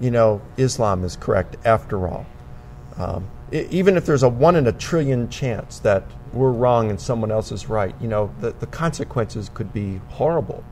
you 0.00 0.10
know, 0.10 0.40
Islam 0.56 1.04
is 1.04 1.16
correct 1.16 1.56
after 1.64 2.06
all? 2.08 2.26
Um, 2.96 3.28
it, 3.50 3.70
even 3.72 3.96
if 3.96 4.04
there's 4.06 4.22
a 4.22 4.28
one 4.28 4.56
in 4.56 4.66
a 4.66 4.72
trillion 4.72 5.28
chance 5.28 5.78
that 5.80 6.04
we're 6.32 6.52
wrong 6.52 6.90
and 6.90 7.00
someone 7.00 7.30
else 7.30 7.52
is 7.52 7.68
right, 7.68 7.94
you 8.00 8.08
know, 8.08 8.32
the, 8.40 8.52
the 8.52 8.66
consequences 8.66 9.50
could 9.54 9.72
be 9.72 10.00
horrible. 10.08 10.62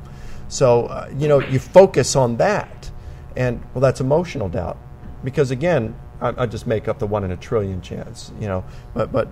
So, 0.48 0.87
uh, 0.87 1.11
you 1.16 1.28
know, 1.28 1.40
you 1.40 1.58
focus 1.58 2.16
on 2.16 2.37
that 2.38 2.90
And 3.38 3.62
well, 3.72 3.80
that's 3.80 4.00
emotional 4.00 4.48
doubt, 4.48 4.76
because 5.22 5.52
again, 5.52 5.94
I, 6.20 6.42
I 6.42 6.46
just 6.46 6.66
make 6.66 6.88
up 6.88 6.98
the 6.98 7.07
one 7.07 7.24
in 7.24 7.31
a 7.31 7.37
trillion 7.37 7.81
chance, 7.81 8.33
you 8.40 8.48
know. 8.48 8.64
But 8.94 9.12
but 9.12 9.28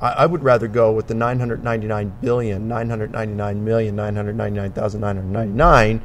I, 0.00 0.10
I 0.10 0.26
would 0.26 0.42
rather 0.42 0.68
go 0.68 0.92
with 0.92 1.06
the 1.06 1.14
999 1.14 2.12
billion, 2.20 2.68
999 2.68 3.64
million, 3.64 3.96
999,999, 3.96 6.02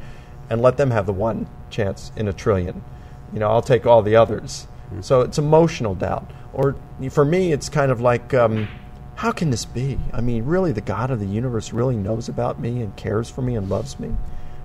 and 0.50 0.62
let 0.62 0.76
them 0.76 0.90
have 0.90 1.06
the 1.06 1.12
one 1.12 1.48
chance 1.70 2.12
in 2.16 2.28
a 2.28 2.32
trillion. 2.32 2.82
You 3.32 3.40
know, 3.40 3.50
I'll 3.50 3.62
take 3.62 3.86
all 3.86 4.02
the 4.02 4.16
others. 4.16 4.66
So 5.00 5.22
it's 5.22 5.38
emotional 5.38 5.94
doubt. 5.94 6.30
Or 6.52 6.76
for 7.10 7.24
me, 7.24 7.52
it's 7.52 7.70
kind 7.70 7.90
of 7.90 8.00
like, 8.00 8.34
um, 8.34 8.68
how 9.16 9.32
can 9.32 9.50
this 9.50 9.64
be? 9.64 9.98
I 10.12 10.20
mean, 10.20 10.44
really, 10.44 10.72
the 10.72 10.82
God 10.82 11.10
of 11.10 11.18
the 11.18 11.26
universe 11.26 11.72
really 11.72 11.96
knows 11.96 12.28
about 12.28 12.60
me 12.60 12.82
and 12.82 12.94
cares 12.96 13.30
for 13.30 13.40
me 13.40 13.56
and 13.56 13.70
loves 13.70 13.98
me? 13.98 14.14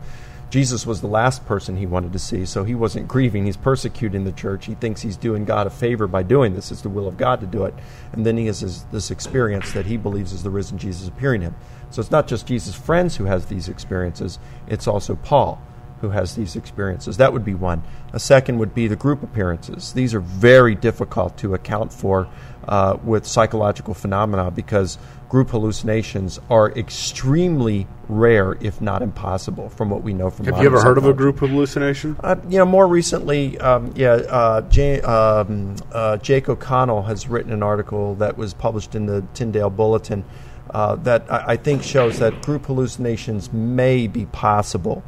Jesus 0.49 0.85
was 0.85 1.01
the 1.01 1.07
last 1.07 1.45
person 1.45 1.75
he 1.75 1.85
wanted 1.85 2.13
to 2.13 2.19
see, 2.19 2.45
so 2.45 2.63
he 2.63 2.73
wasn't 2.73 3.07
grieving. 3.07 3.45
He's 3.45 3.57
persecuting 3.57 4.23
the 4.23 4.31
church. 4.31 4.65
He 4.65 4.75
thinks 4.75 5.01
he's 5.01 5.17
doing 5.17 5.43
God 5.43 5.67
a 5.67 5.69
favor 5.69 6.07
by 6.07 6.23
doing 6.23 6.53
this. 6.53 6.71
It's 6.71 6.81
the 6.81 6.89
will 6.89 7.07
of 7.07 7.17
God 7.17 7.41
to 7.41 7.47
do 7.47 7.65
it. 7.65 7.73
And 8.13 8.25
then 8.25 8.37
he 8.37 8.45
has 8.45 8.85
this, 8.91 9.11
experience 9.11 9.73
that 9.73 9.85
he 9.85 9.97
believes 9.97 10.31
is 10.31 10.43
the 10.43 10.49
risen 10.49 10.77
Jesus 10.77 11.07
appearing 11.07 11.41
to 11.41 11.47
him. 11.47 11.55
So 11.89 11.99
it's 11.99 12.11
not 12.11 12.27
just 12.27 12.47
Jesus' 12.47 12.75
friends 12.75 13.17
who 13.17 13.25
has 13.25 13.47
these 13.47 13.67
experiences, 13.67 14.39
it's 14.67 14.87
also 14.87 15.15
Paul 15.15 15.61
who 16.01 16.09
has 16.09 16.35
these 16.35 16.55
experiences. 16.55 17.17
That 17.17 17.33
would 17.33 17.43
be 17.43 17.55
one. 17.55 17.83
A 18.13 18.19
second 18.19 18.59
would 18.59 18.73
be 18.73 18.87
the 18.87 18.95
group 18.95 19.23
appearances. 19.23 19.93
These 19.93 20.13
are 20.13 20.19
very 20.19 20.75
difficult 20.75 21.37
to 21.39 21.53
account 21.53 21.91
for 21.91 22.29
uh, 22.67 22.97
with 23.03 23.25
psychological 23.25 23.93
phenomena 23.93 24.51
because 24.51 24.97
group 25.29 25.49
hallucinations 25.49 26.39
are 26.49 26.71
extremely 26.71 27.87
rare, 28.07 28.57
if 28.61 28.79
not 28.79 29.01
impossible, 29.01 29.69
from 29.69 29.89
what 29.89 30.01
we 30.01 30.13
know 30.13 30.29
from. 30.29 30.45
Have 30.45 30.59
you 30.59 30.67
ever 30.67 30.81
heard 30.81 30.97
of 30.97 31.05
a 31.05 31.13
group 31.13 31.39
hallucination? 31.39 32.15
Uh, 32.21 32.35
you 32.47 32.57
know, 32.57 32.65
more 32.65 32.87
recently, 32.87 33.57
um, 33.59 33.93
yeah, 33.95 34.11
uh, 34.11 34.61
J- 34.61 35.01
um, 35.01 35.75
uh, 35.91 36.17
Jake 36.17 36.47
O'Connell 36.47 37.03
has 37.03 37.27
written 37.27 37.51
an 37.51 37.63
article 37.63 38.15
that 38.15 38.37
was 38.37 38.53
published 38.53 38.95
in 38.95 39.05
the 39.05 39.25
Tyndale 39.33 39.69
Bulletin 39.69 40.23
uh, 40.71 40.95
that 40.97 41.31
I, 41.31 41.53
I 41.53 41.57
think 41.57 41.83
shows 41.83 42.19
that 42.19 42.41
group 42.41 42.65
hallucinations 42.65 43.51
may 43.51 44.07
be 44.07 44.25
possible. 44.25 45.03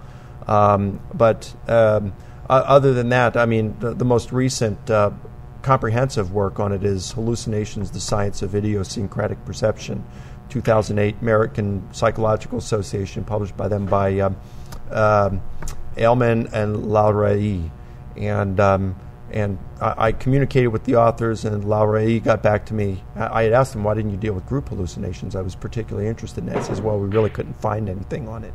Um, 0.47 0.99
but 1.13 1.53
um, 1.67 2.13
other 2.49 2.93
than 2.93 3.09
that, 3.09 3.37
I 3.37 3.45
mean, 3.45 3.77
the, 3.79 3.93
the 3.93 4.05
most 4.05 4.31
recent 4.31 4.89
uh, 4.89 5.11
comprehensive 5.61 6.31
work 6.31 6.59
on 6.59 6.71
it 6.71 6.83
is 6.83 7.11
Hallucinations, 7.11 7.91
the 7.91 7.99
Science 7.99 8.41
of 8.41 8.55
Idiosyncratic 8.55 9.43
Perception, 9.45 10.03
2008 10.49 11.17
American 11.21 11.87
Psychological 11.93 12.57
Association, 12.57 13.23
published 13.23 13.55
by 13.55 13.67
them 13.67 13.85
by 13.85 14.19
um, 14.19 14.37
um, 14.91 15.41
Aleman 15.97 16.47
and 16.53 16.75
Larøi. 16.85 17.69
And, 18.17 18.59
um, 18.59 18.95
and 19.31 19.59
I, 19.79 19.93
I 19.97 20.11
communicated 20.11 20.69
with 20.69 20.85
the 20.85 20.95
authors, 20.95 21.45
and 21.45 21.63
Larøi 21.63 22.23
got 22.23 22.41
back 22.41 22.65
to 22.67 22.73
me. 22.73 23.03
I, 23.15 23.41
I 23.41 23.43
had 23.43 23.53
asked 23.53 23.75
him, 23.75 23.83
why 23.83 23.93
didn't 23.93 24.11
you 24.11 24.17
deal 24.17 24.33
with 24.33 24.45
group 24.45 24.69
hallucinations? 24.69 25.35
I 25.35 25.41
was 25.41 25.55
particularly 25.55 26.07
interested 26.07 26.41
in 26.41 26.47
that. 26.47 26.57
He 26.57 26.63
says, 26.63 26.81
well, 26.81 26.99
we 26.99 27.07
really 27.07 27.29
couldn't 27.29 27.59
find 27.61 27.89
anything 27.89 28.27
on 28.27 28.43
it. 28.43 28.53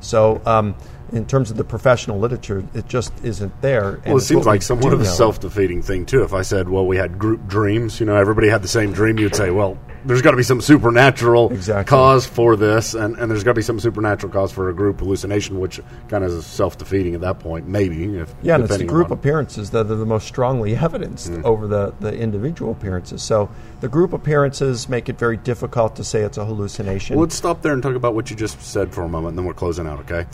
So, 0.00 0.42
um, 0.46 0.74
in 1.12 1.26
terms 1.26 1.50
of 1.50 1.56
the 1.56 1.64
professional 1.64 2.18
literature, 2.18 2.64
it 2.74 2.88
just 2.88 3.12
isn't 3.22 3.60
there. 3.60 3.96
and 3.96 4.06
Well, 4.06 4.16
it 4.16 4.22
seems 4.22 4.46
like 4.46 4.62
somewhat 4.62 4.92
of 4.92 5.00
a 5.00 5.04
self 5.04 5.40
defeating 5.40 5.82
thing, 5.82 6.06
too. 6.06 6.22
If 6.22 6.32
I 6.32 6.42
said, 6.42 6.68
well, 6.68 6.86
we 6.86 6.96
had 6.96 7.18
group 7.18 7.46
dreams, 7.46 8.00
you 8.00 8.06
know, 8.06 8.16
everybody 8.16 8.48
had 8.48 8.62
the 8.62 8.68
same 8.68 8.92
dream, 8.92 9.18
you'd 9.18 9.36
say, 9.36 9.50
well, 9.50 9.78
there's 10.04 10.22
got 10.22 10.32
to 10.32 10.36
be 10.36 10.42
some 10.42 10.60
supernatural 10.60 11.52
Exactly. 11.52 11.88
cause 11.88 12.26
for 12.26 12.56
this, 12.56 12.94
and, 12.94 13.16
and 13.18 13.30
there's 13.30 13.44
got 13.44 13.52
to 13.52 13.56
be 13.56 13.62
some 13.62 13.78
supernatural 13.78 14.32
cause 14.32 14.50
for 14.50 14.68
a 14.68 14.74
group 14.74 15.00
hallucination, 15.00 15.60
which 15.60 15.80
kind 16.08 16.24
of 16.24 16.30
is 16.30 16.46
self 16.46 16.78
defeating 16.78 17.14
at 17.14 17.20
that 17.20 17.38
point, 17.38 17.68
maybe. 17.68 18.16
If, 18.16 18.34
Yeah, 18.42 18.56
and 18.56 18.64
it's 18.64 18.76
the 18.76 18.84
group 18.84 19.10
appearances 19.10 19.70
that 19.70 19.90
are 19.90 19.94
the 19.94 20.06
most 20.06 20.26
strongly 20.26 20.76
evidenced 20.76 21.30
mm. 21.30 21.44
over 21.44 21.66
the, 21.66 21.94
the 22.00 22.16
individual 22.16 22.72
appearances. 22.72 23.22
So 23.22 23.50
the 23.80 23.88
group 23.88 24.12
appearances 24.12 24.88
make 24.88 25.08
it 25.08 25.18
very 25.18 25.36
difficult 25.36 25.96
to 25.96 26.04
say 26.04 26.22
it's 26.22 26.38
a 26.38 26.44
hallucination. 26.44 27.16
Well, 27.16 27.24
let's 27.24 27.36
stop 27.36 27.62
there 27.62 27.72
and 27.72 27.82
talk 27.82 27.94
about 27.94 28.14
what 28.14 28.30
you 28.30 28.36
just 28.36 28.60
said 28.60 28.92
for 28.92 29.02
a 29.02 29.08
moment, 29.08 29.30
and 29.30 29.38
then 29.38 29.44
we're 29.44 29.54
closing 29.54 29.86
out, 29.86 30.00
okay? 30.00 30.26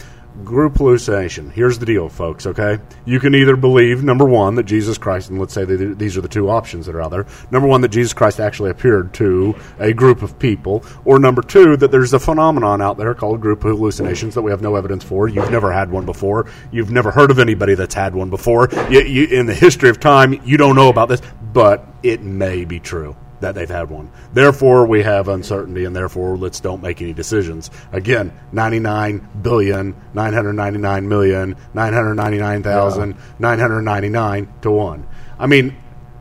Group 0.45 0.77
hallucination. 0.77 1.51
Here's 1.51 1.79
the 1.79 1.87
deal, 1.87 2.09
folks, 2.09 2.47
okay? 2.47 2.79
You 3.05 3.19
can 3.19 3.35
either 3.35 3.57
believe, 3.57 4.05
number 4.05 4.25
one, 4.25 4.55
that 4.55 4.65
Jesus 4.65 4.97
Christ, 4.97 5.31
and 5.31 5.41
let's 5.41 5.53
say 5.53 5.65
that 5.65 5.99
these 5.99 6.17
are 6.17 6.21
the 6.21 6.29
two 6.29 6.49
options 6.49 6.87
that 6.87 6.95
are 6.95 7.03
out 7.03 7.11
there. 7.11 7.27
Number 7.51 7.67
one, 7.67 7.81
that 7.81 7.89
Jesus 7.89 8.13
Christ 8.13 8.39
actually 8.39 8.71
appeared 8.71 9.13
to 9.15 9.57
a 9.79 9.93
group 9.93 10.23
of 10.23 10.39
people, 10.39 10.85
or 11.05 11.19
number 11.19 11.43
two, 11.43 11.77
that 11.79 11.91
there's 11.91 12.13
a 12.13 12.21
phenomenon 12.21 12.81
out 12.81 12.99
there 12.99 13.15
called 13.15 13.41
group 13.41 13.63
hallucinations 13.63 14.35
that 14.35 14.43
we 14.43 14.51
have 14.53 14.63
no 14.63 14.77
evidence 14.77 15.03
for. 15.03 15.29
You've 15.29 15.51
never 15.51 15.73
had 15.73 15.91
one 15.91 16.07
before. 16.07 16.47
You've 16.71 16.93
never 16.93 17.11
heard 17.11 17.31
of 17.31 17.39
anybody 17.39 17.75
that's 17.75 17.95
had 17.95 18.15
one 18.15 18.31
before. 18.31 18.69
You, 18.91 19.03
you, 19.03 19.27
in 19.27 19.47
the 19.47 19.55
history 19.55 19.91
of 19.91 19.99
time, 19.99 20.41
you 20.45 20.57
don't 20.57 20.77
know 20.77 20.89
about 20.89 21.09
this, 21.09 21.21
but 21.53 21.85
it 22.03 22.23
may 22.23 22.65
be 22.65 22.79
true 22.79 23.17
that 23.41 23.55
they've 23.55 23.69
had 23.69 23.91
one. 23.91 24.11
Therefore, 24.33 24.87
we 24.87 25.03
have 25.03 25.29
uncertainty, 25.29 25.85
and 25.85 25.95
therefore, 25.95 26.37
let's 26.37 26.61
don't 26.61 26.83
make 26.83 27.01
any 27.01 27.13
decisions. 27.13 27.71
Again, 27.93 28.33
99 28.53 29.29
billion, 29.43 29.95
999 30.15 31.09
million, 31.09 31.57
999,000, 31.75 33.17
999 33.39 34.53
to 34.63 34.71
1. 34.71 35.07
I 35.39 35.47
mean, 35.47 35.77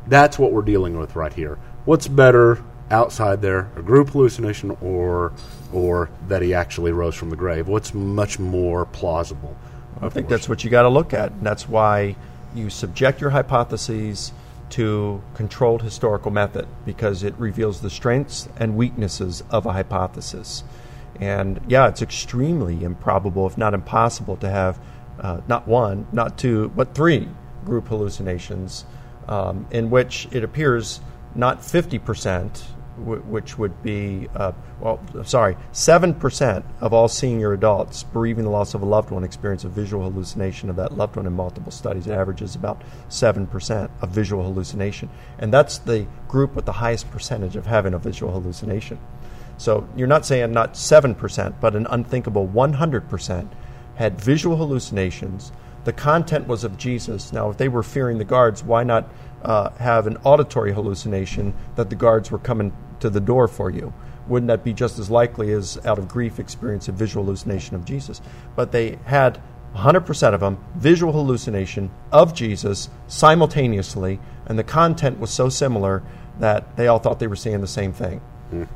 that's 0.07 0.37
what 0.39 0.51
we're 0.51 0.61
dealing 0.61 0.97
with 0.97 1.15
right 1.15 1.33
here. 1.33 1.57
What's 1.85 2.07
better 2.07 2.63
outside 2.89 3.41
there, 3.41 3.69
a 3.75 3.81
group 3.81 4.09
hallucination 4.09 4.71
or 4.81 5.33
or 5.73 6.09
that 6.27 6.41
he 6.41 6.53
actually 6.53 6.91
rose 6.91 7.15
from 7.15 7.29
the 7.29 7.35
grave? 7.35 7.67
What's 7.67 7.93
much 7.93 8.39
more 8.39 8.85
plausible? 8.85 9.55
I 10.01 10.09
think 10.09 10.29
that's 10.29 10.47
what 10.47 10.63
you 10.63 10.69
got 10.69 10.83
to 10.83 10.89
look 10.89 11.13
at. 11.13 11.31
And 11.31 11.41
that's 11.45 11.67
why 11.67 12.15
you 12.55 12.69
subject 12.69 13.19
your 13.19 13.31
hypotheses 13.31 14.31
to 14.71 15.21
controlled 15.33 15.81
historical 15.81 16.31
method 16.31 16.67
because 16.85 17.23
it 17.23 17.33
reveals 17.37 17.81
the 17.81 17.89
strengths 17.89 18.49
and 18.57 18.75
weaknesses 18.75 19.43
of 19.49 19.65
a 19.65 19.73
hypothesis. 19.73 20.63
And 21.19 21.59
yeah, 21.67 21.87
it's 21.87 22.01
extremely 22.01 22.83
improbable, 22.83 23.47
if 23.47 23.57
not 23.57 23.73
impossible, 23.73 24.37
to 24.37 24.49
have 24.49 24.79
uh, 25.19 25.41
not 25.47 25.67
one, 25.67 26.07
not 26.11 26.37
two, 26.37 26.69
but 26.69 26.93
three 26.93 27.27
group 27.65 27.87
hallucinations 27.87 28.85
um, 29.27 29.67
in 29.71 29.89
which 29.89 30.27
it 30.31 30.43
appears 30.43 31.01
not 31.35 31.59
50%, 31.59 31.99
w- 32.01 32.76
which 32.97 33.57
would 33.57 33.83
be, 33.83 34.27
uh, 34.35 34.51
well, 34.79 34.99
sorry, 35.23 35.55
7% 35.71 36.63
of 36.81 36.93
all 36.93 37.07
senior 37.07 37.53
adults 37.53 38.03
bereaving 38.03 38.43
the 38.43 38.49
loss 38.49 38.73
of 38.73 38.81
a 38.81 38.85
loved 38.85 39.11
one 39.11 39.23
experience 39.23 39.63
a 39.63 39.69
visual 39.69 40.03
hallucination 40.09 40.69
of 40.69 40.75
that 40.75 40.97
loved 40.97 41.15
one 41.15 41.27
in 41.27 41.33
multiple 41.33 41.71
studies. 41.71 42.07
It 42.07 42.11
averages 42.11 42.55
about 42.55 42.81
7% 43.09 43.89
of 44.01 44.09
visual 44.09 44.43
hallucination. 44.43 45.09
And 45.39 45.53
that's 45.53 45.77
the 45.77 46.07
group 46.27 46.55
with 46.55 46.65
the 46.65 46.73
highest 46.73 47.09
percentage 47.11 47.55
of 47.55 47.65
having 47.65 47.93
a 47.93 47.99
visual 47.99 48.31
hallucination. 48.31 48.99
So 49.57 49.87
you're 49.95 50.07
not 50.07 50.25
saying 50.25 50.51
not 50.51 50.73
7%, 50.73 51.55
but 51.59 51.75
an 51.75 51.87
unthinkable 51.89 52.47
100% 52.47 53.49
had 53.95 54.21
visual 54.21 54.57
hallucinations. 54.57 55.51
The 55.83 55.93
content 55.93 56.47
was 56.47 56.63
of 56.63 56.77
Jesus. 56.77 57.33
Now, 57.33 57.49
if 57.49 57.57
they 57.57 57.67
were 57.67 57.83
fearing 57.83 58.17
the 58.17 58.25
guards, 58.25 58.63
why 58.63 58.83
not 58.83 59.09
uh, 59.43 59.69
have 59.71 60.07
an 60.07 60.17
auditory 60.23 60.73
hallucination 60.73 61.53
that 61.75 61.89
the 61.89 61.95
guards 61.95 62.31
were 62.31 62.39
coming 62.39 62.73
to 62.99 63.09
the 63.09 63.19
door 63.19 63.47
for 63.47 63.69
you? 63.69 63.93
Wouldn't 64.27 64.47
that 64.47 64.63
be 64.63 64.73
just 64.73 64.99
as 64.99 65.09
likely 65.09 65.51
as 65.53 65.77
out 65.85 65.99
of 65.99 66.07
grief 66.07 66.39
experience 66.39 66.87
a 66.87 66.91
visual 66.91 67.25
hallucination 67.25 67.75
of 67.75 67.85
Jesus? 67.85 68.21
But 68.55 68.71
they 68.71 68.99
had 69.05 69.41
100% 69.75 70.33
of 70.33 70.39
them, 70.39 70.57
visual 70.75 71.13
hallucination 71.13 71.91
of 72.11 72.33
Jesus 72.33 72.89
simultaneously, 73.07 74.19
and 74.45 74.57
the 74.57 74.63
content 74.63 75.19
was 75.19 75.29
so 75.29 75.49
similar 75.49 76.03
that 76.39 76.75
they 76.75 76.87
all 76.87 76.99
thought 76.99 77.19
they 77.19 77.27
were 77.27 77.35
seeing 77.35 77.61
the 77.61 77.67
same 77.67 77.93
thing. 77.93 78.21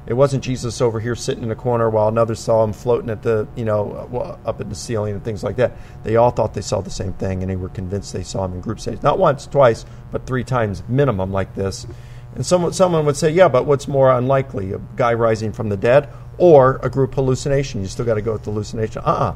It 0.06 0.14
wasn't 0.14 0.44
Jesus 0.44 0.82
over 0.82 1.00
here 1.00 1.16
sitting 1.16 1.44
in 1.44 1.52
a 1.52 1.56
corner 1.56 1.90
while 1.90 2.10
another 2.10 2.36
saw 2.36 2.64
him 2.64 2.74
floating 2.74 3.10
at 3.10 3.22
the, 3.22 3.48
you 3.56 3.64
know, 3.64 3.94
uh, 4.14 4.50
up 4.50 4.60
at 4.60 4.70
the 4.70 4.76
ceiling 4.76 5.14
and 5.14 5.24
things 5.24 5.44
like 5.44 5.56
that. 5.56 5.72
They 6.04 6.18
all 6.18 6.32
thought 6.32 6.54
they 6.54 6.62
saw 6.62 6.82
the 6.82 6.90
same 6.90 7.14
thing, 7.14 7.42
and 7.42 7.50
they 7.50 7.56
were 7.56 7.70
convinced 7.70 8.12
they 8.12 8.24
saw 8.24 8.44
him 8.44 8.54
in 8.54 8.60
group 8.60 8.82
settings. 8.82 9.02
Not 9.02 9.18
once, 9.18 9.48
twice, 9.48 9.86
but 10.12 10.26
three 10.26 10.44
times 10.44 10.84
minimum 10.90 11.32
like 11.32 11.56
this. 11.56 11.88
And 12.36 12.46
someone, 12.46 12.74
someone 12.74 13.06
would 13.06 13.18
say, 13.18 13.30
yeah, 13.30 13.48
but 13.48 13.66
what's 13.66 13.88
more 13.88 14.12
unlikely, 14.12 14.74
a 14.74 14.80
guy 14.96 15.14
rising 15.14 15.52
from 15.52 15.70
the 15.70 15.78
dead 15.78 16.10
or 16.38 16.80
a 16.82 16.90
group 16.90 17.14
hallucination? 17.16 17.82
You 17.82 17.88
still 17.88 18.06
got 18.06 18.16
to 18.16 18.22
go 18.22 18.34
with 18.34 18.44
the 18.44 18.52
hallucination. 18.52 19.02
Uh-uh. 19.04 19.36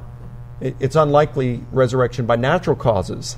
It, 0.61 0.75
it's 0.79 0.95
unlikely 0.95 1.63
resurrection 1.71 2.25
by 2.25 2.37
natural 2.37 2.75
causes. 2.75 3.35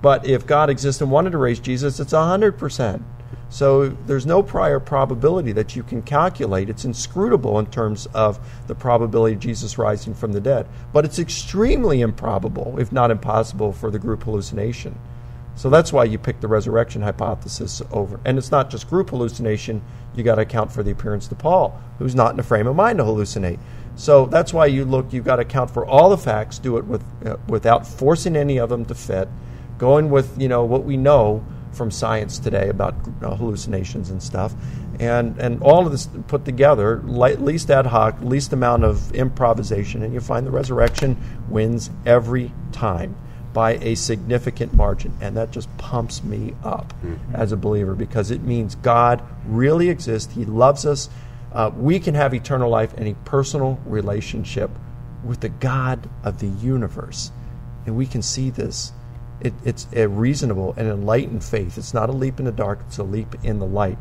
But 0.00 0.26
if 0.26 0.46
God 0.46 0.70
exists 0.70 1.00
and 1.00 1.10
wanted 1.10 1.30
to 1.30 1.38
raise 1.38 1.60
Jesus, 1.60 1.98
it's 2.00 2.12
100%. 2.12 3.02
So 3.48 3.90
there's 4.06 4.24
no 4.24 4.42
prior 4.42 4.80
probability 4.80 5.52
that 5.52 5.76
you 5.76 5.82
can 5.82 6.00
calculate. 6.02 6.70
It's 6.70 6.84
inscrutable 6.86 7.58
in 7.58 7.66
terms 7.66 8.06
of 8.14 8.40
the 8.66 8.74
probability 8.74 9.34
of 9.34 9.40
Jesus 9.40 9.76
rising 9.76 10.14
from 10.14 10.32
the 10.32 10.40
dead. 10.40 10.66
But 10.92 11.04
it's 11.04 11.18
extremely 11.18 12.00
improbable, 12.00 12.78
if 12.78 12.92
not 12.92 13.10
impossible, 13.10 13.72
for 13.72 13.90
the 13.90 13.98
group 13.98 14.22
hallucination. 14.22 14.98
So 15.54 15.70
that's 15.70 15.92
why 15.92 16.04
you 16.04 16.18
pick 16.18 16.40
the 16.40 16.48
resurrection 16.48 17.02
hypothesis 17.02 17.82
over. 17.90 18.20
And 18.24 18.38
it's 18.38 18.50
not 18.50 18.70
just 18.70 18.88
group 18.88 19.10
hallucination, 19.10 19.82
you 20.14 20.22
got 20.22 20.36
to 20.36 20.42
account 20.42 20.72
for 20.72 20.82
the 20.82 20.90
appearance 20.90 21.28
to 21.28 21.34
Paul, 21.34 21.80
who's 21.98 22.14
not 22.14 22.32
in 22.32 22.40
a 22.40 22.42
frame 22.42 22.66
of 22.66 22.76
mind 22.76 22.98
to 22.98 23.04
hallucinate. 23.04 23.58
So 23.94 24.26
that's 24.26 24.54
why 24.54 24.66
you 24.66 24.84
look, 24.84 25.12
you've 25.12 25.24
got 25.24 25.36
to 25.36 25.42
account 25.42 25.70
for 25.70 25.86
all 25.86 26.10
the 26.10 26.16
facts, 26.16 26.58
do 26.58 26.78
it 26.78 26.84
with, 26.86 27.04
uh, 27.26 27.36
without 27.46 27.86
forcing 27.86 28.36
any 28.36 28.58
of 28.58 28.70
them 28.70 28.84
to 28.86 28.94
fit, 28.94 29.28
going 29.78 30.10
with, 30.10 30.40
you 30.40 30.48
know, 30.48 30.64
what 30.64 30.84
we 30.84 30.96
know 30.96 31.44
from 31.72 31.90
science 31.90 32.38
today 32.38 32.68
about 32.68 32.94
uh, 33.22 33.34
hallucinations 33.34 34.10
and 34.10 34.22
stuff. 34.22 34.54
And, 35.00 35.38
and 35.38 35.62
all 35.62 35.86
of 35.86 35.92
this 35.92 36.08
put 36.28 36.44
together, 36.44 37.02
least 37.02 37.70
ad 37.70 37.86
hoc, 37.86 38.20
least 38.22 38.52
amount 38.52 38.84
of 38.84 39.12
improvisation, 39.14 40.02
and 40.02 40.14
you 40.14 40.20
find 40.20 40.46
the 40.46 40.50
resurrection 40.50 41.16
wins 41.48 41.90
every 42.06 42.52
time 42.72 43.14
by 43.52 43.72
a 43.76 43.94
significant 43.94 44.74
margin. 44.74 45.16
And 45.20 45.36
that 45.36 45.50
just 45.50 45.74
pumps 45.78 46.22
me 46.24 46.54
up 46.64 46.94
as 47.34 47.52
a 47.52 47.56
believer 47.56 47.94
because 47.94 48.30
it 48.30 48.42
means 48.42 48.74
God 48.76 49.22
really 49.46 49.88
exists. 49.88 50.32
He 50.32 50.44
loves 50.44 50.86
us. 50.86 51.08
Uh, 51.52 51.70
we 51.76 52.00
can 52.00 52.14
have 52.14 52.32
eternal 52.34 52.70
life 52.70 52.94
and 52.96 53.08
a 53.08 53.14
personal 53.24 53.78
relationship 53.84 54.70
with 55.24 55.40
the 55.40 55.50
God 55.50 56.08
of 56.24 56.40
the 56.40 56.48
universe. 56.64 57.30
And 57.86 57.96
we 57.96 58.06
can 58.06 58.22
see 58.22 58.50
this. 58.50 58.92
It, 59.40 59.52
it's 59.64 59.86
a 59.94 60.06
reasonable 60.06 60.74
and 60.76 60.88
enlightened 60.88 61.44
faith. 61.44 61.76
It's 61.76 61.94
not 61.94 62.08
a 62.08 62.12
leap 62.12 62.38
in 62.38 62.46
the 62.46 62.52
dark, 62.52 62.80
it's 62.86 62.98
a 62.98 63.02
leap 63.02 63.34
in 63.44 63.58
the 63.58 63.66
light 63.66 63.98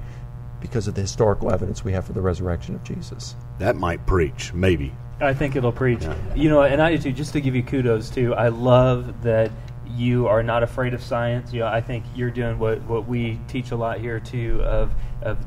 because 0.61 0.87
of 0.87 0.93
the 0.93 1.01
historical 1.01 1.51
evidence 1.51 1.83
we 1.83 1.91
have 1.91 2.05
for 2.05 2.13
the 2.13 2.21
resurrection 2.21 2.75
of 2.75 2.83
Jesus. 2.83 3.35
That 3.57 3.75
might 3.75 4.05
preach, 4.05 4.53
maybe. 4.53 4.93
I 5.21 5.33
think 5.33 5.55
it'll 5.55 5.71
preach. 5.71 6.05
You 6.35 6.49
know, 6.49 6.63
and 6.63 6.81
I 6.81 6.95
do 6.95 7.01
too. 7.01 7.11
Just 7.11 7.33
to 7.33 7.41
give 7.41 7.55
you 7.55 7.63
kudos 7.63 8.09
too, 8.09 8.33
I 8.33 8.47
love 8.47 9.21
that 9.23 9.51
you 9.87 10.27
are 10.27 10.41
not 10.41 10.63
afraid 10.63 10.93
of 10.93 11.03
science. 11.03 11.53
You 11.53 11.61
know, 11.61 11.67
I 11.67 11.81
think 11.81 12.05
you're 12.15 12.31
doing 12.31 12.57
what 12.57 12.81
what 12.83 13.07
we 13.07 13.39
teach 13.47 13.71
a 13.71 13.75
lot 13.75 13.99
here 13.99 14.19
too 14.19 14.61
of 14.63 14.93
of 15.21 15.37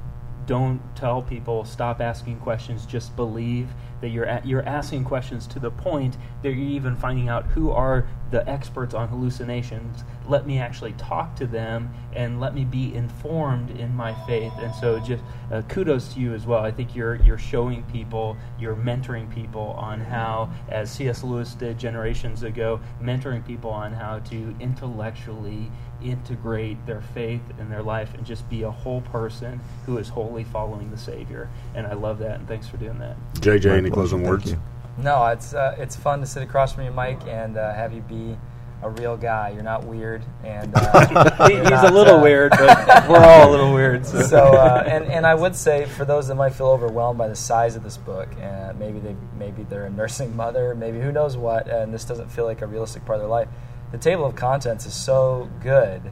don't 0.46 0.80
tell 0.94 1.22
people 1.22 1.64
stop 1.64 2.02
asking 2.02 2.38
questions 2.38 2.84
just 2.84 3.16
believe 3.16 3.68
that 4.00 4.10
you're 4.10 4.24
a, 4.24 4.42
you're 4.44 4.66
asking 4.68 5.02
questions 5.02 5.46
to 5.46 5.58
the 5.58 5.70
point 5.70 6.18
that 6.42 6.50
you're 6.50 6.68
even 6.68 6.94
finding 6.94 7.28
out 7.28 7.46
who 7.46 7.70
are 7.70 8.06
the 8.34 8.48
experts 8.50 8.94
on 8.94 9.06
hallucinations 9.06 10.02
let 10.26 10.44
me 10.44 10.58
actually 10.58 10.92
talk 10.94 11.36
to 11.36 11.46
them 11.46 11.88
and 12.16 12.40
let 12.40 12.52
me 12.52 12.64
be 12.64 12.92
informed 12.92 13.70
in 13.78 13.94
my 13.94 14.12
faith 14.26 14.52
and 14.58 14.74
so 14.74 14.98
just 14.98 15.22
uh, 15.52 15.62
kudos 15.68 16.12
to 16.12 16.18
you 16.18 16.34
as 16.34 16.44
well 16.44 16.58
i 16.58 16.70
think 16.70 16.96
you're 16.96 17.14
you're 17.22 17.38
showing 17.38 17.84
people 17.84 18.36
you're 18.58 18.74
mentoring 18.74 19.32
people 19.32 19.76
on 19.78 20.00
how 20.00 20.50
as 20.68 20.90
cs 20.90 21.22
lewis 21.22 21.54
did 21.54 21.78
generations 21.78 22.42
ago 22.42 22.80
mentoring 23.00 23.46
people 23.46 23.70
on 23.70 23.92
how 23.92 24.18
to 24.18 24.52
intellectually 24.58 25.70
integrate 26.02 26.84
their 26.86 27.00
faith 27.00 27.40
in 27.60 27.70
their 27.70 27.84
life 27.84 28.14
and 28.14 28.26
just 28.26 28.48
be 28.50 28.64
a 28.64 28.70
whole 28.70 29.00
person 29.02 29.60
who 29.86 29.98
is 29.98 30.08
wholly 30.08 30.44
following 30.44 30.90
the 30.90 30.98
Savior. 30.98 31.48
And 31.74 31.86
I 31.86 31.94
love 31.94 32.18
that, 32.18 32.40
and 32.40 32.48
thanks 32.48 32.68
for 32.68 32.76
doing 32.76 32.98
that. 32.98 33.16
JJ, 33.34 33.70
any 33.70 33.90
pleasure. 33.90 33.90
closing 33.90 34.18
Thank 34.18 34.30
words? 34.30 34.54
No, 34.96 35.26
it's 35.26 35.54
uh, 35.54 35.74
it's 35.78 35.96
fun 35.96 36.20
to 36.20 36.26
sit 36.26 36.42
across 36.42 36.72
from 36.72 36.84
you, 36.84 36.92
Mike, 36.92 37.20
and 37.26 37.56
uh, 37.56 37.74
have 37.74 37.92
you 37.92 38.00
be 38.00 38.36
a 38.82 38.90
real 38.90 39.16
guy. 39.16 39.50
You're 39.50 39.62
not 39.62 39.84
weird, 39.84 40.22
and 40.44 40.72
uh, 40.74 41.48
he's 41.48 41.70
not, 41.70 41.90
a 41.90 41.92
little 41.92 42.18
uh, 42.18 42.22
weird, 42.22 42.50
but 42.50 43.08
we're 43.08 43.18
all 43.18 43.48
a 43.48 43.50
little 43.50 43.72
weird. 43.72 44.06
So, 44.06 44.22
so 44.22 44.38
uh, 44.54 44.84
and 44.86 45.04
and 45.06 45.26
I 45.26 45.34
would 45.34 45.56
say 45.56 45.86
for 45.86 46.04
those 46.04 46.28
that 46.28 46.34
might 46.36 46.54
feel 46.54 46.68
overwhelmed 46.68 47.18
by 47.18 47.28
the 47.28 47.34
size 47.34 47.76
of 47.76 47.82
this 47.82 47.96
book, 47.96 48.28
uh, 48.40 48.72
maybe 48.78 49.00
they 49.00 49.16
maybe 49.36 49.64
they're 49.64 49.86
a 49.86 49.90
nursing 49.90 50.36
mother, 50.44 50.74
maybe 50.74 51.00
who 51.00 51.10
knows 51.10 51.36
what, 51.36 51.68
and 51.68 51.92
this 51.92 52.04
doesn't 52.04 52.30
feel 52.30 52.44
like 52.44 52.62
a 52.62 52.66
realistic 52.66 53.04
part 53.04 53.16
of 53.16 53.22
their 53.22 53.30
life. 53.30 53.48
The 53.90 53.98
table 53.98 54.26
of 54.26 54.36
contents 54.36 54.86
is 54.86 54.94
so 54.94 55.48
good 55.60 56.02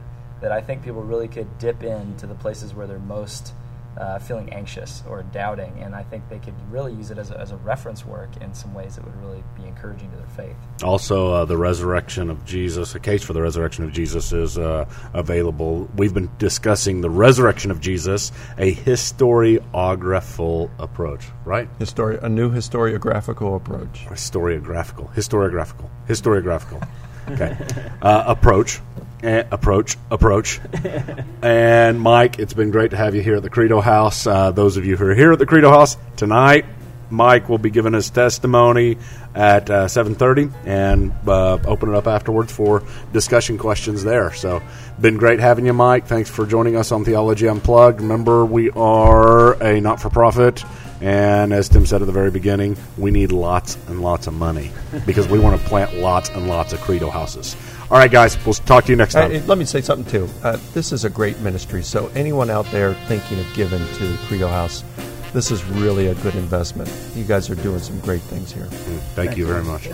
that 0.41 0.51
I 0.51 0.61
think 0.61 0.83
people 0.83 1.03
really 1.03 1.27
could 1.27 1.57
dip 1.57 1.83
into 1.83 2.27
the 2.27 2.35
places 2.35 2.73
where 2.73 2.87
they're 2.87 2.99
most 2.99 3.53
uh, 3.97 4.19
feeling 4.19 4.51
anxious 4.51 5.03
or 5.07 5.23
doubting, 5.23 5.73
and 5.79 5.95
I 5.95 6.03
think 6.03 6.27
they 6.29 6.39
could 6.39 6.53
really 6.71 6.93
use 6.93 7.11
it 7.11 7.17
as 7.17 7.31
a, 7.31 7.39
as 7.39 7.51
a 7.51 7.57
reference 7.57 8.05
work 8.05 8.29
in 8.41 8.53
some 8.53 8.73
ways 8.73 8.95
that 8.95 9.05
would 9.05 9.15
really 9.21 9.43
be 9.55 9.65
encouraging 9.65 10.09
to 10.11 10.17
their 10.17 10.27
faith. 10.27 10.55
Also, 10.83 11.31
uh, 11.31 11.45
the 11.45 11.57
resurrection 11.57 12.29
of 12.29 12.43
Jesus, 12.45 12.95
a 12.95 12.99
case 12.99 13.23
for 13.23 13.33
the 13.33 13.41
resurrection 13.41 13.83
of 13.83 13.91
Jesus 13.91 14.31
is 14.31 14.57
uh, 14.57 14.85
available. 15.13 15.89
We've 15.95 16.13
been 16.13 16.29
discussing 16.37 17.01
the 17.01 17.09
resurrection 17.09 17.71
of 17.71 17.81
Jesus, 17.81 18.31
a 18.57 18.73
historiographical 18.73 20.69
approach, 20.79 21.25
right? 21.45 21.67
Histori- 21.79 22.21
a 22.23 22.29
new 22.29 22.51
historiographical 22.51 23.55
approach. 23.55 24.05
Historiographical, 24.07 25.13
historiographical, 25.13 25.89
historiographical. 26.07 26.87
Okay, 27.29 27.55
uh, 28.01 28.23
approach, 28.27 28.81
eh, 29.23 29.43
approach, 29.51 29.97
approach. 30.11 30.59
and 31.41 31.99
Mike, 31.99 32.39
it's 32.39 32.53
been 32.53 32.71
great 32.71 32.91
to 32.91 32.97
have 32.97 33.15
you 33.15 33.21
here 33.21 33.35
at 33.35 33.43
the 33.43 33.49
Credo 33.49 33.81
House. 33.81 34.27
Uh, 34.27 34.51
those 34.51 34.77
of 34.77 34.85
you 34.85 34.97
who 34.97 35.07
are 35.07 35.15
here 35.15 35.31
at 35.31 35.39
the 35.39 35.45
Credo 35.45 35.69
House 35.69 35.97
tonight, 36.15 36.65
Mike 37.09 37.47
will 37.47 37.57
be 37.57 37.69
giving 37.69 37.93
his 37.93 38.09
testimony 38.09 38.97
at 39.35 39.69
uh, 39.69 39.85
7:30, 39.85 40.51
and 40.65 41.13
uh, 41.27 41.57
open 41.65 41.89
it 41.89 41.95
up 41.95 42.07
afterwards 42.07 42.51
for 42.51 42.83
discussion 43.11 43.57
questions 43.57 44.03
there. 44.03 44.33
So, 44.33 44.61
been 44.99 45.17
great 45.17 45.39
having 45.39 45.65
you, 45.65 45.73
Mike. 45.73 46.07
Thanks 46.07 46.29
for 46.29 46.45
joining 46.45 46.75
us 46.75 46.91
on 46.91 47.05
Theology 47.05 47.47
Unplugged. 47.47 48.01
Remember, 48.01 48.45
we 48.45 48.69
are 48.71 49.53
a 49.63 49.79
not-for-profit. 49.79 50.63
And 51.03 51.51
as 51.51 51.67
Tim 51.67 51.85
said 51.85 52.01
at 52.01 52.05
the 52.05 52.13
very 52.13 52.31
beginning, 52.31 52.77
we 52.97 53.11
need 53.11 53.33
lots 53.33 53.75
and 53.89 54.01
lots 54.01 54.25
of 54.27 54.33
money 54.33 54.71
because 55.05 55.27
we 55.27 55.37
want 55.37 55.59
to 55.59 55.67
plant 55.67 55.95
lots 55.95 56.29
and 56.29 56.47
lots 56.47 56.71
of 56.71 56.79
Credo 56.79 57.09
houses. 57.09 57.57
All 57.91 57.97
right, 57.97 58.09
guys, 58.09 58.37
we'll 58.45 58.53
talk 58.53 58.85
to 58.85 58.91
you 58.91 58.95
next 58.95 59.13
Uh, 59.15 59.27
time. 59.27 59.45
let 59.45 59.57
me 59.57 59.65
say 59.65 59.81
something 59.81 60.09
too. 60.09 60.29
Uh, 60.43 60.57
this 60.73 60.93
is 60.93 61.03
a 61.03 61.09
great 61.09 61.37
ministry. 61.41 61.83
So 61.83 62.09
anyone 62.15 62.49
out 62.49 62.65
there 62.71 62.93
thinking 63.09 63.37
of 63.37 63.45
giving 63.53 63.85
to 63.95 64.07
the 64.07 64.17
Credo 64.29 64.47
House, 64.47 64.85
this 65.33 65.51
is 65.51 65.61
really 65.65 66.07
a 66.07 66.15
good 66.15 66.35
investment. 66.35 66.89
You 67.17 67.25
guys 67.25 67.49
are 67.49 67.55
doing 67.55 67.79
some 67.79 67.99
great 67.99 68.21
things 68.21 68.53
here. 68.53 68.67
Thank 69.13 69.35
you 69.35 69.45
very 69.45 69.63
much. 69.65 69.89